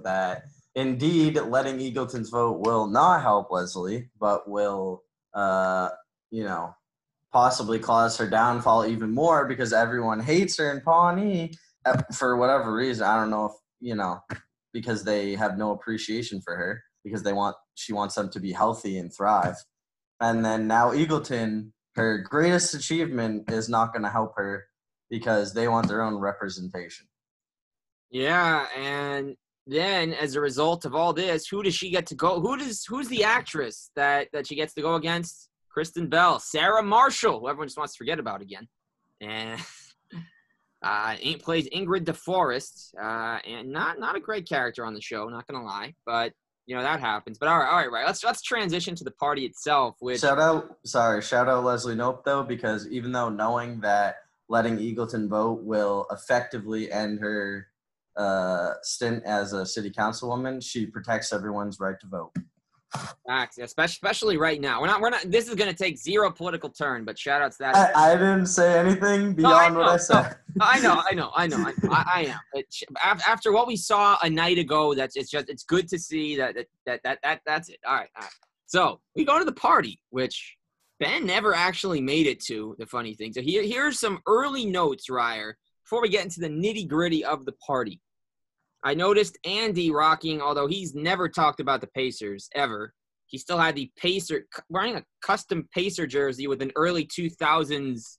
that 0.04 0.44
indeed 0.74 1.36
letting 1.36 1.78
Eagleton's 1.78 2.30
vote 2.30 2.60
will 2.60 2.86
not 2.86 3.22
help 3.22 3.50
Leslie, 3.50 4.10
but 4.18 4.48
will, 4.48 5.02
uh, 5.34 5.90
you 6.30 6.44
know, 6.44 6.74
possibly 7.32 7.78
cause 7.78 8.16
her 8.18 8.28
downfall 8.28 8.86
even 8.86 9.10
more 9.10 9.46
because 9.46 9.72
everyone 9.72 10.20
hates 10.20 10.58
her 10.58 10.70
in 10.70 10.80
Pawnee 10.80 11.52
uh, 11.84 12.00
for 12.14 12.36
whatever 12.36 12.74
reason. 12.74 13.06
I 13.06 13.16
don't 13.16 13.30
know 13.30 13.46
if, 13.46 13.52
you 13.80 13.94
know, 13.94 14.20
because 14.72 15.04
they 15.04 15.34
have 15.34 15.58
no 15.58 15.72
appreciation 15.72 16.40
for 16.42 16.56
her 16.56 16.82
because 17.04 17.22
they 17.22 17.32
want 17.32 17.56
she 17.74 17.92
wants 17.92 18.14
them 18.14 18.30
to 18.30 18.40
be 18.40 18.52
healthy 18.52 18.98
and 18.98 19.12
thrive. 19.14 19.56
And 20.20 20.44
then 20.44 20.68
now 20.68 20.92
Eagleton, 20.92 21.72
her 21.94 22.18
greatest 22.18 22.74
achievement 22.74 23.50
is 23.50 23.68
not 23.68 23.92
going 23.92 24.02
to 24.02 24.08
help 24.08 24.34
her 24.36 24.64
because 25.10 25.52
they 25.52 25.68
want 25.68 25.88
their 25.88 26.02
own 26.02 26.16
representation. 26.16 27.06
Yeah, 28.10 28.66
and 28.76 29.36
then 29.66 30.12
as 30.12 30.34
a 30.34 30.40
result 30.40 30.84
of 30.84 30.94
all 30.94 31.12
this, 31.12 31.46
who 31.46 31.62
does 31.62 31.74
she 31.74 31.90
get 31.90 32.06
to 32.06 32.14
go? 32.14 32.40
Who 32.40 32.56
does 32.56 32.84
who's 32.84 33.08
the 33.08 33.24
actress 33.24 33.90
that 33.96 34.28
that 34.32 34.46
she 34.46 34.54
gets 34.54 34.74
to 34.74 34.82
go 34.82 34.94
against? 34.94 35.48
Kristen 35.70 36.08
Bell, 36.08 36.38
Sarah 36.38 36.82
Marshall, 36.82 37.40
who 37.40 37.48
everyone 37.48 37.68
just 37.68 37.78
wants 37.78 37.94
to 37.94 37.98
forget 37.98 38.18
about 38.18 38.42
again, 38.42 38.68
and 39.22 39.58
uh, 40.82 41.16
Ain't 41.18 41.42
plays 41.42 41.66
Ingrid 41.70 42.04
DeForest, 42.04 42.94
uh, 43.00 43.38
and 43.48 43.70
not 43.70 43.98
not 43.98 44.16
a 44.16 44.20
great 44.20 44.46
character 44.46 44.84
on 44.84 44.92
the 44.92 45.00
show, 45.00 45.28
not 45.28 45.46
gonna 45.46 45.64
lie, 45.64 45.94
but 46.04 46.32
you 46.66 46.76
know 46.76 46.82
that 46.82 47.00
happens. 47.00 47.38
But 47.38 47.48
all 47.48 47.58
right, 47.58 47.68
all 47.68 47.76
right, 47.76 47.90
right. 47.90 48.06
Let's 48.06 48.22
let's 48.24 48.42
transition 48.42 48.94
to 48.96 49.04
the 49.04 49.10
party 49.12 49.44
itself. 49.44 49.96
Which 50.00 50.20
shout 50.20 50.38
out, 50.38 50.76
sorry, 50.84 51.22
shout 51.22 51.48
out 51.48 51.64
Leslie 51.64 51.96
Knope 51.96 52.24
though, 52.24 52.42
because 52.42 52.88
even 52.88 53.12
though 53.12 53.28
knowing 53.28 53.80
that 53.80 54.16
letting 54.48 54.78
Eagleton 54.78 55.28
vote 55.28 55.62
will 55.62 56.06
effectively 56.10 56.90
end 56.92 57.20
her 57.20 57.66
uh, 58.16 58.74
stint 58.82 59.22
as 59.24 59.52
a 59.52 59.64
city 59.64 59.90
councilwoman, 59.90 60.62
she 60.62 60.86
protects 60.86 61.32
everyone's 61.32 61.80
right 61.80 61.98
to 62.00 62.06
vote. 62.06 62.32
Facts, 63.26 63.58
especially 63.58 64.36
right 64.36 64.60
now. 64.60 64.80
We're 64.80 64.86
not. 64.86 65.00
We're 65.00 65.10
not. 65.10 65.30
This 65.30 65.48
is 65.48 65.54
going 65.54 65.70
to 65.70 65.76
take 65.76 65.96
zero 65.96 66.30
political 66.30 66.68
turn. 66.68 67.04
But 67.04 67.18
shout 67.18 67.40
out 67.40 67.52
to 67.52 67.58
that. 67.60 67.74
I, 67.74 68.12
I 68.12 68.14
didn't 68.14 68.46
say 68.46 68.78
anything 68.78 69.34
beyond 69.34 69.74
no, 69.74 69.80
I 69.80 69.84
what 69.84 69.94
I 69.94 69.96
said. 69.96 70.36
No, 70.54 70.66
I 70.66 70.80
know. 70.80 71.02
I 71.06 71.14
know. 71.14 71.30
I 71.34 71.46
know. 71.46 71.72
I, 71.90 72.04
I 72.14 72.20
am. 72.26 72.38
But 72.52 72.64
after 73.26 73.52
what 73.52 73.66
we 73.66 73.76
saw 73.76 74.18
a 74.22 74.28
night 74.28 74.58
ago, 74.58 74.94
that's 74.94 75.16
it's 75.16 75.30
just 75.30 75.48
it's 75.48 75.64
good 75.64 75.88
to 75.88 75.98
see 75.98 76.36
that 76.36 76.54
that 76.54 76.66
that 76.84 77.00
that, 77.04 77.18
that 77.22 77.40
that's 77.46 77.68
it. 77.70 77.78
All 77.86 77.94
right. 77.94 78.10
All 78.16 78.22
right. 78.22 78.30
So 78.66 79.00
we 79.16 79.24
go 79.24 79.38
to 79.38 79.44
the 79.46 79.52
party, 79.52 79.98
which 80.10 80.56
Ben 81.00 81.24
never 81.24 81.54
actually 81.54 82.02
made 82.02 82.26
it 82.26 82.40
to. 82.44 82.76
The 82.78 82.86
funny 82.86 83.14
thing. 83.14 83.32
So 83.32 83.40
here 83.40 83.62
here's 83.62 83.98
some 83.98 84.20
early 84.26 84.66
notes, 84.66 85.08
Ryer, 85.08 85.56
before 85.84 86.02
we 86.02 86.10
get 86.10 86.24
into 86.24 86.40
the 86.40 86.48
nitty 86.48 86.86
gritty 86.86 87.24
of 87.24 87.46
the 87.46 87.52
party. 87.52 88.00
I 88.84 88.94
noticed 88.94 89.38
Andy 89.44 89.90
rocking, 89.90 90.40
although 90.40 90.66
he's 90.66 90.94
never 90.94 91.28
talked 91.28 91.60
about 91.60 91.80
the 91.80 91.86
Pacers 91.88 92.48
ever. 92.54 92.92
He 93.26 93.38
still 93.38 93.58
had 93.58 93.76
the 93.76 93.90
Pacer 93.96 94.46
wearing 94.68 94.96
a 94.96 95.04
custom 95.22 95.68
Pacer 95.72 96.06
jersey 96.06 96.46
with 96.46 96.60
an 96.62 96.72
early 96.76 97.06
2000s. 97.06 98.18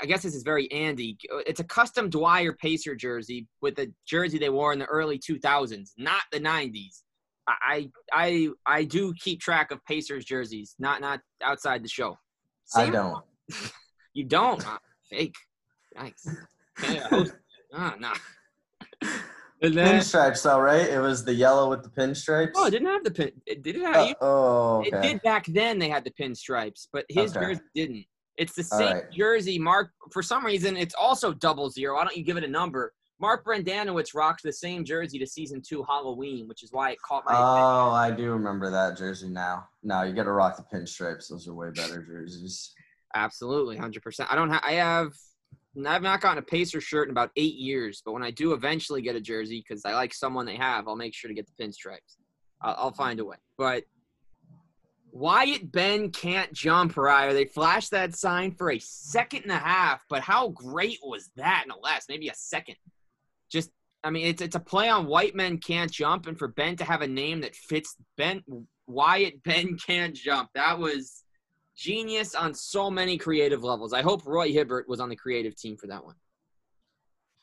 I 0.00 0.06
guess 0.06 0.22
this 0.22 0.36
is 0.36 0.44
very 0.44 0.70
Andy. 0.70 1.18
It's 1.46 1.60
a 1.60 1.64
custom 1.64 2.08
Dwyer 2.08 2.52
Pacer 2.52 2.94
jersey 2.94 3.48
with 3.60 3.74
the 3.74 3.92
jersey 4.06 4.38
they 4.38 4.48
wore 4.48 4.72
in 4.72 4.78
the 4.78 4.86
early 4.86 5.18
2000s, 5.18 5.90
not 5.98 6.22
the 6.30 6.40
90s. 6.40 7.02
I 7.48 7.90
I 8.12 8.48
I 8.64 8.84
do 8.84 9.12
keep 9.18 9.40
track 9.40 9.72
of 9.72 9.84
Pacers 9.84 10.24
jerseys, 10.24 10.76
not 10.78 11.00
not 11.00 11.20
outside 11.42 11.82
the 11.82 11.88
show. 11.88 12.16
Same 12.64 12.88
I 12.88 12.92
don't. 12.92 13.24
you 14.14 14.24
don't. 14.24 14.64
Oh, 14.66 14.78
fake. 15.10 15.34
Nice. 15.96 16.28
oh, 17.12 17.94
no. 17.98 18.12
And 19.62 19.74
then, 19.74 20.00
pinstripes, 20.00 20.42
though, 20.42 20.58
right? 20.58 20.88
It 20.88 21.00
was 21.00 21.24
the 21.24 21.34
yellow 21.34 21.68
with 21.68 21.82
the 21.82 21.90
pinstripes. 21.90 22.52
Oh, 22.56 22.66
it 22.66 22.70
didn't 22.70 22.88
have 22.88 23.04
the 23.04 23.10
pin. 23.10 23.32
It 23.46 23.62
did 23.62 23.76
have. 23.76 23.94
Uh, 23.94 24.14
oh, 24.20 24.78
okay. 24.78 24.88
It 24.88 25.02
did 25.02 25.22
back 25.22 25.46
then. 25.46 25.78
They 25.78 25.88
had 25.88 26.04
the 26.04 26.10
pinstripes, 26.10 26.86
but 26.92 27.04
his 27.08 27.36
okay. 27.36 27.46
jersey 27.46 27.62
didn't. 27.74 28.04
It's 28.38 28.54
the 28.54 28.62
same 28.62 28.92
right. 28.94 29.10
jersey. 29.12 29.58
Mark, 29.58 29.90
for 30.12 30.22
some 30.22 30.46
reason, 30.46 30.76
it's 30.76 30.94
also 30.94 31.34
double 31.34 31.68
zero. 31.68 31.96
Why 31.96 32.04
don't 32.04 32.16
you 32.16 32.24
give 32.24 32.38
it 32.38 32.44
a 32.44 32.48
number? 32.48 32.94
Mark 33.20 33.44
Brendanawicz 33.44 34.14
rocked 34.14 34.42
the 34.42 34.52
same 34.52 34.82
jersey 34.82 35.18
to 35.18 35.26
season 35.26 35.60
two 35.60 35.84
Halloween, 35.86 36.48
which 36.48 36.62
is 36.62 36.72
why 36.72 36.92
it 36.92 36.98
caught 37.06 37.24
my. 37.26 37.34
Oh, 37.34 37.94
attention. 37.94 38.14
I 38.14 38.16
do 38.16 38.32
remember 38.32 38.70
that 38.70 38.96
jersey 38.96 39.28
now. 39.28 39.68
Now 39.82 40.04
you 40.04 40.14
got 40.14 40.24
to 40.24 40.32
rock 40.32 40.56
the 40.56 40.62
pinstripes. 40.74 41.28
Those 41.28 41.46
are 41.46 41.52
way 41.52 41.68
better 41.70 42.02
jerseys. 42.02 42.72
Absolutely, 43.14 43.76
hundred 43.76 44.02
percent. 44.02 44.32
I 44.32 44.36
don't 44.36 44.48
have. 44.48 44.62
I 44.64 44.72
have 44.72 45.12
I've 45.86 46.02
not 46.02 46.20
gotten 46.20 46.38
a 46.38 46.42
Pacer 46.42 46.80
shirt 46.80 47.08
in 47.08 47.12
about 47.12 47.30
eight 47.36 47.54
years, 47.54 48.02
but 48.04 48.12
when 48.12 48.22
I 48.22 48.30
do 48.30 48.52
eventually 48.52 49.02
get 49.02 49.16
a 49.16 49.20
jersey, 49.20 49.62
because 49.66 49.84
I 49.84 49.92
like 49.92 50.14
someone 50.14 50.46
they 50.46 50.56
have, 50.56 50.88
I'll 50.88 50.96
make 50.96 51.14
sure 51.14 51.28
to 51.28 51.34
get 51.34 51.46
the 51.46 51.64
pinstripes. 51.64 52.16
I'll, 52.60 52.74
I'll 52.78 52.92
find 52.92 53.20
a 53.20 53.24
way. 53.24 53.36
But 53.56 53.84
Wyatt 55.12 55.72
Ben 55.72 56.10
can't 56.10 56.52
jump, 56.52 56.96
Ryer. 56.96 57.32
They 57.32 57.46
flashed 57.46 57.90
that 57.90 58.14
sign 58.14 58.52
for 58.52 58.70
a 58.70 58.78
second 58.78 59.42
and 59.42 59.52
a 59.52 59.58
half, 59.58 60.04
but 60.08 60.22
how 60.22 60.48
great 60.48 60.98
was 61.02 61.30
that 61.36 61.62
in 61.64 61.68
the 61.68 61.76
last? 61.82 62.08
Maybe 62.08 62.28
a 62.28 62.34
second. 62.34 62.76
Just, 63.50 63.70
I 64.04 64.10
mean, 64.10 64.26
it's 64.26 64.40
it's 64.40 64.56
a 64.56 64.60
play 64.60 64.88
on 64.88 65.06
white 65.06 65.34
men 65.34 65.58
can't 65.58 65.90
jump, 65.90 66.26
and 66.26 66.38
for 66.38 66.48
Ben 66.48 66.76
to 66.76 66.84
have 66.84 67.02
a 67.02 67.08
name 67.08 67.40
that 67.40 67.56
fits 67.56 67.96
Ben 68.16 68.42
Wyatt 68.86 69.42
Ben 69.42 69.76
can't 69.76 70.14
jump. 70.14 70.50
That 70.54 70.78
was 70.78 71.24
genius 71.80 72.34
on 72.34 72.52
so 72.52 72.90
many 72.90 73.16
creative 73.16 73.64
levels. 73.64 73.94
I 73.94 74.02
hope 74.02 74.26
Roy 74.26 74.52
Hibbert 74.52 74.86
was 74.86 75.00
on 75.00 75.08
the 75.08 75.16
creative 75.16 75.56
team 75.56 75.78
for 75.78 75.86
that 75.86 76.04
one. 76.04 76.14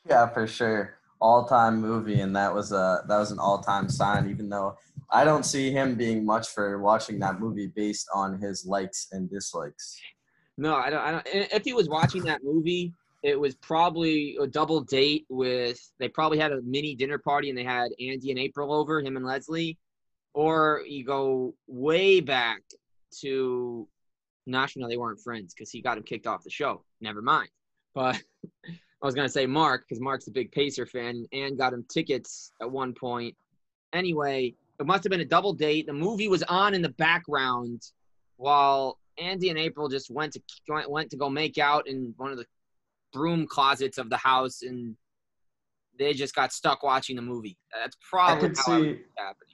Yeah, 0.08 0.28
for 0.28 0.46
sure. 0.46 0.94
All-time 1.20 1.80
movie, 1.80 2.20
and 2.20 2.34
that 2.36 2.54
was 2.54 2.70
a 2.70 3.02
that 3.08 3.18
was 3.18 3.32
an 3.32 3.40
all-time 3.40 3.88
sign. 3.88 4.30
Even 4.30 4.48
though 4.48 4.76
I 5.10 5.24
don't 5.24 5.44
see 5.44 5.72
him 5.72 5.96
being 5.96 6.24
much 6.24 6.48
for 6.50 6.78
watching 6.78 7.18
that 7.18 7.40
movie 7.40 7.66
based 7.66 8.06
on 8.14 8.40
his 8.40 8.64
likes 8.64 9.08
and 9.10 9.28
dislikes. 9.28 9.98
No, 10.56 10.76
I 10.76 10.90
don't. 10.90 11.00
I 11.00 11.10
don't. 11.10 11.26
If 11.26 11.64
he 11.64 11.72
was 11.72 11.88
watching 11.88 12.22
that 12.24 12.44
movie, 12.44 12.92
it 13.24 13.38
was 13.38 13.56
probably 13.56 14.38
a 14.40 14.46
double 14.46 14.80
date 14.82 15.26
with. 15.28 15.80
They 15.98 16.08
probably 16.08 16.38
had 16.38 16.52
a 16.52 16.62
mini 16.62 16.94
dinner 16.94 17.18
party, 17.18 17.48
and 17.48 17.58
they 17.58 17.64
had 17.64 17.88
Andy 17.98 18.30
and 18.30 18.38
April 18.38 18.72
over, 18.72 19.00
him 19.00 19.16
and 19.16 19.26
Leslie, 19.26 19.76
or 20.34 20.84
you 20.86 21.04
go 21.04 21.54
way 21.66 22.20
back 22.20 22.62
to 23.20 23.88
National, 24.48 24.88
they 24.88 24.96
weren't 24.96 25.20
friends 25.20 25.54
because 25.54 25.70
he 25.70 25.80
got 25.80 25.96
him 25.96 26.04
kicked 26.04 26.26
off 26.26 26.44
the 26.44 26.50
show. 26.50 26.82
Never 27.00 27.22
mind. 27.22 27.50
But 27.94 28.20
I 28.66 29.06
was 29.06 29.14
gonna 29.14 29.28
say 29.28 29.46
Mark 29.46 29.84
because 29.88 30.00
Mark's 30.00 30.26
a 30.28 30.32
big 30.32 30.50
Pacer 30.52 30.86
fan 30.86 31.26
and 31.32 31.56
got 31.56 31.72
him 31.72 31.84
tickets 31.92 32.52
at 32.60 32.70
one 32.70 32.94
point. 32.94 33.36
Anyway, 33.92 34.54
it 34.80 34.86
must 34.86 35.04
have 35.04 35.10
been 35.10 35.20
a 35.20 35.24
double 35.24 35.52
date. 35.52 35.86
The 35.86 35.92
movie 35.92 36.28
was 36.28 36.42
on 36.44 36.74
in 36.74 36.82
the 36.82 36.90
background 36.90 37.82
while 38.36 38.98
Andy 39.18 39.50
and 39.50 39.58
April 39.58 39.88
just 39.88 40.10
went 40.10 40.32
to 40.34 40.42
went 40.88 41.10
to 41.10 41.16
go 41.16 41.28
make 41.28 41.58
out 41.58 41.88
in 41.88 42.14
one 42.16 42.30
of 42.30 42.38
the 42.38 42.46
broom 43.12 43.46
closets 43.46 43.98
of 43.98 44.10
the 44.10 44.16
house, 44.16 44.62
and 44.62 44.96
they 45.98 46.12
just 46.12 46.34
got 46.34 46.52
stuck 46.52 46.82
watching 46.82 47.16
the 47.16 47.22
movie. 47.22 47.56
That's 47.72 47.96
probably 48.08 48.50
how 48.50 48.62
see, 48.62 48.88
it 48.90 48.98
happening. 49.16 49.47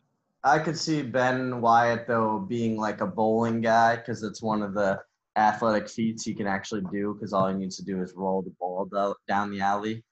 I 0.44 0.58
could 0.58 0.76
see 0.76 1.00
Ben 1.00 1.62
Wyatt 1.62 2.06
though 2.06 2.38
being 2.38 2.76
like 2.76 3.00
a 3.00 3.06
bowling 3.06 3.62
guy 3.62 3.96
because 3.96 4.22
it's 4.22 4.42
one 4.42 4.62
of 4.62 4.74
the 4.74 5.00
athletic 5.36 5.88
feats 5.88 6.24
he 6.24 6.34
can 6.34 6.46
actually 6.46 6.82
do 6.92 7.14
because 7.14 7.32
all 7.32 7.48
he 7.48 7.54
needs 7.54 7.76
to 7.78 7.84
do 7.84 8.00
is 8.02 8.12
roll 8.14 8.42
the 8.42 8.52
ball 8.60 8.86
down 9.26 9.50
the 9.50 9.60
alley. 9.60 10.04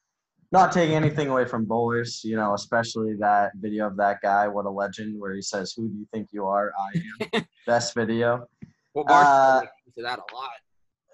Not 0.51 0.73
taking 0.73 0.97
anything 0.97 1.29
away 1.29 1.45
from 1.45 1.65
bowlers, 1.65 2.23
you 2.25 2.37
know, 2.37 2.55
especially 2.55 3.15
that 3.21 3.53
video 3.57 3.87
of 3.87 3.97
that 3.97 4.21
guy, 4.23 4.49
what 4.49 4.67
a 4.67 4.71
legend, 4.71 5.19
where 5.19 5.35
he 5.35 5.41
says, 5.41 5.73
"Who 5.75 5.89
do 5.89 5.95
you 5.95 6.07
think 6.13 6.29
you 6.31 6.47
are? 6.47 6.73
I 6.79 7.39
am." 7.39 7.47
Best 7.67 7.95
video. 7.95 8.47
Well, 8.93 9.07
Mark 9.07 9.27
uh, 9.27 9.61
to 9.95 10.03
that 10.03 10.19
a 10.19 10.35
lot. 10.35 10.51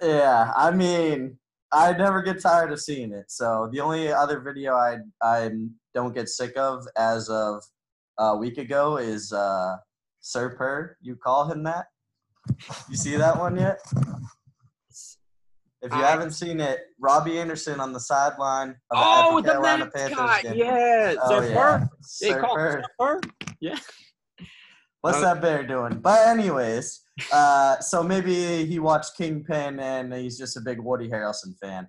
Yeah, 0.03 0.53
I 0.57 0.73
mean, 0.73 1.39
I 1.71 1.93
never 1.93 2.23
get 2.23 2.41
tired 2.41 2.73
of 2.73 2.81
seeing 2.81 3.12
it. 3.12 3.31
So 3.31 3.69
the 3.73 3.81
only 3.81 4.12
other 4.12 4.41
video 4.41 4.75
I 4.75 4.99
I 5.23 5.51
don't 5.95 6.14
get 6.14 6.29
sick 6.29 6.57
of 6.57 6.87
as 6.97 7.29
of 7.29 7.62
a 8.19 8.37
week 8.37 8.59
ago 8.59 8.97
is 8.99 9.33
uh, 9.33 9.77
Sir 10.21 10.55
Purr. 10.57 10.97
You 11.01 11.16
call 11.16 11.51
him 11.51 11.62
that? 11.64 11.87
You 12.91 12.97
see 12.97 13.16
that 13.16 13.39
one 13.39 13.57
yet? 13.57 13.79
If 15.81 15.93
you 15.93 15.99
I- 16.03 16.11
haven't 16.11 16.33
seen 16.33 16.61
it, 16.61 16.81
Robbie 16.99 17.39
Anderson 17.39 17.79
on 17.81 17.93
the 17.93 18.01
sideline. 18.01 18.71
Of 18.91 18.99
Oh, 19.01 19.37
the 19.37 19.43
the 19.43 19.49
Carolina 19.53 19.91
Panthers 19.95 20.16
guy. 20.19 20.43
game. 20.43 20.55
Yeah. 20.57 21.14
Oh, 21.23 21.29
Sir 21.41 21.49
yeah. 21.49 21.55
Purr. 21.55 21.89
They 22.21 22.29
Sir 22.31 22.41
call 22.41 22.57
Sir 22.57 23.21
Yeah. 23.61 23.79
What's 25.03 25.21
that 25.21 25.41
bear 25.41 25.64
doing? 25.64 26.01
But 26.01 26.27
anyways, 26.27 27.05
uh, 27.33 27.79
so 27.79 28.03
maybe 28.03 28.66
he 28.66 28.81
watched 28.81 29.16
Kingpin 29.16 29.79
and 29.79 30.12
he's 30.12 30.37
just 30.37 30.57
a 30.57 30.61
big 30.61 30.81
Woody 30.81 31.09
Harrelson 31.09 31.57
fan. 31.62 31.87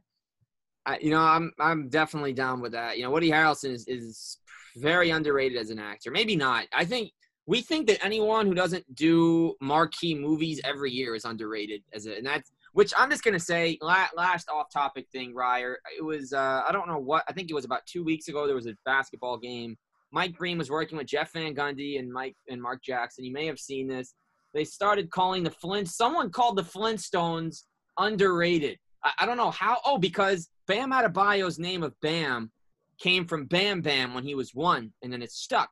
I, 0.86 1.00
you 1.02 1.10
know, 1.10 1.20
I'm 1.20 1.52
I'm 1.60 1.90
definitely 1.90 2.34
down 2.34 2.62
with 2.62 2.74
that. 2.74 2.98
You 2.98 3.04
know, 3.06 3.12
Woody 3.12 3.32
Harrelson 3.32 3.72
is, 3.72 3.88
is 3.88 4.38
very 4.80 5.10
underrated 5.12 5.58
as 5.58 5.70
an 5.70 5.80
actor. 5.80 6.12
Maybe 6.12 6.36
not. 6.36 6.66
I 6.74 6.86
think 6.86 7.12
we 7.46 7.62
think 7.62 7.88
that 7.88 8.04
anyone 8.04 8.46
who 8.46 8.54
doesn't 8.54 8.86
do 8.96 9.56
marquee 9.60 10.14
movies 10.14 10.62
every 10.64 10.92
year 10.92 11.16
is 11.16 11.26
underrated 11.26 11.82
as 11.94 12.06
a, 12.06 12.16
and 12.16 12.26
that's 12.26 12.52
which 12.74 12.94
I'm 12.98 13.10
just 13.10 13.24
gonna 13.24 13.40
say. 13.40 13.78
Last 13.82 14.50
off-topic 14.50 15.08
thing, 15.12 15.34
Ryer. 15.34 15.80
It 15.98 16.04
was 16.04 16.34
uh, 16.34 16.64
I 16.68 16.72
don't 16.72 16.88
know 16.88 17.00
what 17.00 17.24
I 17.28 17.34
think 17.34 17.50
it 17.50 17.56
was 17.56 17.66
about 17.66 17.86
two 17.86 18.04
weeks 18.04 18.28
ago. 18.28 18.46
There 18.46 18.56
was 18.56 18.68
a 18.68 18.76
basketball 18.86 19.38
game. 19.38 19.78
Mike 20.12 20.36
Green 20.36 20.58
was 20.58 20.70
working 20.70 20.98
with 20.98 21.08
Jeff 21.08 21.34
Van 21.34 21.56
Gundy 21.56 22.00
and 22.00 22.12
Mike 22.12 22.36
and 22.48 22.62
Mark 22.62 22.84
Jackson. 22.84 23.26
You 23.26 23.34
may 23.34 23.46
have 23.46 23.60
seen 23.60 23.88
this. 23.88 24.14
They 24.54 24.64
started 24.64 25.12
calling 25.12 25.44
the 25.44 25.52
Flint. 25.52 25.88
Someone 25.88 26.32
called 26.32 26.58
the 26.58 26.64
Flintstones 26.64 27.64
underrated. 27.98 28.78
I, 29.04 29.12
I 29.20 29.26
don't 29.26 29.38
know 29.38 29.52
how. 29.52 29.80
Oh, 29.86 29.98
because 29.98 30.50
Bam 30.68 30.92
Adebayo's 30.92 31.60
name 31.60 31.84
of 31.84 31.94
Bam 32.02 32.52
came 33.00 33.26
from 33.26 33.46
Bam 33.46 33.82
Bam 33.82 34.14
when 34.14 34.24
he 34.24 34.36
was 34.36 34.54
one, 34.54 34.94
and 35.02 35.12
then 35.12 35.22
it 35.22 35.32
stuck. 35.32 35.70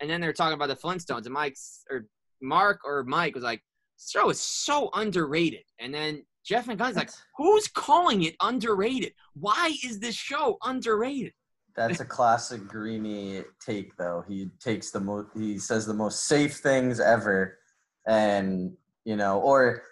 And 0.00 0.08
then 0.08 0.20
they're 0.20 0.32
talking 0.32 0.54
about 0.54 0.68
the 0.68 0.76
Flintstones, 0.76 1.24
and 1.26 1.34
Mike's 1.34 1.84
or 1.90 2.06
Mark 2.40 2.80
or 2.84 3.04
Mike 3.04 3.34
was 3.34 3.44
like, 3.44 3.62
"This 3.96 4.10
show 4.10 4.30
is 4.30 4.40
so 4.40 4.90
underrated." 4.94 5.64
And 5.80 5.92
then 5.92 6.24
Jeff 6.44 6.66
Van 6.66 6.78
Gundy's 6.78 6.96
like, 6.96 7.10
"Who's 7.36 7.68
calling 7.68 8.22
it 8.22 8.36
underrated? 8.40 9.12
Why 9.34 9.76
is 9.84 9.98
this 9.98 10.14
show 10.14 10.56
underrated?" 10.62 11.32
That's 11.74 12.00
a 12.00 12.04
classic 12.04 12.66
Greeny 12.66 13.44
take, 13.64 13.96
though. 13.96 14.24
He 14.26 14.50
takes 14.60 14.90
the 14.90 15.00
most. 15.00 15.28
He 15.36 15.58
says 15.58 15.86
the 15.86 15.94
most 15.94 16.24
safe 16.24 16.58
things 16.58 17.00
ever, 17.00 17.58
and 18.06 18.76
you 19.04 19.16
know, 19.16 19.40
or 19.40 19.82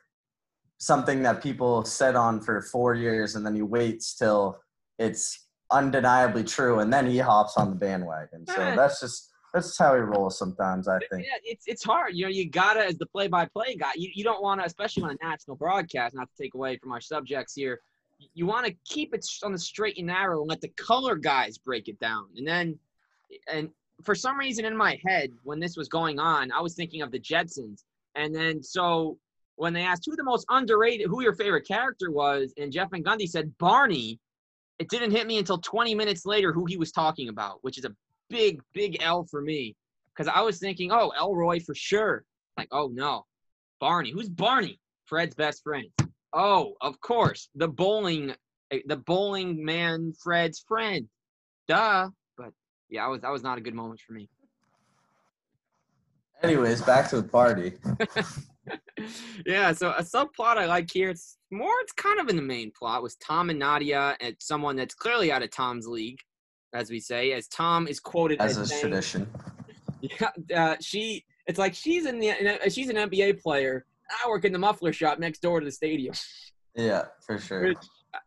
something 0.79 1.23
that 1.23 1.43
people 1.43 1.85
set 1.85 2.17
on 2.17 2.41
for 2.41 2.61
four 2.61 2.95
years, 2.95 3.35
and 3.35 3.47
then 3.47 3.55
he 3.55 3.63
waits 3.63 4.15
till 4.15 4.61
it's 4.99 5.46
undeniably 5.71 6.45
true, 6.45 6.81
and 6.81 6.93
then 6.93 7.07
he 7.07 7.19
hops 7.19 7.57
on 7.57 7.71
the 7.71 7.77
bandwagon. 7.77 8.47
So 8.47 8.75
that's 8.77 9.01
just 9.01 9.33
that's 9.53 9.79
how 9.79 9.95
he 9.95 10.01
rolls 10.01 10.39
sometimes. 10.39 10.89
I 10.89 10.99
think. 11.11 11.25
Yeah, 11.25 11.39
it's 11.45 11.65
it's 11.67 11.85
hard. 11.85 12.15
You 12.15 12.25
know, 12.25 12.31
you 12.31 12.49
gotta 12.49 12.85
as 12.85 12.99
the 12.99 13.07
play-by-play 13.07 13.77
guy. 13.77 13.93
You, 13.97 14.11
you 14.15 14.25
don't 14.25 14.43
want 14.43 14.61
to, 14.61 14.67
especially 14.67 15.05
on 15.05 15.11
a 15.11 15.25
national 15.25 15.57
broadcast. 15.57 16.15
Not 16.15 16.29
to 16.29 16.43
take 16.43 16.55
away 16.55 16.77
from 16.79 16.93
our 16.93 17.01
subjects 17.01 17.55
here, 17.55 17.81
you 18.35 18.47
want 18.47 18.67
to 18.67 18.75
keep 18.85 19.15
it 19.15 19.27
on 19.43 19.53
the 19.53 19.59
straight 19.59 19.99
and 19.99 20.07
narrow 20.09 20.41
and 20.41 20.49
let 20.49 20.61
the 20.61 20.69
color 20.77 21.17
guys 21.17 21.59
break 21.59 21.89
it 21.89 21.99
down. 22.01 22.27
And 22.37 22.47
then, 22.47 22.79
and 23.53 23.71
for 24.03 24.15
some 24.15 24.39
reason 24.39 24.65
in 24.65 24.77
my 24.77 24.99
head, 25.07 25.31
when 25.43 25.59
this 25.59 25.77
was 25.77 25.89
going 25.89 26.19
on, 26.19 26.53
I 26.53 26.61
was 26.61 26.75
thinking 26.75 27.03
of 27.03 27.11
the 27.11 27.21
Jetsons. 27.21 27.85
And 28.15 28.35
then 28.35 28.63
so 28.63 29.19
when 29.57 29.73
they 29.73 29.83
asked 29.83 30.05
who 30.07 30.17
the 30.17 30.25
most 30.25 30.47
underrated, 30.51 31.09
who 31.09 31.23
your 31.23 31.35
favorite 31.35 31.67
character 31.67 32.11
was, 32.11 32.53
and 32.59 32.73
Jeff 32.73 32.91
Van 32.91 33.03
Gundy 33.03 33.29
said 33.29 33.57
Barney, 33.59 34.19
it 34.79 34.89
didn't 34.89 35.11
hit 35.11 35.27
me 35.27 35.39
until 35.39 35.59
20 35.59 35.95
minutes 35.95 36.27
later 36.27 36.53
who 36.53 36.67
he 36.67 36.77
was 36.77 36.93
talking 36.93 37.29
about, 37.29 37.59
which 37.63 37.79
is 37.79 37.85
a 37.85 37.95
big, 38.29 38.61
big 38.75 38.99
L 39.01 39.27
for 39.31 39.41
me. 39.41 39.75
Because 40.15 40.33
I 40.35 40.41
was 40.43 40.59
thinking, 40.59 40.93
oh, 40.93 41.13
Elroy 41.19 41.61
for 41.61 41.75
sure. 41.75 42.25
Like, 42.57 42.69
oh 42.73 42.91
no, 42.93 43.25
Barney. 43.81 44.11
Who's 44.11 44.29
Barney? 44.29 44.81
Fred's 45.05 45.35
best 45.35 45.63
friend. 45.63 45.89
Oh, 46.33 46.75
of 46.81 47.01
course, 47.01 47.49
the 47.55 47.69
bowling, 47.69 48.35
eh, 48.71 48.81
the 48.87 48.97
bowling 48.97 49.65
man, 49.65 50.13
Fred's 50.23 50.65
friend. 50.67 51.09
Duh. 51.69 52.09
But 52.37 52.51
yeah, 52.89 53.05
I 53.05 53.09
was 53.09 53.21
that 53.21 53.31
was 53.31 53.43
not 53.43 53.59
a 53.59 53.61
good 53.61 53.75
moment 53.75 54.01
for 54.01 54.13
me. 54.13 54.29
Anyways, 56.43 56.83
back 56.83 57.09
to 57.11 57.21
the 57.21 57.29
party. 57.29 57.75
yeah, 59.47 59.73
so 59.73 59.91
a 59.91 60.03
subplot 60.03 60.57
I 60.57 60.67
like 60.67 60.91
here. 60.93 61.11
It's 61.11 61.39
more. 61.51 61.73
It's 61.83 61.93
kind 61.93 62.21
of 62.21 62.29
in 62.29 62.37
the 62.37 62.43
main 62.43 62.73
plot 62.77 63.03
was 63.03 63.17
Tom 63.17 63.51
and 63.51 63.59
Nadia 63.59 64.17
and 64.21 64.37
someone 64.39 64.77
that's 64.77 64.95
clearly 64.95 65.31
out 65.33 65.43
of 65.43 65.51
Tom's 65.51 65.87
league, 65.87 66.19
as 66.75 66.91
we 66.91 67.01
say, 67.01 67.33
as 67.33 67.49
Tom 67.49 67.87
is 67.89 68.01
quoted 68.01 68.41
As 68.41 68.59
as, 68.59 68.65
is 68.65 68.71
saying, 68.71 68.81
tradition. 68.83 69.27
Yeah, 70.21 70.31
uh, 70.55 70.77
she. 70.81 71.25
It's 71.47 71.59
like 71.59 71.75
she's 71.75 72.07
in 72.07 72.21
the. 72.21 72.61
She's 72.69 72.91
an 72.91 72.97
NBA 72.97 73.41
player. 73.41 73.87
I 74.25 74.29
work 74.29 74.45
in 74.45 74.53
the 74.53 74.59
muffler 74.59 74.93
shop 74.93 75.19
next 75.19 75.41
door 75.41 75.59
to 75.61 75.65
the 75.65 75.73
stadium. 75.73 76.15
Yeah, 76.79 77.07
for 77.25 77.39
sure. 77.39 77.69
Which, 77.69 77.79
uh, 78.13 78.19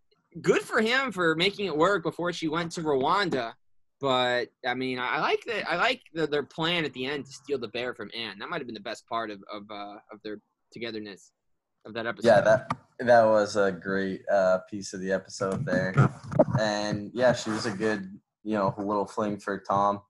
good 0.41 0.63
for 0.63 0.81
him 0.81 1.11
for 1.11 1.35
making 1.35 1.67
it 1.67 1.77
work 1.77 2.01
before 2.01 2.33
she 2.33 2.47
went 2.47 2.71
to 2.71 2.81
Rwanda. 2.81 3.53
But 4.01 4.49
I 4.65 4.73
mean, 4.75 4.97
I 4.99 5.19
like 5.19 5.43
that. 5.45 5.69
I 5.69 5.75
like 5.75 6.01
the, 6.13 6.25
their 6.25 6.43
plan 6.43 6.85
at 6.85 6.93
the 6.93 7.05
end 7.05 7.25
to 7.25 7.31
steal 7.31 7.59
the 7.59 7.67
bear 7.67 7.93
from 7.93 8.09
Anne. 8.17 8.39
That 8.39 8.49
might 8.49 8.59
have 8.59 8.67
been 8.67 8.73
the 8.73 8.79
best 8.79 9.05
part 9.07 9.29
of 9.29 9.39
of 9.51 9.63
uh, 9.69 9.95
of 10.11 10.19
their 10.23 10.39
togetherness 10.71 11.31
of 11.85 11.93
that 11.93 12.07
episode. 12.07 12.29
Yeah, 12.29 12.41
that 12.41 12.71
that 12.99 13.25
was 13.25 13.55
a 13.57 13.71
great 13.71 14.21
uh, 14.31 14.59
piece 14.69 14.93
of 14.93 15.01
the 15.01 15.11
episode 15.11 15.65
there, 15.65 15.93
and 16.59 17.11
yeah, 17.13 17.33
she 17.33 17.49
was 17.49 17.65
a 17.65 17.71
good, 17.71 18.09
you 18.43 18.53
know, 18.53 18.73
little 18.77 19.05
fling 19.05 19.37
for 19.37 19.59
Tom. 19.59 20.01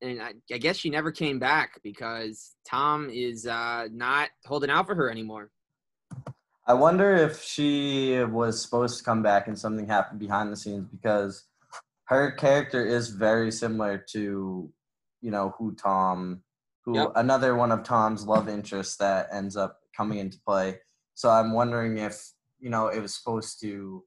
and 0.00 0.22
I, 0.22 0.32
I 0.52 0.58
guess 0.58 0.76
she 0.76 0.90
never 0.90 1.10
came 1.10 1.38
back 1.38 1.80
because 1.82 2.54
Tom 2.68 3.10
is 3.12 3.46
uh, 3.46 3.88
not 3.92 4.30
holding 4.46 4.70
out 4.70 4.86
for 4.86 4.94
her 4.94 5.10
anymore. 5.10 5.50
I 6.66 6.74
wonder 6.74 7.14
if 7.14 7.42
she 7.42 8.22
was 8.24 8.60
supposed 8.62 8.98
to 8.98 9.04
come 9.04 9.22
back 9.22 9.48
and 9.48 9.58
something 9.58 9.86
happened 9.86 10.20
behind 10.20 10.52
the 10.52 10.56
scenes 10.56 10.86
because 10.86 11.44
her 12.08 12.30
character 12.32 12.84
is 12.86 13.10
very 13.10 13.52
similar 13.52 13.98
to, 14.12 14.72
you 15.20 15.30
know, 15.30 15.54
who 15.58 15.74
Tom, 15.74 16.42
who 16.84 16.94
Yep. 16.94 17.12
another 17.16 17.54
one 17.54 17.70
of 17.70 17.82
Tom's 17.82 18.24
love 18.24 18.48
interests 18.48 18.96
that 18.96 19.28
ends 19.30 19.56
up 19.56 19.80
coming 19.94 20.18
into 20.18 20.38
play. 20.40 20.80
So 21.14 21.28
I'm 21.28 21.52
wondering 21.52 21.98
if, 21.98 22.32
you 22.58 22.70
know, 22.70 22.88
it 22.88 23.00
was 23.00 23.14
supposed 23.14 23.60
to, 23.60 24.04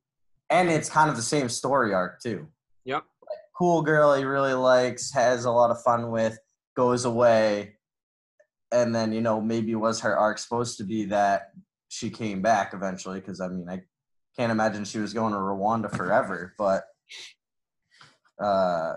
and 0.49 0.67
it's 0.69 0.89
kind 0.89 1.11
of 1.11 1.15
the 1.15 1.21
same 1.21 1.47
story 1.47 1.93
arc 1.93 2.21
too. 2.21 2.47
Yep. 2.85 3.03
Cool 3.55 3.83
girl 3.83 4.15
he 4.15 4.23
really 4.23 4.53
likes, 4.53 5.11
has 5.11 5.45
a 5.45 5.51
lot 5.51 5.69
of 5.69 5.83
fun 5.83 6.09
with, 6.09 6.39
goes 6.75 7.05
away, 7.05 7.75
and 8.71 8.95
then, 8.95 9.13
you 9.13 9.21
know, 9.21 9.39
maybe 9.39 9.75
was 9.75 9.99
her 9.99 10.17
arc 10.17 10.39
supposed 10.39 10.77
to 10.79 10.83
be 10.83 11.05
that 11.05 11.51
she 11.89 12.09
came 12.09 12.41
back 12.41 12.73
eventually 12.73 13.19
because 13.19 13.41
I 13.41 13.49
mean 13.49 13.69
I 13.69 13.83
can't 14.35 14.51
imagine 14.51 14.85
she 14.85 14.97
was 14.97 15.13
going 15.13 15.33
to 15.33 15.39
Rwanda 15.39 15.95
forever, 15.95 16.55
but 16.57 16.85
uh, 18.41 18.95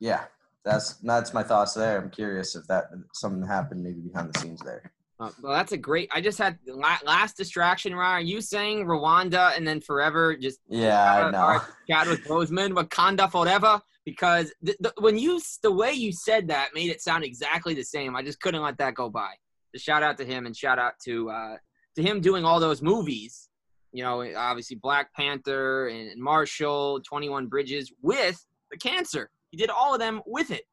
yeah, 0.00 0.24
that's 0.64 0.94
that's 0.94 1.32
my 1.32 1.42
thoughts 1.42 1.74
there. 1.74 2.00
I'm 2.00 2.10
curious 2.10 2.56
if 2.56 2.66
that 2.66 2.86
something 3.14 3.46
happened 3.46 3.82
maybe 3.82 4.00
behind 4.00 4.32
the 4.32 4.38
scenes 4.40 4.60
there. 4.60 4.92
Uh, 5.18 5.30
well, 5.40 5.54
that's 5.54 5.72
a 5.72 5.78
great. 5.78 6.10
I 6.12 6.20
just 6.20 6.38
had 6.38 6.58
la- 6.66 6.98
last 7.04 7.36
distraction. 7.38 7.94
Ryan, 7.94 8.26
you 8.26 8.42
saying 8.42 8.84
Rwanda 8.84 9.56
and 9.56 9.66
then 9.66 9.80
forever 9.80 10.36
just 10.36 10.58
Yeah, 10.68 11.02
I 11.02 11.22
uh, 11.22 11.30
know. 11.30 11.38
all 11.38 11.48
right, 11.52 11.62
Chadwick 11.88 12.24
Boseman, 12.28 12.72
Wakanda 12.72 13.30
forever? 13.30 13.80
Because 14.04 14.52
the, 14.60 14.76
the, 14.80 14.92
when 14.98 15.16
you 15.16 15.40
the 15.62 15.72
way 15.72 15.92
you 15.92 16.12
said 16.12 16.48
that 16.48 16.68
made 16.74 16.90
it 16.90 17.00
sound 17.00 17.24
exactly 17.24 17.72
the 17.72 17.84
same. 17.84 18.14
I 18.14 18.22
just 18.22 18.40
couldn't 18.40 18.62
let 18.62 18.76
that 18.78 18.94
go 18.94 19.08
by. 19.08 19.30
So 19.74 19.78
shout 19.78 20.02
out 20.02 20.18
to 20.18 20.24
him 20.24 20.46
and 20.46 20.54
shout 20.54 20.78
out 20.78 20.94
to 21.04 21.30
uh, 21.30 21.56
to 21.96 22.02
him 22.02 22.20
doing 22.20 22.44
all 22.44 22.60
those 22.60 22.82
movies. 22.82 23.48
You 23.92 24.02
know, 24.02 24.22
obviously 24.36 24.76
Black 24.76 25.14
Panther 25.14 25.88
and 25.88 26.20
Marshall, 26.20 27.00
Twenty 27.00 27.28
One 27.28 27.46
Bridges 27.46 27.90
with 28.02 28.44
the 28.70 28.76
cancer. 28.76 29.30
He 29.50 29.56
did 29.56 29.70
all 29.70 29.94
of 29.94 30.00
them 30.00 30.22
with 30.26 30.50
it. 30.50 30.64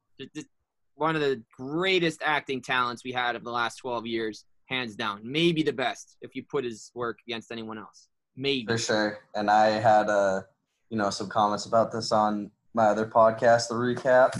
One 0.95 1.15
of 1.15 1.21
the 1.21 1.41
greatest 1.57 2.21
acting 2.23 2.61
talents 2.61 3.03
we 3.03 3.11
had 3.11 3.35
of 3.35 3.43
the 3.43 3.51
last 3.51 3.77
12 3.77 4.05
years, 4.05 4.45
hands 4.65 4.95
down. 4.95 5.21
Maybe 5.23 5.63
the 5.63 5.73
best 5.73 6.17
if 6.21 6.35
you 6.35 6.43
put 6.43 6.63
his 6.63 6.91
work 6.93 7.19
against 7.27 7.51
anyone 7.51 7.77
else. 7.77 8.07
Maybe. 8.35 8.65
For 8.67 8.77
sure. 8.77 9.19
And 9.35 9.49
I 9.49 9.67
had 9.67 10.09
uh, 10.09 10.41
you 10.93 10.99
know, 10.99 11.09
some 11.09 11.27
comments 11.27 11.65
about 11.65 11.91
this 11.91 12.11
on 12.11 12.51
my 12.75 12.85
other 12.85 13.07
podcast, 13.07 13.67
The 13.67 13.73
Recap. 13.73 14.31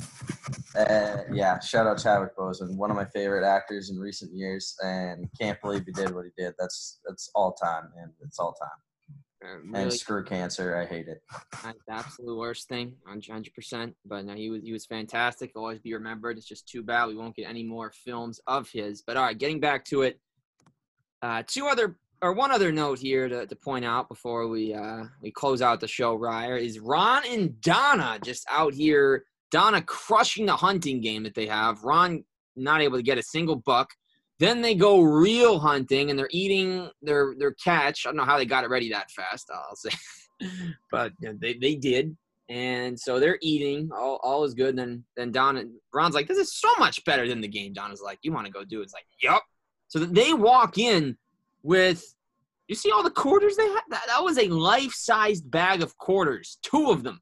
And 0.75 1.35
yeah, 1.35 1.59
shout 1.59 1.87
out 1.87 1.97
Chadwick 1.97 2.37
Boseman, 2.37 2.75
one 2.75 2.91
of 2.91 2.95
my 2.95 3.05
favorite 3.05 3.43
actors 3.43 3.89
in 3.89 3.97
recent 3.97 4.31
years, 4.31 4.75
and 4.83 5.27
can't 5.39 5.59
believe 5.61 5.83
he 5.85 5.91
did 5.91 6.13
what 6.13 6.25
he 6.25 6.31
did. 6.37 6.53
That's 6.59 6.99
that's 7.07 7.31
all 7.33 7.53
time, 7.53 7.89
and 7.99 8.11
It's 8.23 8.37
all 8.37 8.53
time. 8.53 8.69
And 9.43 9.73
really, 9.73 9.91
screw 9.91 10.23
cancer, 10.23 10.77
I 10.77 10.85
hate 10.85 11.07
it. 11.07 11.21
that's 11.63 11.83
the 11.85 11.93
absolute 11.93 12.37
worst 12.37 12.69
thing, 12.69 12.93
100%. 13.07 13.93
But 14.05 14.25
no, 14.25 14.33
he 14.35 14.49
was 14.49 14.61
he 14.63 14.71
was 14.71 14.85
fantastic. 14.85 15.51
He'll 15.53 15.63
always 15.63 15.79
be 15.79 15.93
remembered. 15.93 16.37
It's 16.37 16.47
just 16.47 16.67
too 16.67 16.81
bad 16.81 17.07
we 17.07 17.15
won't 17.15 17.35
get 17.35 17.49
any 17.49 17.63
more 17.63 17.91
films 17.91 18.39
of 18.47 18.69
his. 18.71 19.01
But 19.01 19.17
all 19.17 19.23
right, 19.23 19.37
getting 19.37 19.59
back 19.59 19.85
to 19.85 20.03
it. 20.03 20.19
Uh, 21.21 21.43
two 21.47 21.67
other 21.67 21.97
or 22.21 22.31
one 22.31 22.51
other 22.51 22.71
note 22.71 22.99
here 22.99 23.27
to, 23.27 23.45
to 23.45 23.55
point 23.55 23.83
out 23.83 24.07
before 24.07 24.47
we 24.47 24.73
uh, 24.73 25.03
we 25.21 25.29
close 25.29 25.61
out 25.61 25.81
the 25.81 25.87
show, 25.87 26.15
Ryer, 26.15 26.55
is 26.55 26.79
Ron 26.79 27.23
and 27.29 27.59
Donna 27.61 28.19
just 28.23 28.45
out 28.49 28.73
here. 28.73 29.25
Donna 29.51 29.81
crushing 29.81 30.47
the 30.47 30.55
hunting 30.55 30.99
game 31.01 31.23
that 31.23 31.35
they 31.35 31.45
have. 31.45 31.83
Ron 31.83 32.23
not 32.55 32.81
able 32.81 32.97
to 32.97 33.03
get 33.03 33.17
a 33.17 33.23
single 33.23 33.57
buck. 33.57 33.89
Then 34.43 34.61
they 34.61 34.75
go 34.75 34.99
real 34.99 35.57
hunting 35.57 36.09
and 36.09 36.19
they're 36.19 36.27
eating 36.31 36.89
their 37.01 37.33
their 37.37 37.53
catch. 37.53 38.05
I 38.05 38.09
don't 38.09 38.17
know 38.17 38.25
how 38.25 38.37
they 38.37 38.45
got 38.45 38.65
it 38.65 38.69
ready 38.69 38.89
that 38.89 39.09
fast. 39.09 39.49
I'll 39.53 39.77
say, 39.77 39.91
but 40.91 41.13
you 41.21 41.29
know, 41.29 41.37
they 41.39 41.53
they 41.53 41.75
did. 41.75 42.17
And 42.49 42.99
so 42.99 43.21
they're 43.21 43.39
eating. 43.41 43.89
All, 43.95 44.19
all 44.21 44.43
is 44.43 44.53
good. 44.53 44.71
And 44.71 44.79
then 44.79 45.03
then 45.15 45.31
Don 45.31 45.55
and 45.55 45.71
Ron's 45.93 46.13
like, 46.13 46.27
this 46.27 46.37
is 46.37 46.53
so 46.53 46.67
much 46.77 47.05
better 47.05 47.25
than 47.25 47.39
the 47.39 47.47
game. 47.47 47.71
Don 47.71 47.93
is 47.93 48.01
like, 48.01 48.19
you 48.21 48.33
want 48.33 48.45
to 48.45 48.51
go 48.51 48.65
do 48.65 48.81
it? 48.81 48.83
It's 48.83 48.93
like, 48.93 49.07
yep. 49.21 49.43
So 49.87 49.99
they 49.99 50.33
walk 50.33 50.77
in 50.77 51.17
with, 51.61 52.03
you 52.67 52.75
see 52.75 52.91
all 52.91 53.01
the 53.01 53.11
quarters 53.11 53.55
they 53.55 53.67
had? 53.67 53.83
That, 53.91 54.03
that 54.07 54.23
was 54.25 54.37
a 54.37 54.49
life-sized 54.49 55.49
bag 55.49 55.81
of 55.81 55.97
quarters, 55.97 56.57
two 56.61 56.91
of 56.91 57.03
them. 57.03 57.21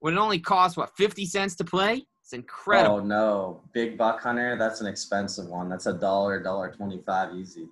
When 0.00 0.14
it 0.14 0.18
only 0.18 0.40
cost 0.40 0.76
what 0.76 0.90
fifty 0.96 1.24
cents 1.24 1.54
to 1.56 1.64
play. 1.64 2.04
It's 2.26 2.32
incredible. 2.32 2.96
Oh 2.96 3.00
no, 3.00 3.60
big 3.72 3.96
buck 3.96 4.20
hunter. 4.20 4.56
That's 4.58 4.80
an 4.80 4.88
expensive 4.88 5.46
one. 5.46 5.68
That's 5.68 5.86
a 5.86 5.92
dollar, 5.92 6.42
dollar 6.42 6.72
twenty-five 6.72 7.32
easy. 7.36 7.68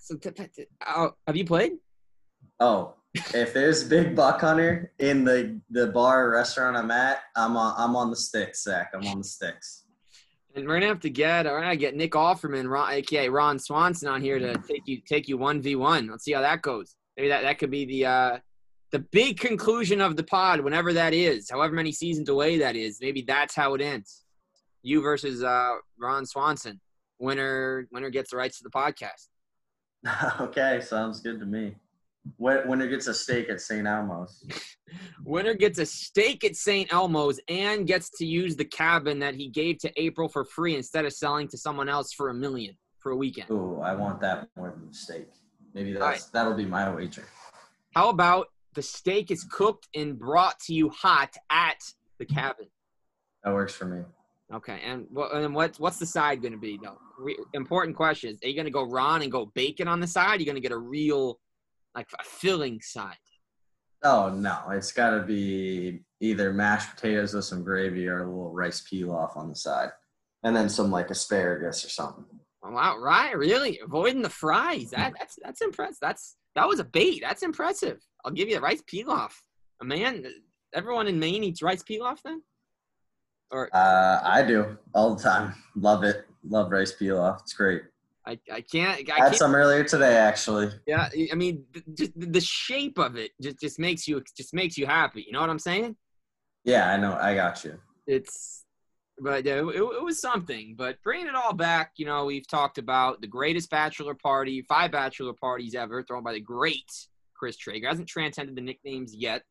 So, 0.00 0.16
t- 0.16 0.30
t- 0.30 0.64
uh, 0.86 1.10
have 1.26 1.36
you 1.36 1.44
played? 1.44 1.72
Oh, 2.58 2.94
if 3.34 3.52
there's 3.52 3.84
big 3.84 4.16
buck 4.16 4.40
hunter 4.40 4.92
in 4.98 5.24
the 5.24 5.60
the 5.68 5.88
bar 5.88 6.24
or 6.24 6.30
restaurant 6.30 6.74
I'm 6.74 6.90
at, 6.90 7.18
I'm 7.36 7.54
on 7.54 7.74
I'm 7.76 7.96
on 7.96 8.08
the 8.08 8.16
sticks, 8.16 8.64
Zach. 8.64 8.92
I'm 8.94 9.06
on 9.06 9.18
the 9.18 9.24
sticks. 9.24 9.84
And 10.54 10.66
we're 10.66 10.76
gonna 10.76 10.86
have 10.86 11.00
to 11.00 11.10
get 11.10 11.44
we're 11.44 11.60
gonna 11.60 11.76
get 11.76 11.94
Nick 11.94 12.12
Offerman, 12.12 12.66
Ron, 12.66 12.90
aka 12.90 13.28
Ron 13.28 13.58
Swanson, 13.58 14.08
on 14.08 14.22
here 14.22 14.38
to 14.38 14.54
take 14.66 14.84
you 14.86 15.02
take 15.06 15.28
you 15.28 15.36
one 15.36 15.60
v 15.60 15.76
one. 15.76 16.06
Let's 16.06 16.24
see 16.24 16.32
how 16.32 16.40
that 16.40 16.62
goes. 16.62 16.96
Maybe 17.18 17.28
that 17.28 17.42
that 17.42 17.58
could 17.58 17.70
be 17.70 17.84
the 17.84 18.06
uh, 18.06 18.38
the 18.92 18.98
big 18.98 19.38
conclusion 19.38 20.00
of 20.00 20.16
the 20.16 20.24
pod, 20.24 20.60
whenever 20.60 20.92
that 20.92 21.14
is, 21.14 21.48
however 21.50 21.74
many 21.74 21.92
seasons 21.92 22.28
away 22.28 22.58
that 22.58 22.76
is. 22.76 22.98
Maybe 23.00 23.22
that's 23.22 23.54
how 23.54 23.74
it 23.74 23.80
ends. 23.80 24.24
You 24.82 25.00
versus 25.00 25.42
uh, 25.42 25.76
Ron 25.98 26.26
Swanson. 26.26 26.80
Winner 27.18 27.86
winner 27.92 28.10
gets 28.10 28.30
the 28.30 28.36
rights 28.36 28.58
to 28.58 28.64
the 28.64 28.70
podcast. 28.70 29.28
okay, 30.40 30.80
sounds 30.80 31.20
good 31.20 31.38
to 31.38 31.46
me. 31.46 31.76
Win- 32.38 32.66
Winner 32.66 32.86
gets 32.86 33.06
a 33.06 33.14
steak 33.14 33.48
at 33.48 33.60
St. 33.60 33.86
Elmo's. 33.86 34.46
Winner 35.24 35.54
gets 35.54 35.78
a 35.78 35.86
steak 35.86 36.44
at 36.44 36.56
St. 36.56 36.92
Elmo's 36.92 37.40
and 37.48 37.86
gets 37.86 38.10
to 38.18 38.26
use 38.26 38.56
the 38.56 38.64
cabin 38.64 39.18
that 39.20 39.34
he 39.34 39.48
gave 39.48 39.78
to 39.78 40.02
April 40.02 40.28
for 40.28 40.44
free 40.44 40.76
instead 40.76 41.04
of 41.04 41.12
selling 41.12 41.48
to 41.48 41.58
someone 41.58 41.88
else 41.88 42.12
for 42.12 42.30
a 42.30 42.34
million 42.34 42.76
for 42.98 43.12
a 43.12 43.16
weekend. 43.16 43.50
Ooh, 43.50 43.80
I 43.82 43.94
want 43.94 44.20
that 44.20 44.48
more 44.56 44.70
than 44.70 44.88
the 44.88 44.94
steak. 44.94 45.28
Maybe 45.74 45.92
that's 45.92 46.02
right. 46.02 46.22
that'll 46.32 46.54
be 46.54 46.66
my 46.66 46.92
wager. 46.92 47.24
How 47.94 48.08
about 48.10 48.48
the 48.74 48.82
steak 48.82 49.30
is 49.30 49.44
cooked 49.44 49.88
and 49.94 50.18
brought 50.18 50.58
to 50.60 50.74
you 50.74 50.88
hot 50.90 51.34
at 51.50 51.80
the 52.18 52.24
cabin? 52.24 52.66
That 53.44 53.54
works 53.54 53.74
for 53.74 53.86
me. 53.86 54.04
Okay, 54.52 54.80
and 54.84 55.06
what 55.10 55.32
and 55.32 55.54
what's 55.54 55.78
what's 55.78 55.98
the 55.98 56.06
side 56.06 56.42
going 56.42 56.52
to 56.52 56.58
be 56.58 56.78
though? 56.82 56.98
Re- 57.18 57.38
important 57.54 57.96
questions. 57.96 58.40
Are 58.42 58.48
you 58.48 58.54
going 58.54 58.64
to 58.64 58.72
go 58.72 58.82
Ron 58.82 59.22
and 59.22 59.30
go 59.30 59.46
bacon 59.54 59.86
on 59.86 60.00
the 60.00 60.06
side? 60.06 60.36
Are 60.36 60.40
you 60.40 60.44
going 60.44 60.56
to 60.56 60.60
get 60.60 60.72
a 60.72 60.78
real 60.78 61.38
like 61.94 62.08
a 62.18 62.24
filling 62.24 62.80
side? 62.80 63.16
Oh 64.02 64.30
no, 64.30 64.58
it's 64.70 64.92
got 64.92 65.10
to 65.10 65.22
be 65.22 66.00
either 66.20 66.52
mashed 66.52 66.96
potatoes 66.96 67.34
with 67.34 67.44
some 67.44 67.62
gravy 67.62 68.08
or 68.08 68.24
a 68.24 68.26
little 68.26 68.52
rice 68.52 68.82
pilaf 68.82 69.36
on 69.36 69.48
the 69.50 69.54
side, 69.54 69.90
and 70.42 70.56
then 70.56 70.68
some 70.68 70.90
like 70.90 71.10
asparagus 71.10 71.84
or 71.84 71.90
something. 71.90 72.24
Wow, 72.62 72.98
right? 72.98 73.36
Really 73.36 73.78
avoiding 73.84 74.22
the 74.22 74.30
fries? 74.30 74.90
That 74.90 75.14
that's 75.18 75.38
that's 75.42 75.60
impressive. 75.60 75.98
That's 76.00 76.36
that 76.56 76.66
was 76.66 76.80
a 76.80 76.84
bait. 76.84 77.20
That's 77.22 77.42
impressive. 77.42 78.00
I'll 78.24 78.32
give 78.32 78.48
you 78.48 78.56
a 78.56 78.60
rice 78.60 78.82
pilaf. 78.82 79.32
A 79.80 79.84
man, 79.84 80.26
everyone 80.74 81.06
in 81.08 81.18
Maine 81.18 81.44
eats 81.44 81.62
rice 81.62 81.82
pilaf 81.82 82.18
then, 82.22 82.42
or 83.50 83.68
Uh, 83.74 84.20
I 84.22 84.42
do 84.42 84.76
all 84.94 85.14
the 85.14 85.22
time. 85.22 85.54
Love 85.76 86.04
it. 86.04 86.26
Love 86.44 86.70
rice 86.70 86.94
pilaf. 87.00 87.40
It's 87.40 87.52
great. 87.52 87.82
I, 88.26 88.38
I 88.52 88.60
can't. 88.60 88.98
I 89.10 89.12
I 89.14 89.18
had 89.18 89.24
can't 89.28 89.36
some 89.36 89.54
earlier 89.54 89.82
today, 89.82 90.16
actually. 90.16 90.70
yeah, 90.86 91.08
I 91.32 91.34
mean, 91.34 91.64
just 91.94 92.12
the 92.16 92.40
shape 92.40 92.98
of 92.98 93.16
it 93.16 93.30
just 93.40 93.58
just 93.60 93.78
makes 93.78 94.06
you 94.06 94.22
just 94.36 94.52
makes 94.54 94.76
you 94.76 94.86
happy. 94.86 95.24
You 95.26 95.32
know 95.32 95.40
what 95.40 95.50
I'm 95.50 95.58
saying? 95.58 95.96
Yeah, 96.64 96.90
I 96.92 96.98
know. 96.98 97.14
I 97.18 97.34
got 97.34 97.64
you. 97.64 97.78
it's 98.06 98.64
but 99.22 99.46
uh, 99.46 99.68
it, 99.68 99.82
it 99.82 100.02
was 100.02 100.18
something 100.20 100.74
but 100.78 100.96
bringing 101.04 101.26
it 101.26 101.34
all 101.34 101.52
back 101.52 101.92
you 101.96 102.06
know 102.06 102.24
we've 102.24 102.48
talked 102.48 102.78
about 102.78 103.20
the 103.20 103.26
greatest 103.26 103.68
bachelor 103.70 104.14
party 104.14 104.62
five 104.62 104.90
bachelor 104.90 105.34
parties 105.34 105.74
ever 105.74 106.02
thrown 106.02 106.22
by 106.22 106.32
the 106.32 106.40
great 106.40 106.90
chris 107.40 107.56
traeger. 107.56 107.88
Hasn't 107.88 108.06
transcended 108.06 108.54
the 108.54 108.60
nicknames 108.60 109.14
yet. 109.14 109.42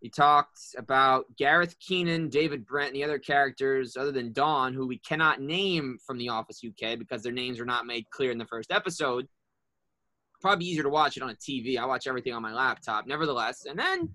He 0.00 0.08
talked 0.08 0.58
about 0.78 1.24
gareth 1.36 1.76
keenan 1.80 2.28
david 2.28 2.64
brent 2.64 2.88
and 2.88 2.96
the 2.96 3.04
other 3.04 3.18
characters 3.18 3.96
other 3.96 4.12
than 4.12 4.32
dawn 4.32 4.72
who 4.72 4.86
we 4.86 4.98
cannot 4.98 5.40
name 5.40 5.98
from 6.06 6.18
the 6.18 6.28
office 6.28 6.62
uk 6.64 6.98
because 7.00 7.22
their 7.22 7.32
names 7.32 7.58
were 7.58 7.66
not 7.66 7.84
made 7.84 8.08
clear 8.10 8.30
in 8.30 8.38
the 8.38 8.46
first 8.46 8.72
episode. 8.72 9.26
Probably 10.40 10.66
easier 10.66 10.84
to 10.84 10.88
watch 10.88 11.16
it 11.16 11.22
on 11.22 11.30
a 11.30 11.34
tv 11.34 11.78
i 11.78 11.84
watch 11.84 12.06
everything 12.06 12.32
on 12.32 12.42
my 12.42 12.54
laptop 12.54 13.06
nevertheless. 13.06 13.66
And 13.68 13.78
then 13.78 14.08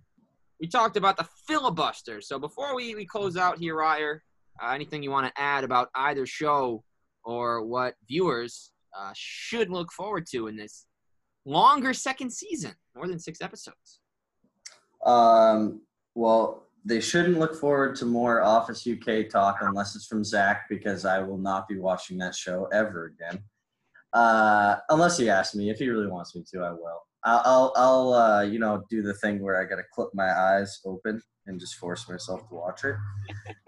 we 0.60 0.68
talked 0.68 0.96
about 0.96 1.18
the 1.18 1.28
filibuster. 1.48 2.22
So 2.22 2.40
before 2.40 2.74
we, 2.76 2.96
we 2.96 3.06
close 3.06 3.36
out 3.36 3.60
here, 3.60 3.76
Ryer, 3.76 4.24
uh, 4.64 4.70
anything 4.70 5.04
you 5.04 5.12
want 5.12 5.28
to 5.28 5.42
add 5.42 5.66
about 5.66 5.90
either 5.94 6.26
show 6.26 6.84
or 7.26 7.66
what 7.66 7.96
viewers 8.08 8.72
uh, 8.98 9.12
should 9.14 9.70
look 9.70 9.92
forward 9.92 10.26
to 10.32 10.48
in 10.48 10.56
this 10.56 10.86
longer 11.46 11.94
second 11.94 12.32
season, 12.32 12.74
more 12.96 13.08
than 13.08 13.20
six 13.20 13.42
episodes? 13.42 14.00
Um, 15.06 15.82
well, 16.16 16.68
they 16.86 17.00
shouldn't 17.00 17.40
look 17.40 17.56
forward 17.56 17.96
to 17.98 18.06
more 18.06 18.42
Office 18.42 18.88
UK 18.88 19.30
talk 19.30 19.60
unless 19.62 19.96
it's 19.96 20.06
from 20.06 20.24
Zach 20.24 20.66
because 20.70 21.06
I 21.06 21.20
will 21.20 21.38
not 21.38 21.68
be 21.68 21.78
watching 21.78 22.18
that 22.20 22.36
show 22.36 22.68
ever 22.74 23.06
again. 23.06 23.44
Uh, 24.12 24.76
unless 24.90 25.18
he 25.18 25.30
asks 25.30 25.56
me. 25.56 25.70
If 25.70 25.80
he 25.80 25.90
really 25.90 26.08
wants 26.08 26.36
me 26.36 26.44
to, 26.54 26.62
I 26.62 26.72
will. 26.72 27.02
I'll, 27.26 27.72
I'll, 27.76 28.14
uh, 28.14 28.42
you 28.42 28.60
know, 28.60 28.84
do 28.90 29.02
the 29.02 29.14
thing 29.16 29.42
where 29.42 29.60
I 29.60 29.64
gotta 29.64 29.84
clip 29.94 30.10
my 30.14 30.30
eyes 30.30 30.82
open 30.86 31.22
and 31.48 31.60
just 31.60 31.76
force 31.76 32.08
myself 32.10 32.48
to 32.50 32.56
watch 32.56 32.84
it. 32.84 32.96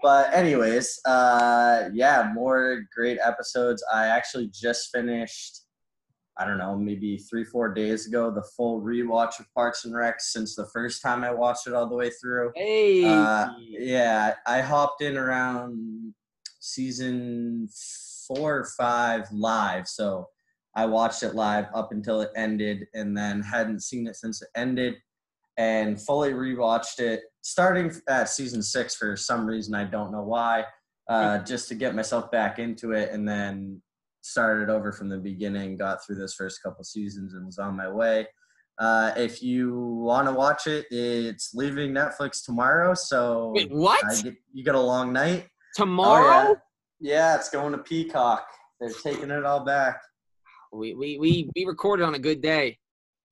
But 0.02 0.32
anyways, 0.32 1.00
uh, 1.06 1.88
yeah, 1.92 2.30
more 2.34 2.84
great 2.94 3.18
episodes. 3.22 3.82
I 3.92 4.06
actually 4.06 4.50
just 4.52 4.90
finished. 4.94 5.62
I 6.38 6.44
don't 6.44 6.58
know, 6.58 6.76
maybe 6.76 7.16
three, 7.16 7.44
four 7.44 7.72
days 7.72 8.06
ago, 8.06 8.30
the 8.30 8.42
full 8.56 8.82
rewatch 8.82 9.40
of 9.40 9.46
Parks 9.54 9.84
and 9.86 9.94
Rec 9.94 10.20
since 10.20 10.54
the 10.54 10.66
first 10.66 11.00
time 11.02 11.24
I 11.24 11.30
watched 11.30 11.66
it 11.66 11.72
all 11.72 11.88
the 11.88 11.94
way 11.96 12.10
through. 12.10 12.52
Hey, 12.54 13.04
Uh, 13.04 13.48
yeah, 13.58 14.34
I 14.46 14.60
hopped 14.60 15.00
in 15.02 15.16
around 15.16 16.12
season 16.60 17.68
four 18.26 18.58
or 18.58 18.64
five 18.76 19.30
live. 19.32 19.88
So 19.88 20.28
I 20.74 20.84
watched 20.84 21.22
it 21.22 21.34
live 21.34 21.66
up 21.74 21.92
until 21.92 22.20
it 22.20 22.30
ended 22.36 22.86
and 22.92 23.16
then 23.16 23.40
hadn't 23.40 23.82
seen 23.82 24.06
it 24.06 24.16
since 24.16 24.42
it 24.42 24.48
ended 24.54 24.94
and 25.56 25.98
fully 26.00 26.32
rewatched 26.32 26.98
it 26.98 27.22
starting 27.40 27.90
at 28.08 28.28
season 28.28 28.62
six 28.62 28.94
for 28.94 29.16
some 29.16 29.46
reason. 29.46 29.74
I 29.74 29.84
don't 29.84 30.12
know 30.12 30.22
why, 30.22 30.64
uh, 31.08 31.38
just 31.38 31.68
to 31.68 31.74
get 31.74 31.94
myself 31.94 32.30
back 32.30 32.58
into 32.58 32.92
it 32.92 33.10
and 33.10 33.26
then 33.26 33.80
started 34.26 34.68
over 34.70 34.92
from 34.92 35.08
the 35.08 35.18
beginning, 35.18 35.76
got 35.76 36.04
through 36.04 36.16
this 36.16 36.34
first 36.34 36.62
couple 36.62 36.84
seasons 36.84 37.34
and 37.34 37.46
was 37.46 37.58
on 37.58 37.76
my 37.76 37.88
way. 37.88 38.26
Uh, 38.78 39.12
if 39.16 39.42
you 39.42 39.74
want 39.74 40.28
to 40.28 40.34
watch 40.34 40.66
it, 40.66 40.86
it's 40.90 41.54
leaving 41.54 41.92
Netflix 41.92 42.44
tomorrow. 42.44 42.94
So 42.94 43.52
Wait, 43.54 43.70
what? 43.70 44.04
I 44.04 44.20
get, 44.20 44.34
you 44.52 44.64
got 44.64 44.74
a 44.74 44.80
long 44.80 45.12
night. 45.12 45.46
Tomorrow? 45.74 46.50
Oh, 46.50 46.56
yeah. 47.00 47.36
it's 47.36 47.48
going 47.48 47.72
to 47.72 47.78
Peacock. 47.78 48.46
They're 48.80 48.90
taking 48.90 49.30
it 49.30 49.44
all 49.44 49.64
back. 49.64 50.02
we, 50.72 50.94
we, 50.94 51.18
we, 51.18 51.50
we 51.56 51.64
recorded 51.64 52.04
on 52.04 52.14
a 52.14 52.18
good 52.18 52.42
day. 52.42 52.78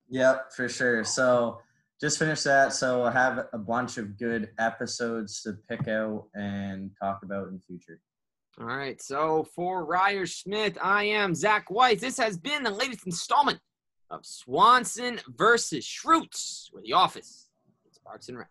Yep, 0.09 0.53
for 0.57 0.69
sure. 0.69 1.05
So 1.05 1.59
just 2.01 2.19
finished 2.19 2.45
that. 2.45 2.73
So 2.73 3.05
I 3.05 3.11
have 3.11 3.47
a 3.53 3.59
bunch 3.59 3.99
of 3.99 4.19
good 4.19 4.51
episodes 4.59 5.43
to 5.43 5.57
pick 5.69 5.89
out 5.89 6.27
and 6.35 6.91
talk 7.01 7.21
about 7.23 7.49
in 7.49 7.55
the 7.55 7.61
future. 7.61 8.01
All 8.61 8.67
right. 8.67 9.01
So 9.03 9.47
for 9.55 9.85
Ryer 9.85 10.27
Smith, 10.27 10.79
I 10.81 11.05
am 11.05 11.35
Zach 11.35 11.71
Weiss. 11.71 12.01
This 12.01 12.19
has 12.19 12.39
been 12.39 12.63
the 12.63 12.71
latest 12.71 13.05
installment 13.07 13.59
of 14.11 14.25
Swanson 14.25 15.21
versus 15.37 15.85
Schrutes, 15.85 16.69
where 16.71 16.83
the 16.83 16.93
office 16.93 17.49
is 17.91 17.99
Parks 17.99 18.29
and 18.29 18.39
Rec. 18.39 18.49